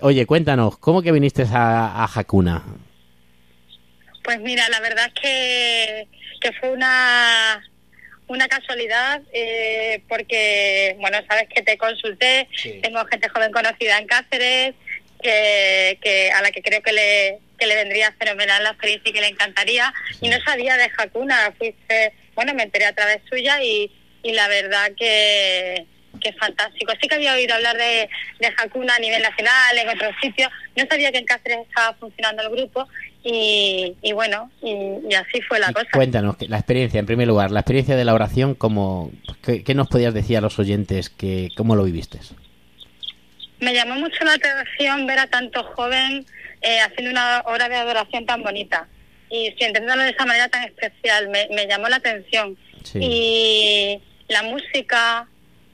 Oye, 0.02 0.26
cuéntanos, 0.26 0.76
¿cómo 0.78 1.00
que 1.02 1.12
viniste 1.12 1.42
a, 1.50 2.04
a 2.04 2.08
Hakuna? 2.14 2.62
Pues 4.22 4.38
mira, 4.40 4.68
la 4.68 4.80
verdad 4.80 5.06
es 5.06 5.14
que, 5.20 6.08
que 6.42 6.52
fue 6.60 6.70
una, 6.70 7.64
una 8.28 8.46
casualidad 8.48 9.22
eh, 9.32 10.02
porque, 10.08 10.94
bueno, 11.00 11.16
sabes 11.26 11.48
que 11.48 11.62
te 11.62 11.78
consulté, 11.78 12.46
tengo 12.82 13.02
gente 13.06 13.28
joven 13.30 13.50
conocida 13.50 13.98
en 13.98 14.06
Cáceres, 14.06 14.74
que, 15.22 15.98
que 16.02 16.30
a 16.30 16.42
la 16.42 16.50
que 16.50 16.62
creo 16.62 16.82
que 16.82 16.92
le, 16.92 17.38
que 17.58 17.66
le 17.66 17.74
vendría 17.76 18.12
fenomenal 18.12 18.62
la 18.62 18.70
experiencia 18.70 19.10
y 19.10 19.12
que 19.12 19.20
le 19.20 19.28
encantaría. 19.28 19.92
Y 20.20 20.28
no 20.28 20.38
sabía 20.40 20.76
de 20.76 20.90
Hakuna, 20.96 21.52
fuiste, 21.58 22.12
bueno, 22.34 22.54
me 22.54 22.62
enteré 22.62 22.86
a 22.86 22.94
través 22.94 23.20
suya 23.28 23.62
y, 23.62 23.90
y 24.22 24.32
la 24.32 24.48
verdad 24.48 24.92
que, 24.96 25.86
que 26.20 26.28
es 26.30 26.36
fantástico. 26.36 26.92
Sí 27.00 27.08
que 27.08 27.16
había 27.16 27.34
oído 27.34 27.54
hablar 27.54 27.76
de, 27.76 28.08
de 28.40 28.54
Hakuna 28.56 28.94
a 28.94 28.98
nivel 28.98 29.22
nacional, 29.22 29.78
en 29.78 29.88
otros 29.88 30.14
sitios. 30.20 30.50
No 30.76 30.84
sabía 30.88 31.12
que 31.12 31.18
en 31.18 31.24
Cáceres 31.24 31.58
estaba 31.68 31.94
funcionando 31.94 32.42
el 32.42 32.50
grupo 32.50 32.86
y, 33.24 33.96
y 34.00 34.12
bueno, 34.12 34.50
y, 34.62 34.72
y 35.10 35.14
así 35.14 35.42
fue 35.42 35.58
la 35.58 35.70
Y 35.70 35.74
cosa. 35.74 35.88
Cuéntanos, 35.92 36.36
la 36.48 36.58
experiencia, 36.58 37.00
en 37.00 37.06
primer 37.06 37.26
lugar, 37.26 37.50
la 37.50 37.60
experiencia 37.60 37.96
de 37.96 38.04
la 38.04 38.14
oración, 38.14 38.54
¿cómo, 38.54 39.10
qué, 39.44 39.64
qué 39.64 39.74
nos 39.74 39.88
podías 39.88 40.14
decir 40.14 40.36
a 40.36 40.40
los 40.40 40.58
oyentes? 40.58 41.10
Que, 41.10 41.48
¿Cómo 41.56 41.74
lo 41.74 41.82
viviste? 41.82 42.20
Me 43.60 43.74
llamó 43.74 43.94
mucho 43.96 44.24
la 44.24 44.34
atención 44.34 45.06
ver 45.06 45.18
a 45.18 45.26
tanto 45.26 45.64
joven 45.74 46.24
eh, 46.60 46.80
haciendo 46.80 47.10
una 47.10 47.40
obra 47.46 47.68
de 47.68 47.76
adoración 47.76 48.26
tan 48.26 48.42
bonita 48.42 48.86
y 49.30 49.54
sintiéndolo 49.58 50.02
de 50.02 50.10
esa 50.10 50.26
manera 50.26 50.48
tan 50.48 50.64
especial. 50.64 51.28
Me, 51.28 51.48
me 51.50 51.66
llamó 51.66 51.88
la 51.88 51.96
atención. 51.96 52.56
Sí. 52.84 52.98
Y 53.02 54.02
la 54.28 54.42
música 54.42 55.26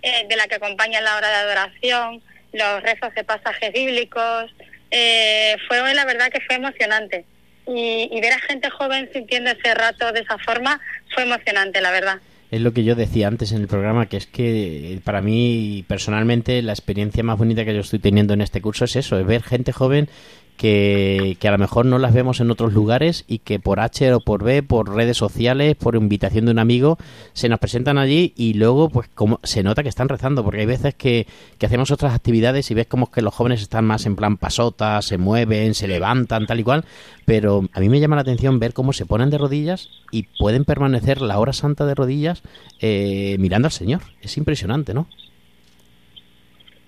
eh, 0.02 0.26
de 0.28 0.36
la 0.36 0.46
que 0.46 0.56
acompaña 0.56 1.00
la 1.00 1.16
hora 1.16 1.28
de 1.28 1.34
adoración, 1.36 2.22
los 2.52 2.82
rezos 2.82 3.14
de 3.14 3.24
pasajes 3.24 3.72
bíblicos, 3.72 4.50
eh, 4.90 5.56
fue 5.66 5.94
la 5.94 6.04
verdad 6.04 6.30
que 6.30 6.40
fue 6.40 6.56
emocionante. 6.56 7.24
Y, 7.66 8.10
y 8.12 8.20
ver 8.20 8.32
a 8.34 8.38
gente 8.40 8.68
joven 8.68 9.08
sintiendo 9.12 9.50
ese 9.50 9.74
rato 9.74 10.12
de 10.12 10.20
esa 10.20 10.36
forma 10.38 10.80
fue 11.14 11.22
emocionante, 11.22 11.80
la 11.80 11.90
verdad. 11.90 12.18
Es 12.54 12.60
lo 12.60 12.72
que 12.72 12.84
yo 12.84 12.94
decía 12.94 13.26
antes 13.26 13.50
en 13.50 13.62
el 13.62 13.66
programa, 13.66 14.06
que 14.06 14.16
es 14.16 14.28
que 14.28 14.92
eh, 14.92 15.00
para 15.02 15.20
mí 15.20 15.84
personalmente 15.88 16.62
la 16.62 16.70
experiencia 16.70 17.24
más 17.24 17.36
bonita 17.36 17.64
que 17.64 17.74
yo 17.74 17.80
estoy 17.80 17.98
teniendo 17.98 18.32
en 18.32 18.42
este 18.42 18.62
curso 18.62 18.84
es 18.84 18.94
eso, 18.94 19.18
es 19.18 19.26
ver 19.26 19.42
gente 19.42 19.72
joven 19.72 20.08
que, 20.56 21.36
a 21.42 21.50
lo 21.50 21.58
mejor 21.58 21.86
no 21.86 21.98
las 21.98 22.14
vemos 22.14 22.40
en 22.40 22.50
otros 22.50 22.72
lugares 22.72 23.24
y 23.26 23.38
que 23.38 23.58
por 23.58 23.80
H 23.80 24.14
o 24.14 24.20
por 24.20 24.44
B, 24.44 24.62
por 24.62 24.94
redes 24.94 25.16
sociales, 25.16 25.74
por 25.76 25.96
invitación 25.96 26.46
de 26.46 26.52
un 26.52 26.58
amigo, 26.58 26.96
se 27.32 27.48
nos 27.48 27.58
presentan 27.58 27.98
allí 27.98 28.32
y 28.36 28.54
luego 28.54 28.88
pues 28.88 29.08
como 29.14 29.40
se 29.42 29.62
nota 29.62 29.82
que 29.82 29.88
están 29.88 30.08
rezando, 30.08 30.44
porque 30.44 30.60
hay 30.60 30.66
veces 30.66 30.94
que, 30.94 31.26
que 31.58 31.66
hacemos 31.66 31.90
otras 31.90 32.14
actividades 32.14 32.70
y 32.70 32.74
ves 32.74 32.86
como 32.86 33.10
que 33.10 33.22
los 33.22 33.34
jóvenes 33.34 33.62
están 33.62 33.84
más 33.84 34.06
en 34.06 34.16
plan 34.16 34.36
pasota, 34.36 35.02
se 35.02 35.18
mueven, 35.18 35.74
se 35.74 35.88
levantan, 35.88 36.46
tal 36.46 36.60
y 36.60 36.64
cual, 36.64 36.84
pero 37.24 37.68
a 37.72 37.80
mí 37.80 37.88
me 37.88 38.00
llama 38.00 38.16
la 38.16 38.22
atención 38.22 38.58
ver 38.58 38.72
cómo 38.72 38.92
se 38.92 39.06
ponen 39.06 39.30
de 39.30 39.38
rodillas 39.38 39.88
y 40.10 40.24
pueden 40.38 40.64
permanecer 40.64 41.20
la 41.20 41.38
hora 41.38 41.52
santa 41.52 41.84
de 41.86 41.94
rodillas 41.94 42.42
eh, 42.80 43.36
mirando 43.38 43.66
al 43.66 43.72
Señor. 43.72 44.02
Es 44.22 44.36
impresionante, 44.36 44.94
¿no? 44.94 45.08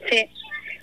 Sí, 0.08 0.28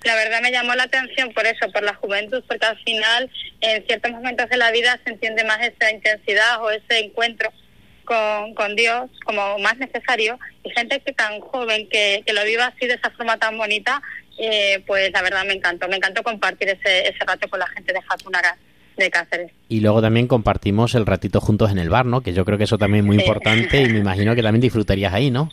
la 0.06 0.16
verdad 0.16 0.42
me 0.42 0.52
llamó 0.52 0.76
la 0.76 0.84
atención 0.84 1.32
por 1.34 1.46
eso, 1.46 1.72
por 1.72 1.84
la 1.84 1.94
juventud, 1.96 2.44
porque 2.48 2.66
al 2.66 2.78
final 2.84 3.30
en 3.62 3.86
ciertos 3.86 4.12
momentos 4.12 4.50
de 4.50 4.58
la 4.58 4.72
vida 4.72 5.00
se 5.04 5.12
entiende 5.12 5.44
más 5.44 5.60
esa 5.62 5.92
intensidad 5.92 6.62
o 6.62 6.70
ese 6.72 7.00
encuentro 7.00 7.52
con, 8.06 8.54
con 8.54 8.76
Dios 8.76 9.10
como 9.26 9.58
más 9.60 9.78
necesario 9.78 10.38
y 10.64 10.70
gente 10.72 11.00
que 11.00 11.14
tan 11.14 11.40
joven 11.40 11.88
que, 11.90 12.22
que 12.26 12.34
lo 12.34 12.44
viva 12.44 12.66
así 12.68 12.86
de 12.88 12.96
esa 12.96 13.10
forma 13.12 13.38
tan 13.38 13.58
bonita, 13.58 14.02
eh, 14.38 14.84
pues 14.86 15.12
la 15.14 15.22
verdad 15.22 15.46
me 15.46 15.54
encantó, 15.54 15.88
me 15.88 15.96
encantó 15.98 16.22
compartir 16.24 16.70
ese, 16.70 17.08
ese 17.08 17.24
rato 17.26 17.48
con 17.48 17.60
la 17.60 17.68
gente 17.68 17.94
de 17.94 18.02
Jacunara 18.02 18.58
de 18.98 19.10
Cáceres. 19.10 19.52
Y 19.70 19.80
luego 19.80 20.02
también 20.02 20.28
compartimos 20.28 20.94
el 20.96 21.06
ratito 21.06 21.40
juntos 21.42 21.72
en 21.72 21.80
el 21.80 21.90
bar, 21.90 22.06
¿no? 22.06 22.22
Que 22.22 22.34
yo 22.34 22.46
creo 22.46 22.58
que 22.58 22.66
eso 22.66 22.78
también 22.78 23.04
es 23.04 23.08
muy 23.08 23.18
Sí. 23.18 23.24
importante 23.24 23.82
y 23.82 23.90
me 23.90 24.00
imagino 24.00 24.36
que 24.36 24.44
también 24.44 24.62
disfrutarías 24.62 25.14
ahí, 25.14 25.32
¿no? 25.32 25.50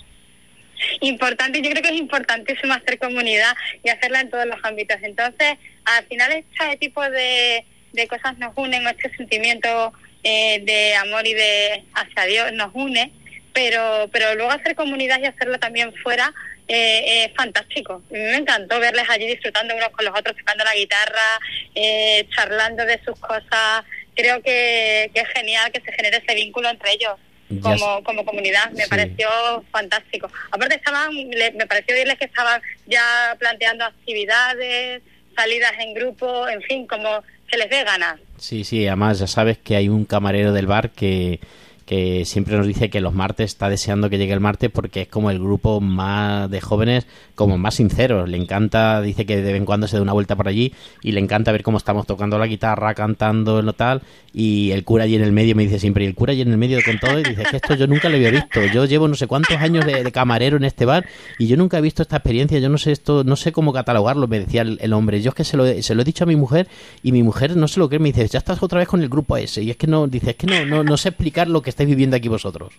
Importante, 1.01 1.63
yo 1.63 1.71
creo 1.71 1.83
que 1.83 1.91
es 1.91 2.01
importantísimo 2.01 2.75
hacer 2.75 2.99
comunidad 2.99 3.55
y 3.83 3.91
hacerla 3.91 4.21
en 4.21 4.31
todos 4.31 4.47
los 4.47 4.59
ámbitos. 4.63 4.99
Entonces, 5.03 5.57
al 5.85 6.05
final 6.07 6.33
este 6.33 6.77
tipo 6.79 7.03
de, 7.03 7.65
de 7.93 8.09
cosas 8.09 8.39
nos 8.39 8.53
unen, 8.57 8.87
este 8.87 9.15
sentimiento 9.17 9.93
eh, 10.23 10.61
de 10.65 10.95
amor 10.97 11.27
y 11.27 11.35
de 11.35 11.85
hacia 11.95 12.25
Dios 12.25 12.53
nos 12.53 12.71
une, 12.75 13.13
pero, 13.53 14.09
pero 14.13 14.35
luego 14.35 14.51
hacer 14.51 14.75
comunidad 14.75 15.21
y 15.21 15.27
hacerlo 15.27 15.59
también 15.59 15.93
fuera 16.03 16.33
eh, 16.69 17.25
es 17.25 17.35
fantástico. 17.35 18.03
Me 18.11 18.37
encantó 18.37 18.79
verles 18.79 19.05
allí 19.09 19.27
disfrutando 19.27 19.75
unos 19.75 19.89
con 19.91 20.05
los 20.05 20.17
otros, 20.17 20.37
tocando 20.37 20.63
la 20.65 20.75
guitarra, 20.75 21.41
eh, 21.75 22.27
charlando 22.31 22.85
de 22.85 23.01
sus 23.05 23.19
cosas, 23.19 23.85
creo 24.15 24.41
que, 24.43 25.11
que 25.13 25.21
es 25.21 25.29
genial 25.29 25.73
que 25.73 25.81
se 25.81 25.93
genere 25.93 26.19
ese 26.19 26.35
vínculo 26.35 26.69
entre 26.69 26.93
ellos 26.93 27.19
Ya 27.51 27.61
como, 27.77 28.03
como 28.05 28.25
comunidad. 28.25 28.71
Me 28.73 28.85
Sí. 28.85 28.91
pareció 28.91 29.29
fantástico. 29.71 30.31
Aparte 30.51 30.77
estaban, 30.77 31.13
le- 31.13 31.53
me 31.53 31.67
pareció 31.67 31.95
oírles 31.97 32.17
que 32.19 32.25
estaban 32.27 32.63
ya 32.87 33.37
planteando 33.39 33.85
actividades, 33.85 35.03
salidas 35.37 35.73
en 35.79 35.95
grupo, 35.95 36.49
en 36.49 36.63
fin, 36.63 36.87
como 36.87 37.23
que 37.49 37.57
les 37.59 37.69
dé 37.71 37.83
ganas. 37.85 38.21
Sí, 38.39 38.65
sí, 38.65 38.87
además 38.87 39.19
ya 39.19 39.27
sabes 39.27 39.59
que 39.59 39.77
hay 39.77 39.89
un 39.89 40.05
camarero 40.05 40.53
del 40.53 40.67
bar 40.67 40.91
que, 40.91 41.41
que 41.87 42.25
siempre 42.25 42.57
nos 42.57 42.67
dice 42.69 42.89
que 42.91 43.01
los 43.01 43.13
martes 43.15 43.47
está 43.51 43.69
deseando 43.69 44.09
que 44.09 44.19
llegue 44.19 44.33
el 44.33 44.41
martes 44.41 44.71
porque 44.71 45.03
es 45.03 45.09
como 45.09 45.31
el 45.31 45.39
grupo 45.41 45.81
más 45.81 46.49
de 46.51 46.61
jóvenes 46.61 47.07
como 47.41 47.57
más 47.57 47.77
sinceros. 47.77 48.29
Le 48.29 48.37
encanta, 48.37 49.01
dice 49.01 49.25
que 49.25 49.37
de 49.37 49.53
vez 49.53 49.57
en 49.57 49.65
cuando 49.65 49.89
se 49.89 49.97
da 49.97 50.03
una 50.03 50.13
vuelta 50.13 50.37
por 50.37 50.47
allí 50.47 50.75
y 51.03 51.13
le 51.13 51.21
encanta 51.21 51.51
ver 51.53 51.63
cómo 51.63 51.79
estamos 51.79 52.07
tocando 52.07 52.39
la 52.39 52.47
guitarra, 52.47 52.93
cantando, 52.93 53.63
lo 53.63 53.73
tal. 53.73 54.03
Y 54.35 54.73
el 54.73 54.85
cura 54.85 55.05
allí 55.05 55.15
en 55.15 55.23
el 55.23 55.33
medio 55.33 55.57
me 55.57 55.63
dice 55.63 55.79
siempre, 55.79 56.05
y 56.05 56.09
el 56.09 56.15
cura 56.15 56.33
allí 56.33 56.43
en 56.43 56.51
el 56.51 56.59
medio 56.59 56.79
con 56.85 56.99
todo, 56.99 57.19
y 57.19 57.23
dice 57.23 57.41
"Es 57.41 57.49
que 57.49 57.57
esto 57.57 57.75
yo 57.77 57.87
nunca 57.87 58.11
lo 58.11 58.17
había 58.17 58.31
visto. 58.31 58.61
Yo 58.67 58.85
llevo 58.85 59.09
no 59.09 59.15
sé 59.15 59.27
cuántos 59.27 59.57
años 59.57 59.87
de, 59.87 60.13
camarero 60.13 60.59
en 60.59 60.65
este 60.65 60.85
bar 60.85 61.07
y 61.39 61.47
yo 61.47 61.57
nunca 61.57 61.79
he 61.79 61.81
visto 61.81 62.03
esta 62.03 62.17
experiencia. 62.17 62.59
Yo 62.59 62.69
no 62.69 62.77
sé 62.77 62.93
esto, 62.93 63.25
no 63.25 63.37
sé 63.37 63.53
cómo 63.53 63.73
catalogarlo, 63.73 64.29
me 64.29 64.41
decía 64.41 64.61
el, 64.61 64.77
el 64.83 64.93
hombre. 64.93 65.23
Yo 65.23 65.31
es 65.31 65.35
que 65.35 65.45
se 65.45 65.57
lo, 65.57 65.65
se 65.83 65.95
lo 65.95 66.03
he 66.03 66.05
dicho 66.05 66.25
a 66.25 66.27
mi 66.27 66.37
mujer 66.37 66.69
y 67.03 67.11
mi 67.13 67.23
mujer 67.23 67.57
no 67.57 67.69
se 67.69 67.81
lo 67.81 67.89
cree. 67.89 68.01
Me 68.01 68.13
dice, 68.13 68.29
ya 68.29 68.39
estás 68.39 68.63
otra 68.63 68.81
vez 68.81 68.89
con 68.89 69.01
el 69.01 69.09
grupo 69.09 69.39
ese. 69.39 69.63
Y 69.63 69.71
es 69.71 69.79
que 69.79 69.87
no, 69.87 70.07
dice, 70.09 70.33
es 70.33 70.37
que 70.37 70.47
no, 70.47 70.67
no, 70.67 70.85
no 70.85 70.97
sé 70.99 71.09
explicar 71.09 71.49
lo 71.49 71.63
que 71.63 71.71
estáis 71.71 71.89
viviendo 71.89 72.17
aquí 72.17 72.29
vosotros. 72.29 72.75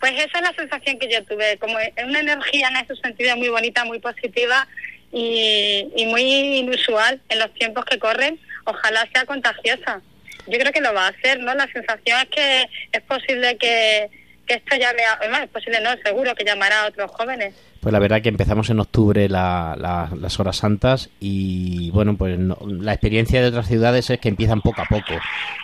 Pues 0.00 0.12
esa 0.14 0.38
es 0.38 0.42
la 0.42 0.54
sensación 0.54 0.98
que 0.98 1.12
yo 1.12 1.22
tuve, 1.24 1.58
como 1.58 1.74
una 1.74 2.20
energía 2.20 2.68
en 2.68 2.76
ese 2.76 2.96
sentido 2.96 3.36
muy 3.36 3.48
bonita, 3.48 3.84
muy 3.84 3.98
positiva 3.98 4.66
y, 5.12 6.06
muy 6.06 6.22
inusual 6.22 7.20
en 7.28 7.38
los 7.38 7.52
tiempos 7.54 7.84
que 7.84 7.98
corren. 7.98 8.40
Ojalá 8.64 9.06
sea 9.12 9.26
contagiosa. 9.26 10.00
Yo 10.46 10.58
creo 10.58 10.72
que 10.72 10.80
lo 10.80 10.94
va 10.94 11.06
a 11.06 11.10
hacer, 11.10 11.40
¿no? 11.40 11.54
La 11.54 11.70
sensación 11.70 12.18
es 12.22 12.28
que 12.28 12.66
es 12.92 13.02
posible 13.02 13.58
que, 13.58 14.08
que 14.46 14.54
esto 14.54 14.76
llame 14.76 15.04
a... 15.04 15.12
Además, 15.20 15.42
es 15.42 15.50
posible, 15.50 15.80
no, 15.80 15.90
seguro 16.02 16.34
que 16.34 16.44
llamará 16.44 16.80
a 16.80 16.86
otros 16.86 17.10
jóvenes. 17.10 17.54
Pues 17.80 17.94
la 17.94 17.98
verdad 17.98 18.20
que 18.20 18.28
empezamos 18.28 18.68
en 18.68 18.78
octubre 18.80 19.26
la- 19.30 19.74
la- 19.78 20.10
las 20.20 20.38
horas 20.38 20.56
santas 20.58 21.08
y 21.18 21.90
bueno, 21.92 22.14
pues 22.16 22.38
no- 22.38 22.58
la 22.66 22.92
experiencia 22.92 23.40
de 23.40 23.48
otras 23.48 23.68
ciudades 23.68 24.10
es 24.10 24.20
que 24.20 24.28
empiezan 24.28 24.60
poco 24.60 24.82
a 24.82 24.84
poco, 24.84 25.14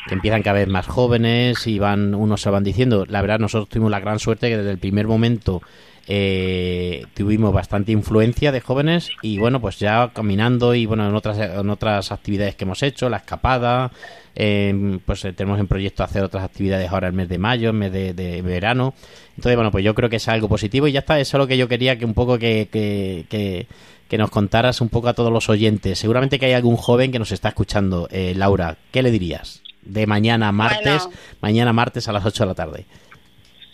que 0.08 0.14
empiezan 0.14 0.42
cada 0.42 0.58
vez 0.60 0.68
más 0.68 0.86
jóvenes 0.86 1.66
y 1.66 1.78
van 1.78 2.14
unos 2.14 2.40
se 2.40 2.48
van 2.48 2.64
diciendo. 2.64 3.04
La 3.06 3.20
verdad 3.20 3.38
nosotros 3.38 3.68
tuvimos 3.68 3.90
la 3.90 4.00
gran 4.00 4.18
suerte 4.18 4.48
que 4.48 4.56
desde 4.56 4.70
el 4.70 4.78
primer 4.78 5.06
momento 5.06 5.60
eh, 6.08 7.04
tuvimos 7.14 7.52
bastante 7.52 7.92
influencia 7.92 8.50
de 8.52 8.60
jóvenes 8.60 9.10
y 9.22 9.38
bueno, 9.38 9.60
pues 9.60 9.78
ya 9.78 10.10
caminando 10.14 10.74
y 10.74 10.86
bueno, 10.86 11.06
en 11.08 11.14
otras, 11.14 11.36
en 11.38 11.68
otras 11.68 12.12
actividades 12.12 12.54
que 12.54 12.64
hemos 12.64 12.82
hecho, 12.84 13.08
la 13.10 13.16
escapada, 13.18 13.90
eh, 14.36 15.00
pues 15.04 15.24
eh, 15.24 15.32
tenemos 15.32 15.58
en 15.58 15.66
proyecto 15.66 16.04
hacer 16.04 16.22
otras 16.22 16.44
actividades 16.44 16.90
ahora 16.90 17.08
el 17.08 17.12
mes 17.12 17.28
de 17.28 17.38
mayo, 17.38 17.70
el 17.70 17.76
mes 17.76 17.92
de, 17.92 18.14
de 18.14 18.40
verano. 18.40 18.94
Entonces, 19.37 19.55
bueno, 19.57 19.70
pues 19.70 19.84
yo 19.84 19.95
creo 19.95 20.09
que 20.09 20.16
es 20.16 20.28
algo 20.28 20.49
positivo 20.49 20.89
y 20.89 20.93
ya 20.93 21.01
está, 21.01 21.20
eso 21.20 21.37
es 21.37 21.39
lo 21.39 21.47
que 21.47 21.57
yo 21.59 21.68
quería 21.68 21.99
que 21.99 22.05
un 22.05 22.14
poco 22.14 22.39
que, 22.39 22.68
que, 22.72 23.26
que, 23.28 23.66
que 24.09 24.18
nos 24.18 24.30
contaras 24.30 24.80
un 24.80 24.89
poco 24.89 25.09
a 25.09 25.14
todos 25.14 25.30
los 25.32 25.49
oyentes. 25.51 25.99
Seguramente 25.99 26.39
que 26.39 26.47
hay 26.47 26.53
algún 26.55 26.76
joven 26.76 27.12
que 27.12 27.18
nos 27.18 27.32
está 27.32 27.49
escuchando. 27.49 28.09
Eh, 28.11 28.32
Laura, 28.37 28.76
¿qué 28.93 29.03
le 29.03 29.11
dirías? 29.11 29.62
De 29.82 30.07
mañana 30.07 30.51
martes, 30.53 31.05
Bueno. 31.05 31.18
mañana 31.41 31.72
martes 31.72 32.09
a 32.09 32.12
las 32.12 32.24
8 32.24 32.45
de 32.45 32.49
la 32.49 32.55
tarde. 32.55 32.87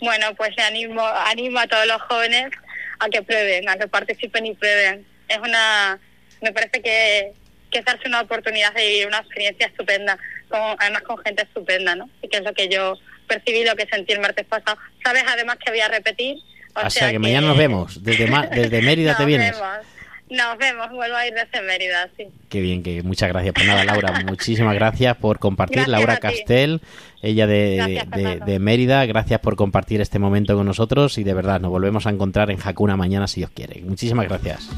Bueno, 0.01 0.27
pues 0.35 0.51
animo, 0.59 1.01
animo 1.27 1.59
a 1.59 1.67
todos 1.67 1.87
los 1.87 2.01
jóvenes 2.03 2.49
a 2.99 3.07
que 3.07 3.21
prueben, 3.23 3.69
a 3.69 3.77
que 3.77 3.87
participen 3.87 4.45
y 4.45 4.53
prueben. 4.53 5.05
Es 5.29 5.37
una, 5.37 5.97
me 6.41 6.51
parece 6.51 6.81
que, 6.81 7.31
que 7.71 7.79
es 7.79 7.85
darse 7.85 8.07
una 8.07 8.19
oportunidad 8.21 8.73
de 8.73 8.85
vivir 8.85 9.07
una 9.07 9.19
experiencia 9.19 9.67
estupenda, 9.67 10.17
con, 10.49 10.59
además 10.77 11.03
con 11.03 11.17
gente 11.19 11.43
estupenda, 11.43 11.95
¿no? 11.95 12.09
Y 12.21 12.27
que 12.27 12.37
es 12.37 12.43
lo 12.43 12.53
que 12.53 12.67
yo 12.67 12.95
percibí, 13.33 13.63
lo 13.65 13.75
que 13.75 13.85
sentí 13.85 14.13
el 14.13 14.19
martes 14.21 14.45
pasado. 14.45 14.77
Sabes 15.03 15.23
además 15.27 15.57
que 15.63 15.71
voy 15.71 15.79
a 15.81 15.87
repetir. 15.87 16.37
O 16.75 16.89
sea, 16.89 17.11
que 17.11 17.19
mañana 17.19 17.47
nos 17.47 17.57
vemos. 17.57 18.03
Desde, 18.03 18.27
Ma- 18.27 18.47
desde 18.47 18.81
Mérida 18.81 19.15
te 19.17 19.25
vienes. 19.25 19.53
vemos. 19.59 19.85
Nos 20.29 20.57
vemos, 20.57 20.89
vuelvo 20.91 21.15
a 21.15 21.27
ir 21.27 21.33
desde 21.35 21.61
Mérida, 21.61 22.09
sí. 22.17 22.25
Qué 22.49 22.59
bien, 22.61 22.81
que 22.81 23.03
muchas 23.03 23.29
gracias. 23.29 23.53
Pues 23.53 23.67
nada, 23.67 23.83
Laura, 23.83 24.21
muchísimas 24.25 24.73
gracias 24.73 25.15
por 25.17 25.37
compartir. 25.37 25.77
Gracias 25.85 25.91
Laura. 25.99 26.17
Castel, 26.17 26.81
ella 27.21 27.45
de, 27.45 27.75
Gracias, 27.99 28.09
de, 28.09 28.39
de 28.53 28.59
Mérida, 28.59 29.05
gracias 29.05 29.39
por 29.41 29.55
compartir 29.55 30.01
este 30.01 30.17
momento 30.17 30.55
con 30.55 30.65
nosotros 30.65 31.17
y 31.19 31.23
de 31.23 31.33
verdad 31.35 31.59
nos 31.59 31.69
volvemos 31.69 32.07
a 32.07 32.09
encontrar 32.09 32.49
en 32.49 32.57
Hakuna 32.63 32.95
mañana 32.97 33.27
si 33.27 33.41
Dios 33.41 33.51
quiere. 33.53 33.81
Muchísimas 33.81 34.27
gracias. 34.27 34.69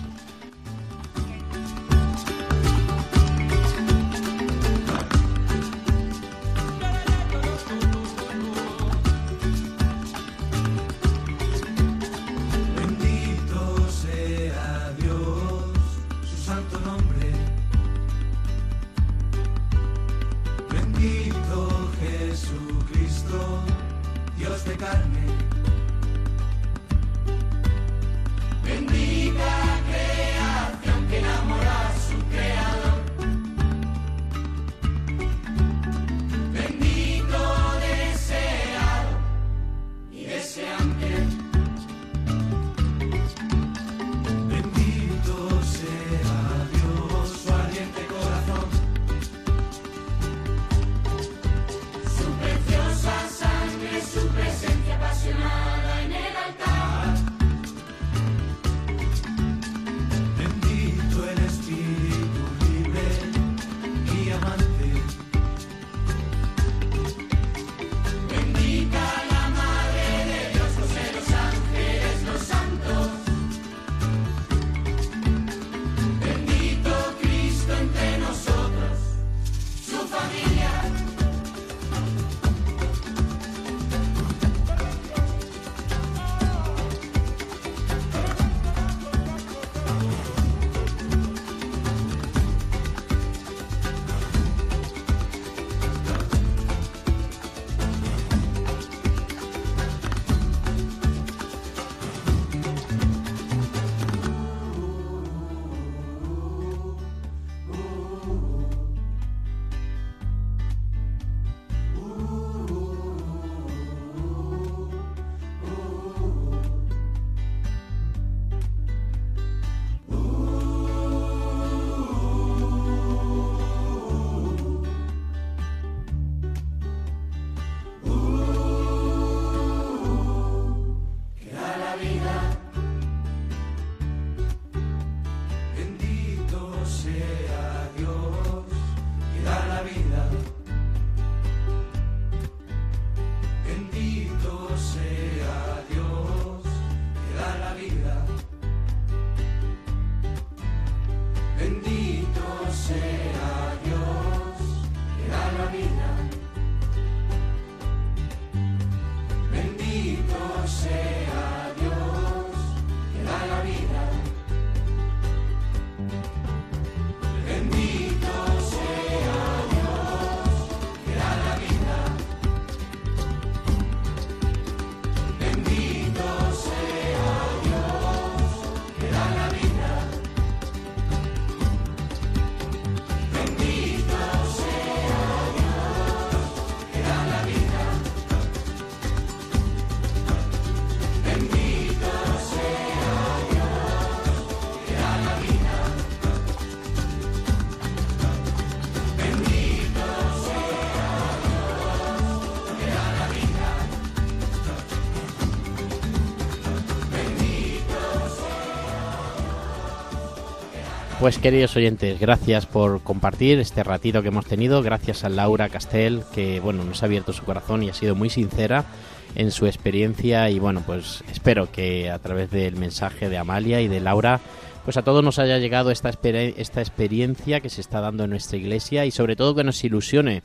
Pues 211.26 211.40
queridos 211.40 211.76
oyentes, 211.76 212.20
gracias 212.20 212.68
por 212.68 213.02
compartir 213.02 213.58
este 213.58 213.84
ratito 213.84 214.22
que 214.22 214.28
hemos 214.28 214.46
tenido, 214.46 214.84
gracias 214.84 215.24
a 215.24 215.30
Laura 215.30 215.70
Castel 215.70 216.22
que 216.36 216.60
bueno, 216.60 216.84
nos 216.84 217.02
ha 217.02 217.08
abierto 217.08 217.34
su 217.34 217.44
corazón 217.44 217.82
y 217.82 217.90
ha 217.90 217.96
sido 217.96 218.14
muy 218.14 218.30
sincera 218.30 218.86
en 219.34 219.50
su 219.50 219.66
experiencia. 219.66 220.48
Y 220.52 220.60
bueno, 220.60 220.84
pues 220.86 221.24
espero 221.32 221.72
que 221.72 222.12
a 222.12 222.20
través 222.20 222.52
del 222.52 222.76
mensaje 222.76 223.28
de 223.28 223.40
Amalia 223.40 223.82
y 223.82 223.88
de 223.88 224.02
Laura 224.02 224.40
pues 224.84 224.98
a 224.98 225.02
todos 225.02 225.24
nos 225.24 225.40
haya 225.40 225.58
llegado 225.58 225.90
esta, 225.90 226.12
esta 226.12 226.82
experiencia 226.82 227.60
que 227.60 227.72
se 227.72 227.82
está 227.82 228.02
dando 228.02 228.26
en 228.26 228.30
nuestra 228.30 228.58
iglesia 228.58 229.08
y 229.08 229.10
sobre 229.10 229.36
todo 229.36 229.56
que 229.56 229.64
nos 229.64 229.84
ilusione 229.84 230.44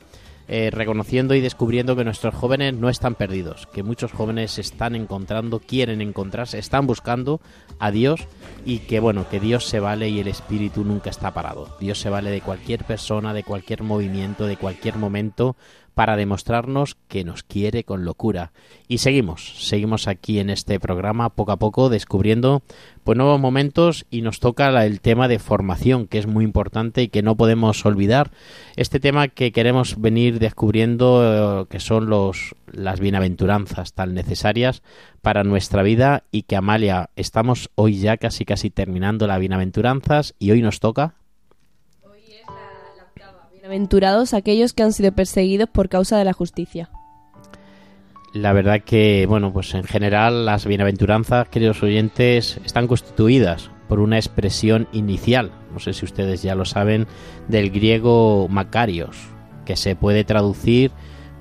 eh, 0.53 0.69
reconociendo 0.69 1.33
y 1.33 1.39
descubriendo 1.39 1.95
que 1.95 2.03
nuestros 2.03 2.35
jóvenes 2.35 2.73
no 2.73 2.89
están 2.89 3.15
perdidos, 3.15 3.67
que 3.67 3.83
muchos 3.83 4.11
jóvenes 4.11 4.51
se 4.51 4.59
están 4.59 4.95
encontrando, 4.95 5.61
quieren 5.61 6.01
encontrarse, 6.01 6.59
están 6.59 6.85
buscando 6.87 7.39
a 7.79 7.89
Dios 7.89 8.27
y 8.65 8.79
que 8.79 8.99
bueno, 8.99 9.29
que 9.29 9.39
Dios 9.39 9.63
se 9.65 9.79
vale 9.79 10.09
y 10.09 10.19
el 10.19 10.27
espíritu 10.27 10.83
nunca 10.83 11.09
está 11.09 11.33
parado. 11.33 11.69
Dios 11.79 11.99
se 11.99 12.09
vale 12.09 12.31
de 12.31 12.41
cualquier 12.41 12.83
persona, 12.83 13.33
de 13.33 13.45
cualquier 13.45 13.83
movimiento, 13.83 14.45
de 14.45 14.57
cualquier 14.57 14.97
momento 14.97 15.55
para 16.01 16.17
demostrarnos 16.17 16.97
que 17.07 17.23
nos 17.23 17.43
quiere 17.43 17.83
con 17.83 18.05
locura. 18.05 18.53
Y 18.87 18.97
seguimos, 18.97 19.67
seguimos 19.67 20.07
aquí 20.07 20.39
en 20.39 20.49
este 20.49 20.79
programa 20.79 21.29
poco 21.29 21.51
a 21.51 21.57
poco 21.57 21.89
descubriendo 21.89 22.63
pues 23.03 23.19
nuevos 23.19 23.39
momentos 23.39 24.07
y 24.09 24.23
nos 24.23 24.39
toca 24.39 24.83
el 24.83 24.99
tema 24.99 25.27
de 25.27 25.37
formación, 25.37 26.07
que 26.07 26.17
es 26.17 26.25
muy 26.25 26.43
importante 26.43 27.03
y 27.03 27.09
que 27.09 27.21
no 27.21 27.37
podemos 27.37 27.85
olvidar. 27.85 28.31
Este 28.77 28.99
tema 28.99 29.27
que 29.27 29.51
queremos 29.51 30.01
venir 30.01 30.39
descubriendo 30.39 31.61
eh, 31.61 31.65
que 31.69 31.79
son 31.79 32.09
los 32.09 32.55
las 32.71 32.99
bienaventuranzas 32.99 33.93
tan 33.93 34.15
necesarias 34.15 34.81
para 35.21 35.43
nuestra 35.43 35.83
vida 35.83 36.23
y 36.31 36.43
que 36.43 36.55
Amalia, 36.55 37.11
estamos 37.15 37.69
hoy 37.75 37.99
ya 37.99 38.17
casi 38.17 38.43
casi 38.43 38.71
terminando 38.71 39.27
las 39.27 39.39
bienaventuranzas 39.39 40.33
y 40.39 40.49
hoy 40.49 40.63
nos 40.63 40.79
toca 40.79 41.13
Bienaventurados 43.71 44.33
aquellos 44.33 44.73
que 44.73 44.83
han 44.83 44.91
sido 44.91 45.13
perseguidos 45.13 45.69
por 45.69 45.87
causa 45.87 46.17
de 46.17 46.25
la 46.25 46.33
justicia. 46.33 46.89
La 48.33 48.51
verdad 48.51 48.81
que, 48.83 49.25
bueno, 49.29 49.53
pues 49.53 49.73
en 49.73 49.85
general 49.85 50.45
las 50.45 50.65
bienaventuranzas, 50.65 51.47
queridos 51.47 51.81
oyentes, 51.81 52.59
están 52.65 52.87
constituidas 52.87 53.71
por 53.87 54.01
una 54.01 54.17
expresión 54.17 54.89
inicial, 54.91 55.53
no 55.71 55.79
sé 55.79 55.93
si 55.93 56.03
ustedes 56.03 56.41
ya 56.41 56.53
lo 56.53 56.65
saben, 56.65 57.07
del 57.47 57.69
griego 57.69 58.49
Macarios, 58.49 59.15
que 59.63 59.77
se 59.77 59.95
puede 59.95 60.25
traducir, 60.25 60.91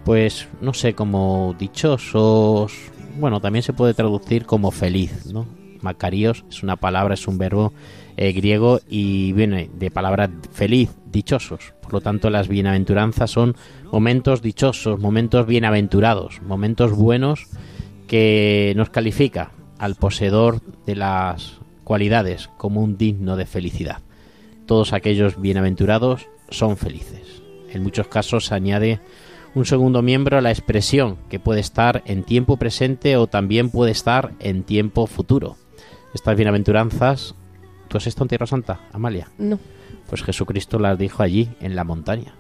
pues, 0.04 0.46
no 0.60 0.72
sé, 0.72 0.94
como 0.94 1.56
dichosos, 1.58 2.72
bueno, 3.18 3.40
también 3.40 3.64
se 3.64 3.72
puede 3.72 3.92
traducir 3.92 4.46
como 4.46 4.70
feliz, 4.70 5.32
¿no? 5.32 5.48
Macarios 5.82 6.44
es 6.48 6.62
una 6.62 6.76
palabra, 6.76 7.14
es 7.14 7.26
un 7.26 7.38
verbo 7.38 7.72
eh, 8.20 8.32
griego 8.32 8.80
y 8.86 9.32
viene 9.32 9.70
de 9.72 9.90
palabra 9.90 10.28
feliz, 10.52 10.90
dichosos. 11.10 11.72
Por 11.80 11.94
lo 11.94 12.00
tanto, 12.02 12.28
las 12.28 12.48
bienaventuranzas 12.48 13.30
son 13.30 13.56
momentos 13.90 14.42
dichosos, 14.42 15.00
momentos 15.00 15.46
bienaventurados, 15.46 16.42
momentos 16.42 16.92
buenos 16.92 17.46
que 18.06 18.74
nos 18.76 18.90
califica 18.90 19.52
al 19.78 19.94
poseedor 19.94 20.60
de 20.84 20.96
las 20.96 21.60
cualidades 21.82 22.50
como 22.58 22.82
un 22.82 22.98
digno 22.98 23.36
de 23.36 23.46
felicidad. 23.46 24.02
Todos 24.66 24.92
aquellos 24.92 25.40
bienaventurados 25.40 26.28
son 26.50 26.76
felices. 26.76 27.42
En 27.72 27.82
muchos 27.82 28.08
casos 28.08 28.44
se 28.44 28.54
añade 28.54 29.00
un 29.54 29.64
segundo 29.64 30.02
miembro 30.02 30.36
a 30.36 30.42
la 30.42 30.50
expresión 30.50 31.16
que 31.30 31.40
puede 31.40 31.60
estar 31.60 32.02
en 32.04 32.24
tiempo 32.24 32.58
presente 32.58 33.16
o 33.16 33.28
también 33.28 33.70
puede 33.70 33.92
estar 33.92 34.32
en 34.40 34.62
tiempo 34.62 35.06
futuro. 35.06 35.56
Estas 36.12 36.36
bienaventuranzas, 36.36 37.34
¿tú 37.91 37.99
has 37.99 38.07
estado 38.07 38.24
en 38.24 38.28
Tierra 38.28 38.47
Santa, 38.47 38.80
Amalia? 38.93 39.28
No. 39.36 39.59
Pues 40.09 40.22
Jesucristo 40.22 40.78
las 40.78 40.97
dijo 40.97 41.22
allí, 41.22 41.51
en 41.61 41.74
la 41.74 41.84
montaña. 41.84 42.34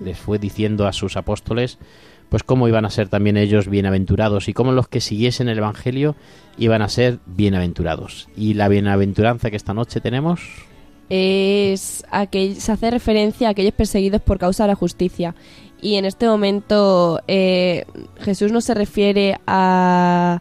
Les 0.00 0.18
fue 0.18 0.38
diciendo 0.38 0.86
a 0.86 0.92
sus 0.92 1.16
apóstoles, 1.16 1.78
pues 2.30 2.42
cómo 2.42 2.66
iban 2.66 2.86
a 2.86 2.90
ser 2.90 3.08
también 3.08 3.36
ellos 3.36 3.68
bienaventurados 3.68 4.48
y 4.48 4.54
cómo 4.54 4.72
los 4.72 4.88
que 4.88 5.00
siguiesen 5.00 5.48
el 5.48 5.58
Evangelio 5.58 6.16
iban 6.56 6.80
a 6.80 6.88
ser 6.88 7.18
bienaventurados. 7.26 8.28
Y 8.36 8.54
la 8.54 8.68
bienaventuranza 8.68 9.50
que 9.50 9.56
esta 9.56 9.74
noche 9.74 10.00
tenemos, 10.00 10.40
es 11.08 12.04
aquel, 12.10 12.56
se 12.56 12.72
hace 12.72 12.90
referencia 12.90 13.48
a 13.48 13.50
aquellos 13.52 13.74
perseguidos 13.74 14.22
por 14.22 14.38
causa 14.38 14.64
de 14.64 14.68
la 14.68 14.74
justicia. 14.74 15.34
Y 15.80 15.96
en 15.96 16.04
este 16.04 16.26
momento 16.26 17.20
eh, 17.28 17.84
Jesús 18.20 18.50
no 18.50 18.60
se 18.60 18.74
refiere 18.74 19.38
a, 19.46 20.40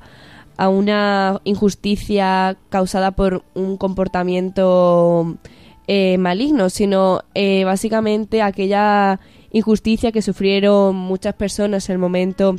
a 0.57 0.69
una 0.69 1.41
injusticia 1.43 2.57
causada 2.69 3.11
por 3.11 3.43
un 3.53 3.77
comportamiento 3.77 5.37
eh, 5.87 6.17
maligno, 6.17 6.69
sino 6.69 7.21
eh, 7.33 7.63
básicamente 7.63 8.41
aquella 8.41 9.19
injusticia 9.51 10.11
que 10.11 10.21
sufrieron 10.21 10.95
muchas 10.95 11.33
personas 11.35 11.89
en 11.89 11.93
el 11.93 11.99
momento 11.99 12.55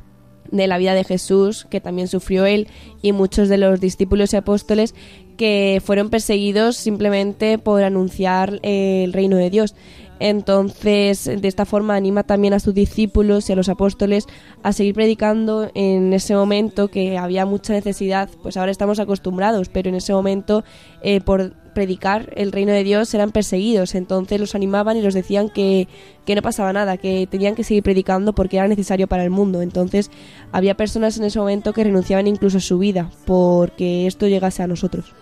de 0.51 0.67
la 0.67 0.79
vida 0.79 0.95
de 0.95 1.05
Jesús, 1.05 1.67
que 1.69 1.81
también 1.81 2.09
sufrió 2.09 2.47
él, 2.47 2.69
y 3.03 3.13
muchos 3.13 3.49
de 3.49 3.59
los 3.59 3.81
discípulos 3.81 4.33
y 4.33 4.37
apóstoles 4.37 4.95
que 5.37 5.83
fueron 5.85 6.09
perseguidos 6.09 6.77
simplemente 6.77 7.59
por 7.59 7.83
anunciar 7.83 8.61
eh, 8.63 9.05
el 9.05 9.13
reino 9.13 9.37
de 9.37 9.51
Dios. 9.51 9.75
Entonces, 10.19 11.25
de 11.25 11.49
esta 11.49 11.65
forma 11.67 11.95
anima 11.95 12.23
también 12.23 12.55
a 12.55 12.61
sus 12.61 12.75
discípulos 12.75 13.49
y 13.49 13.53
a 13.53 13.57
los 13.57 13.69
apóstoles 13.69 14.27
a 14.63 14.73
seguir 14.73 14.95
predicando 14.95 15.71
en 15.75 16.13
ese 16.13 16.35
momento 16.35 16.89
que 16.89 17.19
había 17.19 17.45
mucha 17.45 17.73
necesidad, 17.73 18.31
pues 18.43 18.57
ahora 18.57 18.71
estamos 18.71 18.99
acostumbrados, 18.99 19.69
pero 19.69 19.89
en 19.89 19.97
ese 19.97 20.13
momento 20.13 20.65
eh, 21.03 21.21
por 21.21 21.53
predicar 21.77 22.33
el 22.37 22.53
reino 22.53 22.73
de 22.73 22.85
Dios 22.85 23.13
eran 23.13 23.33
perseguidos, 23.33 23.95
entonces 23.95 24.41
los 24.41 24.55
animaban 24.55 24.97
y 24.97 25.03
los 25.03 25.13
decían 25.13 25.51
que, 25.51 25.89
que 26.25 26.35
no 26.35 26.41
pasaba 26.41 26.73
nada, 26.73 26.97
que 26.97 27.29
tenían 27.31 27.55
que 27.55 27.65
seguir 27.65 27.83
predicando 27.83 28.35
porque 28.35 28.57
era 28.57 28.67
necesario 28.67 29.09
para 29.09 29.25
el 29.25 29.29
mundo. 29.29 29.61
Entonces 29.61 30.11
había 30.53 30.75
personas 30.75 31.19
en 31.19 31.25
ese 31.25 31.39
momento 31.39 31.75
que 31.75 31.85
renunciaban 31.85 32.27
incluso 32.27 32.57
a 32.57 32.61
su 32.61 32.79
vida 32.79 33.11
porque 33.27 34.07
esto 34.07 34.27
llegase 34.27 34.63
a 34.63 34.67
nosotros. 34.67 35.15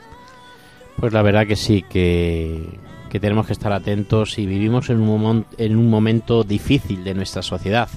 pues 0.97 1.13
la 1.13 1.23
verdad 1.23 1.45
que 1.45 1.57
sí, 1.57 1.83
que, 1.83 2.63
que 3.15 3.21
tenemos 3.21 3.47
que 3.47 3.53
estar 3.53 3.73
atentos 3.73 4.41
y 4.41 4.45
vivimos 4.45 4.91
en 4.91 5.01
un, 5.01 5.47
en 5.57 5.77
un 5.77 5.89
momento 5.89 6.43
difícil 6.43 7.05
de 7.05 7.15
nuestra 7.15 7.43
sociedad. 7.43 7.89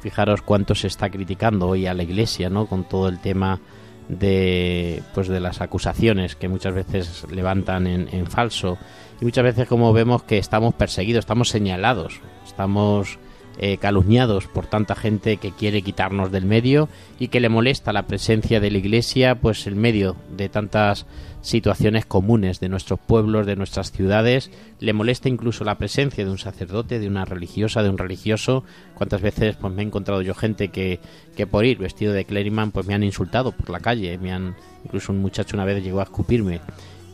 Fijaros 0.00 0.40
cuánto 0.40 0.74
se 0.74 0.86
está 0.86 1.10
criticando 1.10 1.68
hoy 1.68 1.86
a 1.86 1.92
la 1.92 2.02
Iglesia, 2.02 2.48
¿no? 2.48 2.64
Con 2.64 2.84
todo 2.84 3.08
el 3.08 3.18
tema 3.18 3.60
de 4.08 5.02
pues 5.12 5.28
de 5.28 5.38
las 5.40 5.60
acusaciones 5.60 6.34
que 6.34 6.48
muchas 6.48 6.72
veces 6.72 7.26
levantan 7.30 7.86
en, 7.86 8.08
en 8.10 8.26
falso 8.26 8.78
y 9.20 9.26
muchas 9.26 9.44
veces 9.44 9.68
como 9.68 9.92
vemos 9.92 10.22
que 10.22 10.38
estamos 10.38 10.72
perseguidos, 10.72 11.24
estamos 11.24 11.50
señalados, 11.50 12.22
estamos 12.46 13.18
eh, 13.58 13.78
calumniados 13.78 14.46
por 14.46 14.66
tanta 14.66 14.94
gente 14.94 15.36
que 15.36 15.52
quiere 15.52 15.82
quitarnos 15.82 16.32
del 16.32 16.44
medio 16.44 16.88
y 17.18 17.28
que 17.28 17.40
le 17.40 17.48
molesta 17.48 17.92
la 17.92 18.06
presencia 18.06 18.60
de 18.60 18.70
la 18.70 18.78
Iglesia, 18.78 19.36
pues 19.36 19.66
en 19.66 19.78
medio 19.78 20.16
de 20.36 20.48
tantas 20.48 21.06
situaciones 21.40 22.06
comunes 22.06 22.58
de 22.58 22.68
nuestros 22.68 22.98
pueblos, 22.98 23.46
de 23.46 23.54
nuestras 23.54 23.92
ciudades, 23.92 24.50
le 24.80 24.92
molesta 24.92 25.28
incluso 25.28 25.62
la 25.62 25.76
presencia 25.76 26.24
de 26.24 26.30
un 26.30 26.38
sacerdote, 26.38 26.98
de 26.98 27.06
una 27.06 27.26
religiosa, 27.26 27.82
de 27.82 27.90
un 27.90 27.98
religioso. 27.98 28.64
Cuántas 28.94 29.20
veces 29.20 29.56
pues 29.56 29.72
me 29.72 29.82
he 29.82 29.86
encontrado 29.86 30.22
yo 30.22 30.34
gente 30.34 30.68
que, 30.68 31.00
que 31.36 31.46
por 31.46 31.64
ir 31.64 31.78
vestido 31.78 32.12
de 32.12 32.24
clériman 32.24 32.70
pues 32.70 32.86
me 32.86 32.94
han 32.94 33.04
insultado 33.04 33.52
por 33.52 33.70
la 33.70 33.80
calle, 33.80 34.18
me 34.18 34.32
han 34.32 34.56
incluso 34.84 35.12
un 35.12 35.18
muchacho 35.18 35.56
una 35.56 35.66
vez 35.66 35.82
llegó 35.82 36.00
a 36.00 36.04
escupirme. 36.04 36.60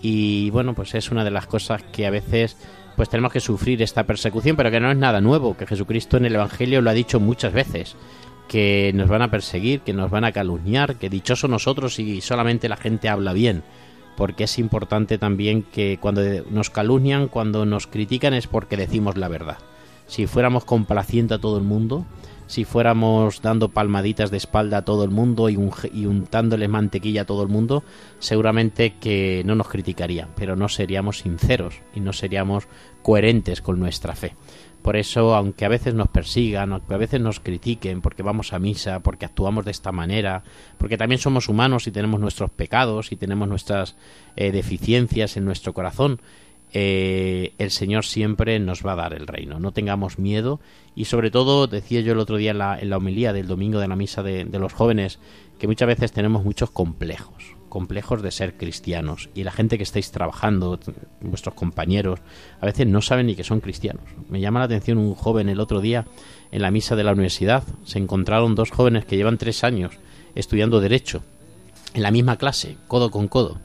Y 0.02 0.48
bueno, 0.50 0.74
pues 0.74 0.94
es 0.94 1.10
una 1.10 1.24
de 1.24 1.30
las 1.30 1.46
cosas 1.46 1.82
que 1.82 2.06
a 2.06 2.10
veces 2.10 2.56
pues 3.00 3.08
tenemos 3.08 3.32
que 3.32 3.40
sufrir 3.40 3.80
esta 3.80 4.04
persecución, 4.04 4.56
pero 4.56 4.70
que 4.70 4.78
no 4.78 4.90
es 4.90 4.96
nada 4.98 5.22
nuevo, 5.22 5.56
que 5.56 5.66
Jesucristo 5.66 6.18
en 6.18 6.26
el 6.26 6.34
Evangelio 6.34 6.82
lo 6.82 6.90
ha 6.90 6.92
dicho 6.92 7.18
muchas 7.18 7.54
veces, 7.54 7.96
que 8.46 8.92
nos 8.94 9.08
van 9.08 9.22
a 9.22 9.30
perseguir, 9.30 9.80
que 9.80 9.94
nos 9.94 10.10
van 10.10 10.24
a 10.24 10.32
calumniar, 10.32 10.96
que 10.96 11.08
dichoso 11.08 11.48
nosotros 11.48 11.94
si 11.94 12.20
solamente 12.20 12.68
la 12.68 12.76
gente 12.76 13.08
habla 13.08 13.32
bien, 13.32 13.62
porque 14.18 14.44
es 14.44 14.58
importante 14.58 15.16
también 15.16 15.62
que 15.62 15.96
cuando 15.98 16.20
nos 16.50 16.68
calumnian, 16.68 17.28
cuando 17.28 17.64
nos 17.64 17.86
critican 17.86 18.34
es 18.34 18.46
porque 18.46 18.76
decimos 18.76 19.16
la 19.16 19.28
verdad. 19.28 19.56
Si 20.06 20.26
fuéramos 20.26 20.66
complaciendo 20.66 21.36
a 21.36 21.38
todo 21.38 21.56
el 21.56 21.64
mundo, 21.64 22.04
si 22.50 22.64
fuéramos 22.64 23.42
dando 23.42 23.68
palmaditas 23.68 24.32
de 24.32 24.36
espalda 24.36 24.78
a 24.78 24.84
todo 24.84 25.04
el 25.04 25.10
mundo 25.10 25.48
y, 25.48 25.56
untándoles 25.56 26.68
mantequilla 26.68 27.22
a 27.22 27.24
todo 27.24 27.44
el 27.44 27.48
mundo, 27.48 27.84
seguramente 28.18 28.94
que 29.00 29.44
no 29.46 29.54
nos 29.54 29.68
criticarían, 29.68 30.30
pero 30.34 30.56
no 30.56 30.68
seríamos 30.68 31.20
sinceros 31.20 31.80
y 31.94 32.00
no 32.00 32.12
seríamos 32.12 32.66
coherentes 33.02 33.62
con 33.62 33.78
nuestra 33.78 34.16
fe. 34.16 34.34
Por 34.82 34.96
eso, 34.96 35.36
aunque 35.36 35.64
a 35.64 35.68
veces 35.68 35.94
nos 35.94 36.08
persigan, 36.08 36.72
aunque 36.72 36.92
a 36.92 36.96
veces 36.96 37.20
nos 37.20 37.38
critiquen 37.38 38.00
porque 38.00 38.24
vamos 38.24 38.52
a 38.52 38.58
misa, 38.58 38.98
porque 38.98 39.26
actuamos 39.26 39.64
de 39.64 39.70
esta 39.70 39.92
manera, 39.92 40.42
porque 40.76 40.96
también 40.96 41.20
somos 41.20 41.48
humanos 41.48 41.86
y 41.86 41.92
tenemos 41.92 42.18
nuestros 42.18 42.50
pecados 42.50 43.12
y 43.12 43.16
tenemos 43.16 43.48
nuestras 43.48 43.94
eh, 44.34 44.50
deficiencias 44.50 45.36
en 45.36 45.44
nuestro 45.44 45.72
corazón, 45.72 46.20
eh, 46.72 47.54
el 47.58 47.70
Señor 47.70 48.04
siempre 48.04 48.58
nos 48.58 48.84
va 48.84 48.92
a 48.92 48.96
dar 48.96 49.14
el 49.14 49.26
reino. 49.26 49.58
No 49.60 49.72
tengamos 49.72 50.18
miedo 50.18 50.60
y 50.94 51.06
sobre 51.06 51.30
todo, 51.30 51.66
decía 51.66 52.00
yo 52.00 52.12
el 52.12 52.18
otro 52.18 52.36
día 52.36 52.50
en 52.52 52.58
la, 52.58 52.78
en 52.78 52.92
homilía 52.92 53.32
del 53.32 53.46
domingo 53.46 53.80
de 53.80 53.88
la 53.88 53.96
misa 53.96 54.22
de, 54.22 54.44
de 54.44 54.58
los 54.58 54.72
jóvenes, 54.72 55.18
que 55.58 55.66
muchas 55.66 55.88
veces 55.88 56.12
tenemos 56.12 56.44
muchos 56.44 56.70
complejos. 56.70 57.56
complejos 57.68 58.20
de 58.22 58.32
ser 58.32 58.56
cristianos 58.56 59.30
y 59.34 59.44
la 59.44 59.52
gente 59.52 59.76
que 59.76 59.84
estáis 59.84 60.10
trabajando, 60.10 60.80
vuestros 61.20 61.54
compañeros, 61.54 62.18
a 62.60 62.66
veces 62.66 62.86
no 62.86 63.00
saben 63.00 63.26
ni 63.26 63.36
que 63.36 63.44
son 63.44 63.60
cristianos. 63.60 64.04
Me 64.28 64.40
llama 64.40 64.58
la 64.58 64.64
atención 64.66 64.98
un 64.98 65.14
joven 65.14 65.48
el 65.48 65.60
otro 65.60 65.80
día 65.80 66.06
en 66.50 66.62
la 66.62 66.70
misa 66.70 66.96
de 66.96 67.04
la 67.04 67.12
universidad. 67.12 67.62
Se 67.84 67.98
encontraron 67.98 68.56
dos 68.56 68.70
jóvenes 68.70 69.04
que 69.04 69.16
llevan 69.16 69.38
tres 69.38 69.62
años 69.62 69.92
estudiando 70.34 70.80
derecho 70.80 71.22
en 71.94 72.02
la 72.02 72.10
misma 72.10 72.36
clase, 72.36 72.76
codo 72.88 73.10
con 73.10 73.28
codo. 73.28 73.60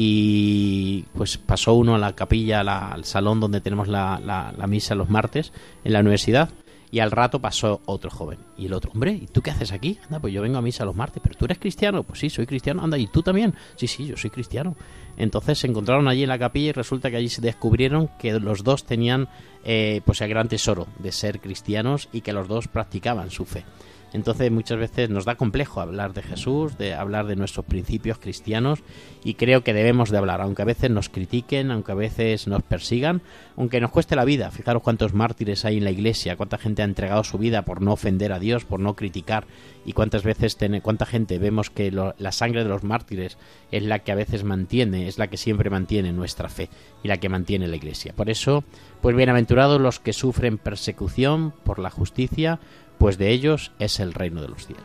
Y 0.00 1.06
pues 1.14 1.38
pasó 1.38 1.74
uno 1.74 1.96
a 1.96 1.98
la 1.98 2.14
capilla, 2.14 2.60
al 2.60 3.04
salón 3.04 3.40
donde 3.40 3.60
tenemos 3.60 3.88
la, 3.88 4.20
la 4.56 4.66
misa 4.68 4.94
los 4.94 5.10
martes 5.10 5.52
en 5.82 5.92
la 5.92 6.00
universidad 6.00 6.50
y 6.90 7.00
al 7.00 7.10
rato 7.10 7.40
pasó 7.40 7.80
otro 7.84 8.10
joven. 8.10 8.38
Y 8.56 8.66
el 8.66 8.72
otro, 8.72 8.90
hombre, 8.92 9.12
¿y 9.12 9.26
tú 9.26 9.42
qué 9.42 9.50
haces 9.50 9.72
aquí? 9.72 9.98
Anda, 10.04 10.20
pues 10.20 10.32
yo 10.32 10.42
vengo 10.42 10.58
a 10.58 10.62
misa 10.62 10.84
los 10.84 10.96
martes, 10.96 11.20
pero 11.22 11.36
tú 11.36 11.44
eres 11.44 11.58
cristiano. 11.58 12.02
Pues 12.02 12.20
sí, 12.20 12.30
soy 12.30 12.46
cristiano. 12.46 12.82
Anda, 12.82 12.98
¿y 12.98 13.06
tú 13.06 13.22
también? 13.22 13.54
Sí, 13.76 13.86
sí, 13.86 14.06
yo 14.06 14.16
soy 14.16 14.30
cristiano. 14.30 14.76
Entonces 15.16 15.58
se 15.58 15.66
encontraron 15.66 16.08
allí 16.08 16.22
en 16.22 16.28
la 16.28 16.38
capilla 16.38 16.70
y 16.70 16.72
resulta 16.72 17.10
que 17.10 17.16
allí 17.16 17.28
se 17.28 17.42
descubrieron 17.42 18.08
que 18.18 18.38
los 18.40 18.64
dos 18.64 18.84
tenían 18.84 19.28
eh, 19.64 20.00
pues 20.04 20.20
el 20.20 20.28
gran 20.28 20.48
tesoro 20.48 20.86
de 20.98 21.12
ser 21.12 21.40
cristianos 21.40 22.08
y 22.12 22.22
que 22.22 22.32
los 22.32 22.48
dos 22.48 22.68
practicaban 22.68 23.30
su 23.30 23.44
fe. 23.44 23.64
Entonces 24.12 24.50
muchas 24.50 24.78
veces 24.78 25.10
nos 25.10 25.24
da 25.24 25.34
complejo 25.34 25.80
hablar 25.80 26.14
de 26.14 26.22
Jesús, 26.22 26.78
de 26.78 26.94
hablar 26.94 27.26
de 27.26 27.36
nuestros 27.36 27.66
principios 27.66 28.18
cristianos 28.18 28.80
y 29.22 29.34
creo 29.34 29.62
que 29.62 29.74
debemos 29.74 30.10
de 30.10 30.18
hablar, 30.18 30.40
aunque 30.40 30.62
a 30.62 30.66
veces 30.66 30.90
nos 30.90 31.08
critiquen, 31.08 31.70
aunque 31.70 31.92
a 31.92 31.96
veces 31.96 32.46
nos 32.46 32.62
persigan, 32.62 33.20
aunque 33.56 33.80
nos 33.80 33.90
cueste 33.90 34.16
la 34.16 34.24
vida. 34.24 34.50
Fijaros 34.50 34.82
cuántos 34.82 35.12
mártires 35.12 35.64
hay 35.64 35.78
en 35.78 35.84
la 35.84 35.90
iglesia, 35.90 36.36
cuánta 36.36 36.58
gente 36.58 36.82
ha 36.82 36.86
entregado 36.86 37.24
su 37.24 37.38
vida 37.38 37.62
por 37.62 37.82
no 37.82 37.92
ofender 37.92 38.32
a 38.32 38.38
Dios, 38.38 38.64
por 38.64 38.80
no 38.80 38.94
criticar 38.94 39.46
y 39.84 39.92
cuántas 39.92 40.22
veces, 40.22 40.56
cuánta 40.82 41.06
gente 41.06 41.38
vemos 41.38 41.70
que 41.70 41.90
la 41.90 42.32
sangre 42.32 42.62
de 42.62 42.70
los 42.70 42.84
mártires 42.84 43.38
es 43.70 43.82
la 43.82 44.00
que 44.00 44.12
a 44.12 44.16
veces 44.16 44.44
mantiene, 44.44 45.08
es 45.08 45.18
la 45.18 45.28
que 45.28 45.36
siempre 45.36 45.70
mantiene 45.70 46.12
nuestra 46.12 46.48
fe 46.48 46.68
y 47.02 47.08
la 47.08 47.18
que 47.18 47.28
mantiene 47.28 47.68
la 47.68 47.76
iglesia. 47.76 48.12
Por 48.14 48.30
eso, 48.30 48.64
pues 49.00 49.16
bienaventurados 49.16 49.80
los 49.80 50.00
que 50.00 50.12
sufren 50.12 50.58
persecución 50.58 51.52
por 51.64 51.78
la 51.78 51.90
justicia, 51.90 52.60
pues 52.98 53.18
de 53.18 53.30
ellos 53.30 53.72
es 53.78 54.00
el 54.00 54.12
reino 54.12 54.42
de 54.42 54.48
los 54.48 54.66
cielos. 54.66 54.84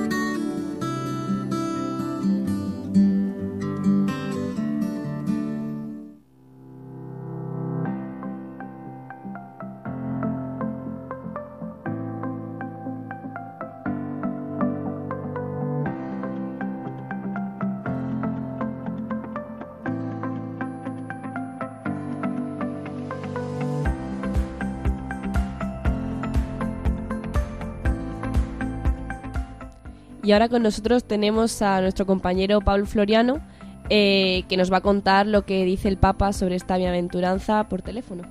Y 30.31 30.33
ahora 30.33 30.47
con 30.47 30.63
nosotros 30.63 31.03
tenemos 31.03 31.61
a 31.61 31.81
nuestro 31.81 32.05
compañero 32.05 32.61
Pablo 32.61 32.85
Floriano, 32.85 33.45
eh, 33.89 34.45
que 34.47 34.55
nos 34.55 34.71
va 34.71 34.77
a 34.77 34.81
contar 34.81 35.27
lo 35.27 35.45
que 35.45 35.65
dice 35.65 35.89
el 35.89 35.97
Papa 35.97 36.31
sobre 36.31 36.55
esta 36.55 36.77
bienaventuranza 36.77 37.67
por 37.67 37.81
teléfono. 37.81 38.23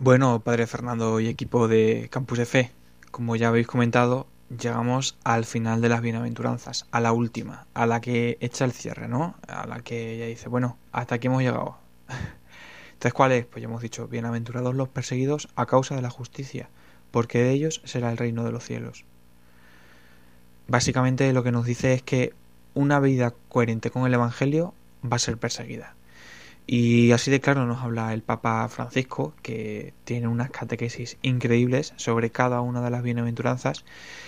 Bueno, 0.00 0.40
Padre 0.40 0.66
Fernando 0.66 1.20
y 1.20 1.28
equipo 1.28 1.68
de 1.68 2.08
Campus 2.10 2.38
de 2.38 2.44
Fe, 2.44 2.72
como 3.12 3.36
ya 3.36 3.50
habéis 3.50 3.68
comentado, 3.68 4.26
llegamos 4.48 5.16
al 5.22 5.44
final 5.44 5.80
de 5.80 5.90
las 5.90 6.00
bienaventuranzas, 6.02 6.88
a 6.90 6.98
la 6.98 7.12
última, 7.12 7.68
a 7.72 7.86
la 7.86 8.00
que 8.00 8.36
echa 8.40 8.64
el 8.64 8.72
cierre, 8.72 9.06
¿no? 9.06 9.36
A 9.46 9.64
la 9.64 9.78
que 9.78 10.16
ella 10.16 10.26
dice, 10.26 10.48
bueno, 10.48 10.76
hasta 10.90 11.14
aquí 11.14 11.28
hemos 11.28 11.42
llegado. 11.42 11.78
Entonces, 12.94 13.14
¿cuál 13.14 13.30
es? 13.30 13.46
Pues 13.46 13.62
ya 13.62 13.68
hemos 13.68 13.80
dicho, 13.80 14.08
bienaventurados 14.08 14.74
los 14.74 14.88
perseguidos 14.88 15.50
a 15.54 15.66
causa 15.66 15.94
de 15.94 16.02
la 16.02 16.10
justicia, 16.10 16.68
porque 17.12 17.44
de 17.44 17.52
ellos 17.52 17.80
será 17.84 18.10
el 18.10 18.16
reino 18.16 18.42
de 18.42 18.50
los 18.50 18.64
cielos 18.64 19.04
básicamente 20.68 21.32
lo 21.32 21.42
que 21.42 21.50
nos 21.50 21.66
dice 21.66 21.94
es 21.94 22.02
que 22.02 22.32
una 22.74 23.00
vida 23.00 23.34
coherente 23.48 23.90
con 23.90 24.06
el 24.06 24.14
Evangelio 24.14 24.74
va 25.04 25.16
a 25.16 25.18
ser 25.18 25.36
perseguida. 25.38 25.94
Y 26.66 27.12
así 27.12 27.30
de 27.30 27.40
claro 27.40 27.64
nos 27.64 27.82
habla 27.82 28.12
el 28.12 28.22
Papa 28.22 28.68
Francisco, 28.68 29.32
que 29.42 29.94
tiene 30.04 30.28
unas 30.28 30.50
catequesis 30.50 31.16
increíbles 31.22 31.94
sobre 31.96 32.30
cada 32.30 32.60
una 32.60 32.82
de 32.82 32.90
las 32.90 33.02
bienaventuranzas. 33.02 33.86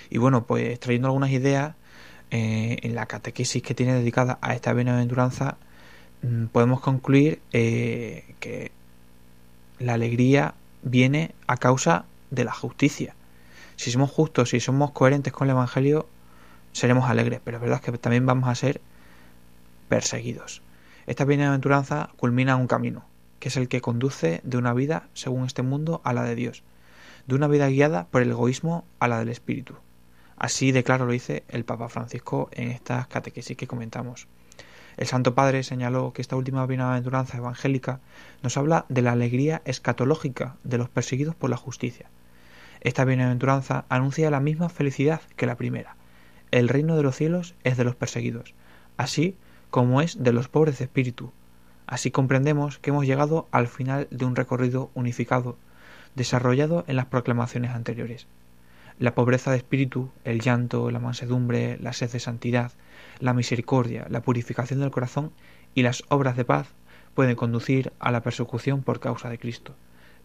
Y 0.09 0.17
bueno, 0.17 0.45
pues 0.45 0.81
trayendo 0.81 1.09
algunas 1.09 1.31
ideas 1.31 1.75
eh, 2.31 2.79
en 2.83 2.95
la 2.95 3.05
catequesis 3.05 3.63
que 3.63 3.75
tiene 3.75 3.93
dedicada 3.93 4.39
a 4.41 4.55
esta 4.55 4.73
bienaventuranza, 4.73 5.59
mm, 6.23 6.47
podemos 6.47 6.81
concluir 6.81 7.41
eh, 7.53 8.25
que 8.41 8.73
la 9.79 9.95
alegría 9.95 10.55
viene 10.83 11.35
a 11.47 11.59
causa 11.59 12.07
de 12.31 12.45
la 12.45 12.53
justicia. 12.53 13.15
Si 13.77 13.91
somos 13.91 14.11
justos, 14.11 14.51
si 14.51 14.61
somos 14.61 14.93
coherentes 14.93 15.33
con 15.33 15.49
el 15.49 15.53
Evangelio, 15.53 16.07
seremos 16.73 17.09
alegres, 17.09 17.41
pero 17.43 17.57
es 17.57 17.63
verdad 17.63 17.81
que 17.81 17.93
también 17.99 18.27
vamos 18.27 18.49
a 18.49 18.55
ser 18.55 18.81
perseguidos. 19.89 20.63
Esta 21.07 21.25
bienaventuranza 21.25 22.11
culmina 22.17 22.57
un 22.57 22.67
camino, 22.67 23.05
que 23.41 23.49
es 23.49 23.57
el 23.57 23.69
que 23.69 23.81
conduce 23.81 24.41
de 24.45 24.57
una 24.59 24.75
vida 24.75 25.09
según 25.15 25.47
este 25.47 25.63
mundo 25.63 26.01
a 26.05 26.13
la 26.13 26.23
de 26.23 26.35
Dios, 26.35 26.63
de 27.27 27.35
una 27.35 27.49
vida 27.49 27.69
guiada 27.69 28.07
por 28.07 28.23
el 28.23 28.31
egoísmo 28.31 28.85
a 28.99 29.09
la 29.09 29.19
del 29.19 29.31
Espíritu. 29.31 29.75
Así 30.37 30.73
de 30.73 30.85
claro 30.85 31.07
lo 31.07 31.13
dice 31.13 31.45
el 31.49 31.65
Papa 31.65 31.89
Francisco 31.89 32.49
en 32.53 32.71
estas 32.71 33.07
catequesis 33.09 33.57
que 33.57 33.67
comentamos. 33.67 34.27
El 34.97 35.07
Santo 35.07 35.35
Padre 35.35 35.63
señaló 35.63 36.13
que 36.13 36.23
esta 36.23 36.37
última 36.37 36.67
bienaventuranza 36.67 37.39
evangélica 37.39 38.01
nos 38.43 38.57
habla 38.57 38.87
de 38.89 39.03
la 39.03 39.13
alegría 39.13 39.63
escatológica 39.65 40.57
de 40.65 40.79
los 40.79 40.89
perseguidos 40.89 41.35
por 41.35 41.51
la 41.51 41.57
justicia. 41.57 42.07
Esta 42.81 43.05
bienaventuranza 43.05 43.85
anuncia 43.89 44.31
la 44.31 44.41
misma 44.41 44.69
felicidad 44.69 45.21
que 45.37 45.47
la 45.47 45.57
primera, 45.57 45.97
el 46.51 46.69
reino 46.69 46.97
de 46.97 47.03
los 47.03 47.17
cielos 47.17 47.55
es 47.65 47.77
de 47.77 47.85
los 47.85 47.97
perseguidos, 47.97 48.55
así 48.97 49.37
como 49.71 50.01
es 50.01 50.23
de 50.23 50.33
los 50.33 50.49
pobres 50.49 50.79
de 50.79 50.85
espíritu. 50.85 51.33
Así 51.87 52.11
comprendemos 52.11 52.79
que 52.79 52.91
hemos 52.91 53.07
llegado 53.07 53.49
al 53.51 53.69
final 53.69 54.09
de 54.11 54.25
un 54.25 54.37
recorrido 54.37 54.91
unificado, 54.95 55.57
desarrollado 56.15 56.85
en 56.87 56.97
las 56.97 57.07
proclamaciones 57.07 57.71
anteriores. 57.71 58.27
La 58.99 59.15
pobreza 59.15 59.51
de 59.51 59.57
espíritu, 59.57 60.11
el 60.25 60.41
llanto, 60.41 60.91
la 60.91 60.99
mansedumbre, 60.99 61.79
la 61.81 61.93
sed 61.93 62.11
de 62.11 62.21
santidad, 62.21 62.73
la 63.19 63.33
misericordia, 63.33 64.07
la 64.11 64.23
purificación 64.23 64.81
del 64.81 64.91
corazón 64.91 65.33
y 65.75 65.83
las 65.83 66.05
obras 66.09 66.37
de 66.37 66.45
paz 66.45 66.69
pueden 67.15 67.37
conducir 67.37 67.93
a 67.99 68.11
la 68.11 68.23
persecución 68.23 68.83
por 68.83 69.01
causa 69.01 69.31
de 69.31 69.39
Cristo. 69.39 69.75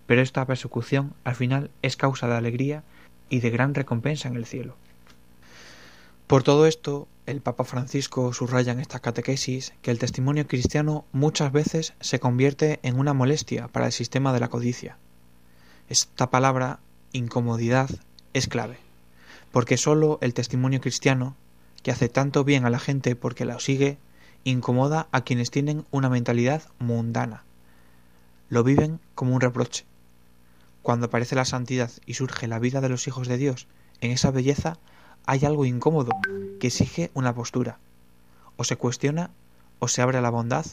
Pero 0.07 0.21
esta 0.21 0.45
persecución 0.45 1.13
al 1.23 1.35
final 1.35 1.71
es 1.81 1.97
causa 1.97 2.27
de 2.27 2.35
alegría 2.35 2.83
y 3.29 3.39
de 3.39 3.49
gran 3.49 3.73
recompensa 3.73 4.27
en 4.27 4.35
el 4.35 4.45
cielo. 4.45 4.75
Por 6.27 6.41
todo 6.41 6.65
esto, 6.65 7.07
el 7.27 7.41
Papa 7.41 7.65
Francisco 7.65 8.33
subraya 8.33 8.71
en 8.71 8.79
esta 8.79 8.99
catequesis 8.99 9.73
que 9.83 9.91
el 9.91 9.99
testimonio 9.99 10.47
cristiano 10.47 11.05
muchas 11.11 11.51
veces 11.51 11.93
se 11.99 12.19
convierte 12.19 12.79
en 12.81 12.97
una 12.97 13.13
molestia 13.13 13.67
para 13.67 13.85
el 13.85 13.91
sistema 13.91 14.33
de 14.33 14.39
la 14.39 14.47
codicia. 14.47 14.97
Esta 15.87 16.31
palabra, 16.31 16.79
incomodidad, 17.11 17.91
es 18.33 18.47
clave, 18.47 18.79
porque 19.51 19.77
sólo 19.77 20.17
el 20.21 20.33
testimonio 20.33 20.81
cristiano, 20.81 21.35
que 21.83 21.91
hace 21.91 22.09
tanto 22.09 22.43
bien 22.43 22.65
a 22.65 22.71
la 22.71 22.79
gente 22.79 23.15
porque 23.15 23.45
la 23.45 23.59
sigue, 23.59 23.99
incomoda 24.43 25.07
a 25.11 25.21
quienes 25.21 25.51
tienen 25.51 25.85
una 25.91 26.09
mentalidad 26.09 26.63
mundana. 26.79 27.43
Lo 28.49 28.63
viven 28.63 28.99
como 29.13 29.35
un 29.35 29.41
reproche. 29.41 29.85
Cuando 30.81 31.05
aparece 31.05 31.35
la 31.35 31.45
santidad 31.45 31.91
y 32.07 32.15
surge 32.15 32.47
la 32.47 32.57
vida 32.57 32.81
de 32.81 32.89
los 32.89 33.07
hijos 33.07 33.27
de 33.27 33.37
Dios 33.37 33.67
en 34.01 34.09
esa 34.09 34.31
belleza, 34.31 34.79
hay 35.25 35.45
algo 35.45 35.65
incómodo 35.65 36.11
que 36.59 36.67
exige 36.67 37.11
una 37.13 37.33
postura. 37.33 37.79
O 38.57 38.63
se 38.63 38.77
cuestiona, 38.77 39.31
o 39.79 39.87
se 39.87 40.01
abre 40.01 40.17
a 40.17 40.21
la 40.21 40.29
bondad, 40.29 40.65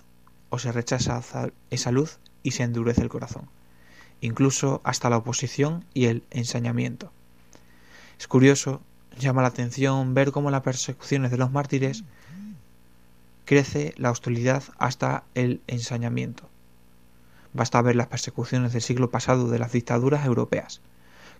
o 0.51 0.59
se 0.59 0.73
rechaza 0.73 1.23
esa 1.71 1.91
luz 1.91 2.19
y 2.43 2.53
se 2.53 2.63
endurece 2.63 3.03
el 3.03 3.09
corazón. 3.09 3.49
Incluso 4.21 4.81
hasta 4.85 5.11
la 5.11 5.17
oposición 5.17 5.85
y 5.95 6.07
el 6.07 6.23
ensañamiento. 6.31 7.11
Es 8.19 8.29
curioso 8.29 8.83
llama 9.19 9.43
la 9.43 9.49
atención 9.49 10.15
ver 10.15 10.33
cómo 10.33 10.51
las 10.51 10.63
persecuciones 10.63 11.31
de 11.31 11.37
los 11.37 11.53
mártires 11.53 12.05
crece 13.45 13.95
la 13.97 14.11
hostilidad 14.11 14.63
hasta 14.79 15.25
el 15.35 15.61
ensañamiento. 15.67 16.49
Basta 17.53 17.83
ver 17.83 17.97
las 17.97 18.07
persecuciones 18.07 18.73
del 18.73 18.83
siglo 18.83 19.11
pasado 19.11 19.51
de 19.51 19.59
las 19.59 19.73
dictaduras 19.73 20.25
europeas, 20.25 20.81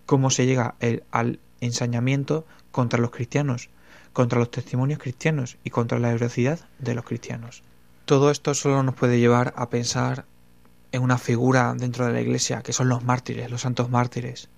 cómo 0.05 0.29
se 0.29 0.45
llega 0.45 0.75
el, 0.79 1.03
al 1.11 1.39
ensañamiento 1.63 2.45
contra 2.71 2.99
los 2.99 3.11
cristianos, 3.11 3.69
contra 4.13 4.39
los 4.39 4.51
testimonios 4.51 4.99
cristianos 4.99 5.57
y 5.63 5.69
contra 5.69 5.99
la 5.99 6.11
veracidad 6.11 6.59
de 6.79 6.95
los 6.95 7.05
cristianos. 7.05 7.63
Todo 8.05 8.31
esto 8.31 8.53
solo 8.53 8.83
nos 8.83 8.95
puede 8.95 9.19
llevar 9.19 9.53
a 9.55 9.69
pensar 9.69 10.25
en 10.91 11.01
una 11.01 11.17
figura 11.17 11.73
dentro 11.75 12.05
de 12.05 12.13
la 12.13 12.21
Iglesia, 12.21 12.61
que 12.61 12.73
son 12.73 12.89
los 12.89 13.03
mártires, 13.03 13.49
los 13.49 13.61
santos 13.61 13.89
mártires. 13.89 14.49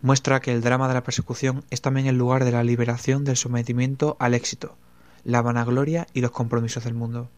Muestra 0.00 0.40
que 0.40 0.52
el 0.52 0.62
drama 0.62 0.88
de 0.88 0.94
la 0.94 1.04
persecución 1.04 1.64
es 1.70 1.82
también 1.82 2.06
el 2.06 2.16
lugar 2.16 2.44
de 2.44 2.52
la 2.52 2.64
liberación 2.64 3.24
del 3.24 3.36
sometimiento 3.36 4.16
al 4.18 4.34
éxito, 4.34 4.76
la 5.24 5.42
vanagloria 5.42 6.06
y 6.14 6.22
los 6.22 6.30
compromisos 6.30 6.84
del 6.84 6.94
mundo. 6.94 7.28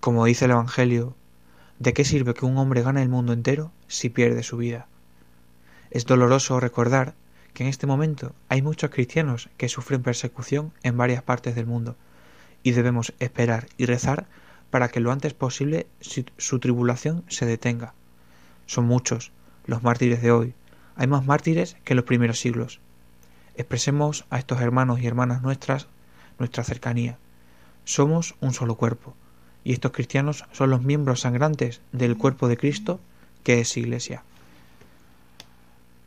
Como 0.00 0.24
dice 0.24 0.44
el 0.44 0.52
Evangelio, 0.52 1.16
¿de 1.78 1.92
qué 1.92 2.04
sirve 2.04 2.34
que 2.34 2.46
un 2.46 2.56
hombre 2.58 2.82
gane 2.82 3.02
el 3.02 3.08
mundo 3.08 3.32
entero 3.32 3.72
si 3.88 4.08
pierde 4.08 4.42
su 4.42 4.56
vida? 4.56 4.86
Es 5.90 6.06
doloroso 6.06 6.60
recordar 6.60 7.14
que 7.56 7.62
en 7.62 7.70
este 7.70 7.86
momento 7.86 8.34
hay 8.50 8.60
muchos 8.60 8.90
cristianos 8.90 9.48
que 9.56 9.70
sufren 9.70 10.02
persecución 10.02 10.74
en 10.82 10.98
varias 10.98 11.22
partes 11.22 11.54
del 11.54 11.64
mundo, 11.64 11.96
y 12.62 12.72
debemos 12.72 13.14
esperar 13.18 13.66
y 13.78 13.86
rezar 13.86 14.26
para 14.68 14.88
que 14.90 15.00
lo 15.00 15.10
antes 15.10 15.32
posible 15.32 15.86
su 16.36 16.58
tribulación 16.58 17.24
se 17.28 17.46
detenga. 17.46 17.94
Son 18.66 18.84
muchos 18.84 19.32
los 19.64 19.82
mártires 19.82 20.20
de 20.20 20.32
hoy. 20.32 20.52
Hay 20.96 21.06
más 21.06 21.24
mártires 21.24 21.78
que 21.82 21.94
en 21.94 21.96
los 21.96 22.04
primeros 22.04 22.40
siglos. 22.40 22.78
Expresemos 23.54 24.26
a 24.28 24.38
estos 24.38 24.60
hermanos 24.60 25.00
y 25.00 25.06
hermanas 25.06 25.40
nuestras 25.40 25.88
nuestra 26.38 26.62
cercanía. 26.62 27.16
Somos 27.84 28.34
un 28.42 28.52
solo 28.52 28.74
cuerpo, 28.74 29.16
y 29.64 29.72
estos 29.72 29.92
cristianos 29.92 30.44
son 30.52 30.68
los 30.68 30.82
miembros 30.82 31.20
sangrantes 31.20 31.80
del 31.92 32.18
cuerpo 32.18 32.48
de 32.48 32.58
Cristo, 32.58 33.00
que 33.44 33.60
es 33.60 33.74
Iglesia. 33.78 34.24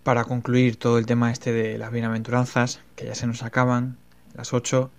Para 0.04 0.24
concluir 0.24 0.78
todo 0.78 0.98
el 0.98 1.06
tema 1.06 1.32
este 1.32 1.52
de 1.52 1.78
las 1.78 1.92
bienaventuranzas, 1.92 2.80
que 2.96 3.06
ya 3.06 3.16
se 3.16 3.28
nos 3.28 3.44
acaban, 3.44 3.98
las 4.34 4.54
ocho, 4.54 4.92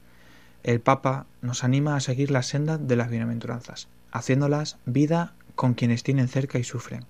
el 0.62 0.80
Papa 0.80 1.26
nos 1.40 1.64
anima 1.64 1.96
a 1.96 2.00
seguir 2.00 2.30
la 2.30 2.42
senda 2.42 2.76
de 2.76 2.96
las 2.96 3.08
bienaventuranzas, 3.08 3.88
haciéndolas 4.12 4.76
vida 4.84 5.32
con 5.54 5.74
quienes 5.74 6.02
tienen 6.02 6.28
cerca 6.28 6.58
y 6.58 6.64
sufren, 6.64 7.06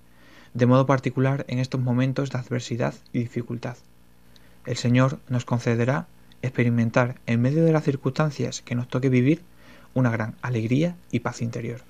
de 0.53 0.65
modo 0.65 0.85
particular 0.85 1.45
en 1.49 1.59
estos 1.59 1.81
momentos 1.81 2.29
de 2.29 2.39
adversidad 2.39 2.93
y 3.11 3.19
dificultad. 3.19 3.77
El 4.65 4.77
Señor 4.77 5.19
nos 5.27 5.43
concederá 5.43 6.07
experimentar 6.41 7.15
en 7.25 7.41
medio 7.41 7.65
de 7.65 7.73
las 7.73 7.83
circunstancias 7.83 8.61
que 8.61 8.75
nos 8.75 8.87
toque 8.87 9.09
vivir 9.09 9.41
una 9.93 10.11
gran 10.11 10.35
alegría 10.41 10.95
y 11.11 11.19
paz 11.19 11.41
interior. 11.41 11.81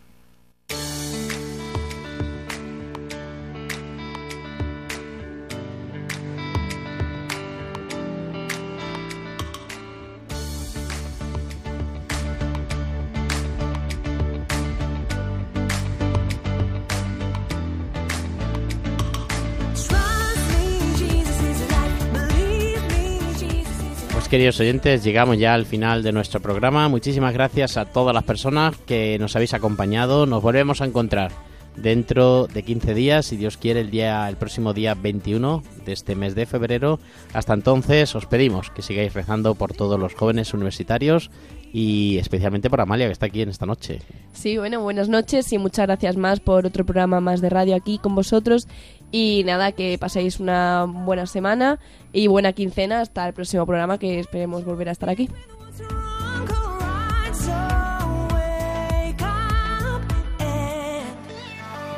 Queridos 24.32 24.61
oyentes, 24.61 25.03
llegamos 25.03 25.38
ya 25.38 25.53
al 25.53 25.65
final 25.65 26.03
de 26.03 26.13
nuestro 26.13 26.39
programa. 26.39 26.88
Muchísimas 26.88 27.34
gracias 27.34 27.75
a 27.75 27.84
todas 27.84 28.13
las 28.13 28.23
personas 28.23 28.77
que 28.86 29.19
nos 29.19 29.36
habéis 29.36 29.53
acompañado. 29.53 30.25
Nos 30.25 30.41
volvemos 30.41 30.79
a 30.79 30.86
encontrar 30.86 31.34
dentro 31.75 32.47
de 32.47 32.63
15 32.63 32.93
días, 32.93 33.25
si 33.25 33.36
Dios 33.36 33.57
quiere, 33.57 33.82
el 33.82 33.91
día 33.91 34.29
el 34.29 34.38
próximo 34.38 34.73
día 34.73 34.93
21 34.93 35.61
de 35.86 35.91
este 35.91 36.15
mes 36.15 36.34
de 36.34 36.45
febrero. 36.45 36.97
Hasta 37.34 37.53
entonces 37.53 38.15
os 38.15 38.25
pedimos 38.25 38.71
que 38.71 38.82
sigáis 38.82 39.13
rezando 39.13 39.53
por 39.55 39.73
todos 39.73 39.99
los 39.99 40.13
jóvenes 40.13 40.53
universitarios 40.53 41.29
y 41.73 42.17
especialmente 42.17 42.69
por 42.69 42.79
Amalia 42.79 43.07
que 43.07 43.13
está 43.13 43.25
aquí 43.25 43.41
en 43.41 43.49
esta 43.49 43.65
noche. 43.65 43.99
Sí, 44.32 44.57
bueno, 44.57 44.82
buenas 44.82 45.09
noches 45.09 45.51
y 45.51 45.57
muchas 45.57 45.88
gracias 45.88 46.15
más 46.15 46.39
por 46.39 46.65
otro 46.65 46.86
programa 46.86 47.19
más 47.19 47.41
de 47.41 47.49
radio 47.49 47.75
aquí 47.75 47.97
con 47.97 48.15
vosotros 48.15 48.69
y 49.12 49.43
nada, 49.45 49.72
que 49.74 49.97
paséis 49.97 50.39
una 50.39 50.86
buena 50.86 51.26
semana 51.26 51.80
y 52.14 52.28
buena 52.28 52.53
quincena 52.53 53.01
hasta 53.01 53.28
el 53.28 53.34
próximo 53.34 53.66
programa 53.66 53.97
que 53.97 54.20
esperemos 54.20 54.64
volver 54.66 54.89
a 54.89 54.91
estar 54.93 55.09
aquí. 55.09 55.30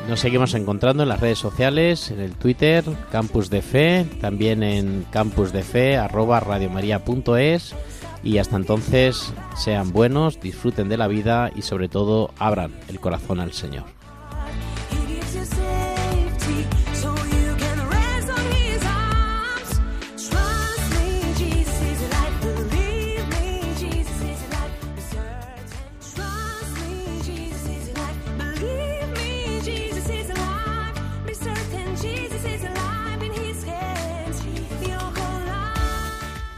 Nos 0.08 0.20
seguimos 0.20 0.54
encontrando 0.54 1.04
en 1.04 1.10
las 1.10 1.22
redes 1.22 1.40
sociales, 1.40 2.12
en 2.12 2.20
el 2.20 2.34
Twitter, 2.34 2.84
Campus 3.10 3.50
de 3.50 3.62
Fe, 3.62 4.06
también 4.20 4.62
en 4.62 5.06
campusdefe, 5.10 5.96
arroba 5.98 6.42
radiomaria.es 6.42 7.74
y 8.22 8.38
hasta 8.38 8.58
entonces 8.58 9.34
sean 9.56 9.94
buenos, 9.94 10.42
disfruten 10.42 10.90
de 10.90 10.98
la 10.98 11.08
vida 11.08 11.52
y 11.56 11.62
sobre 11.62 11.88
todo 11.88 12.32
abran 12.38 12.74
el 12.90 13.00
corazón 13.00 13.40
al 13.40 13.54
Señor. 13.54 14.03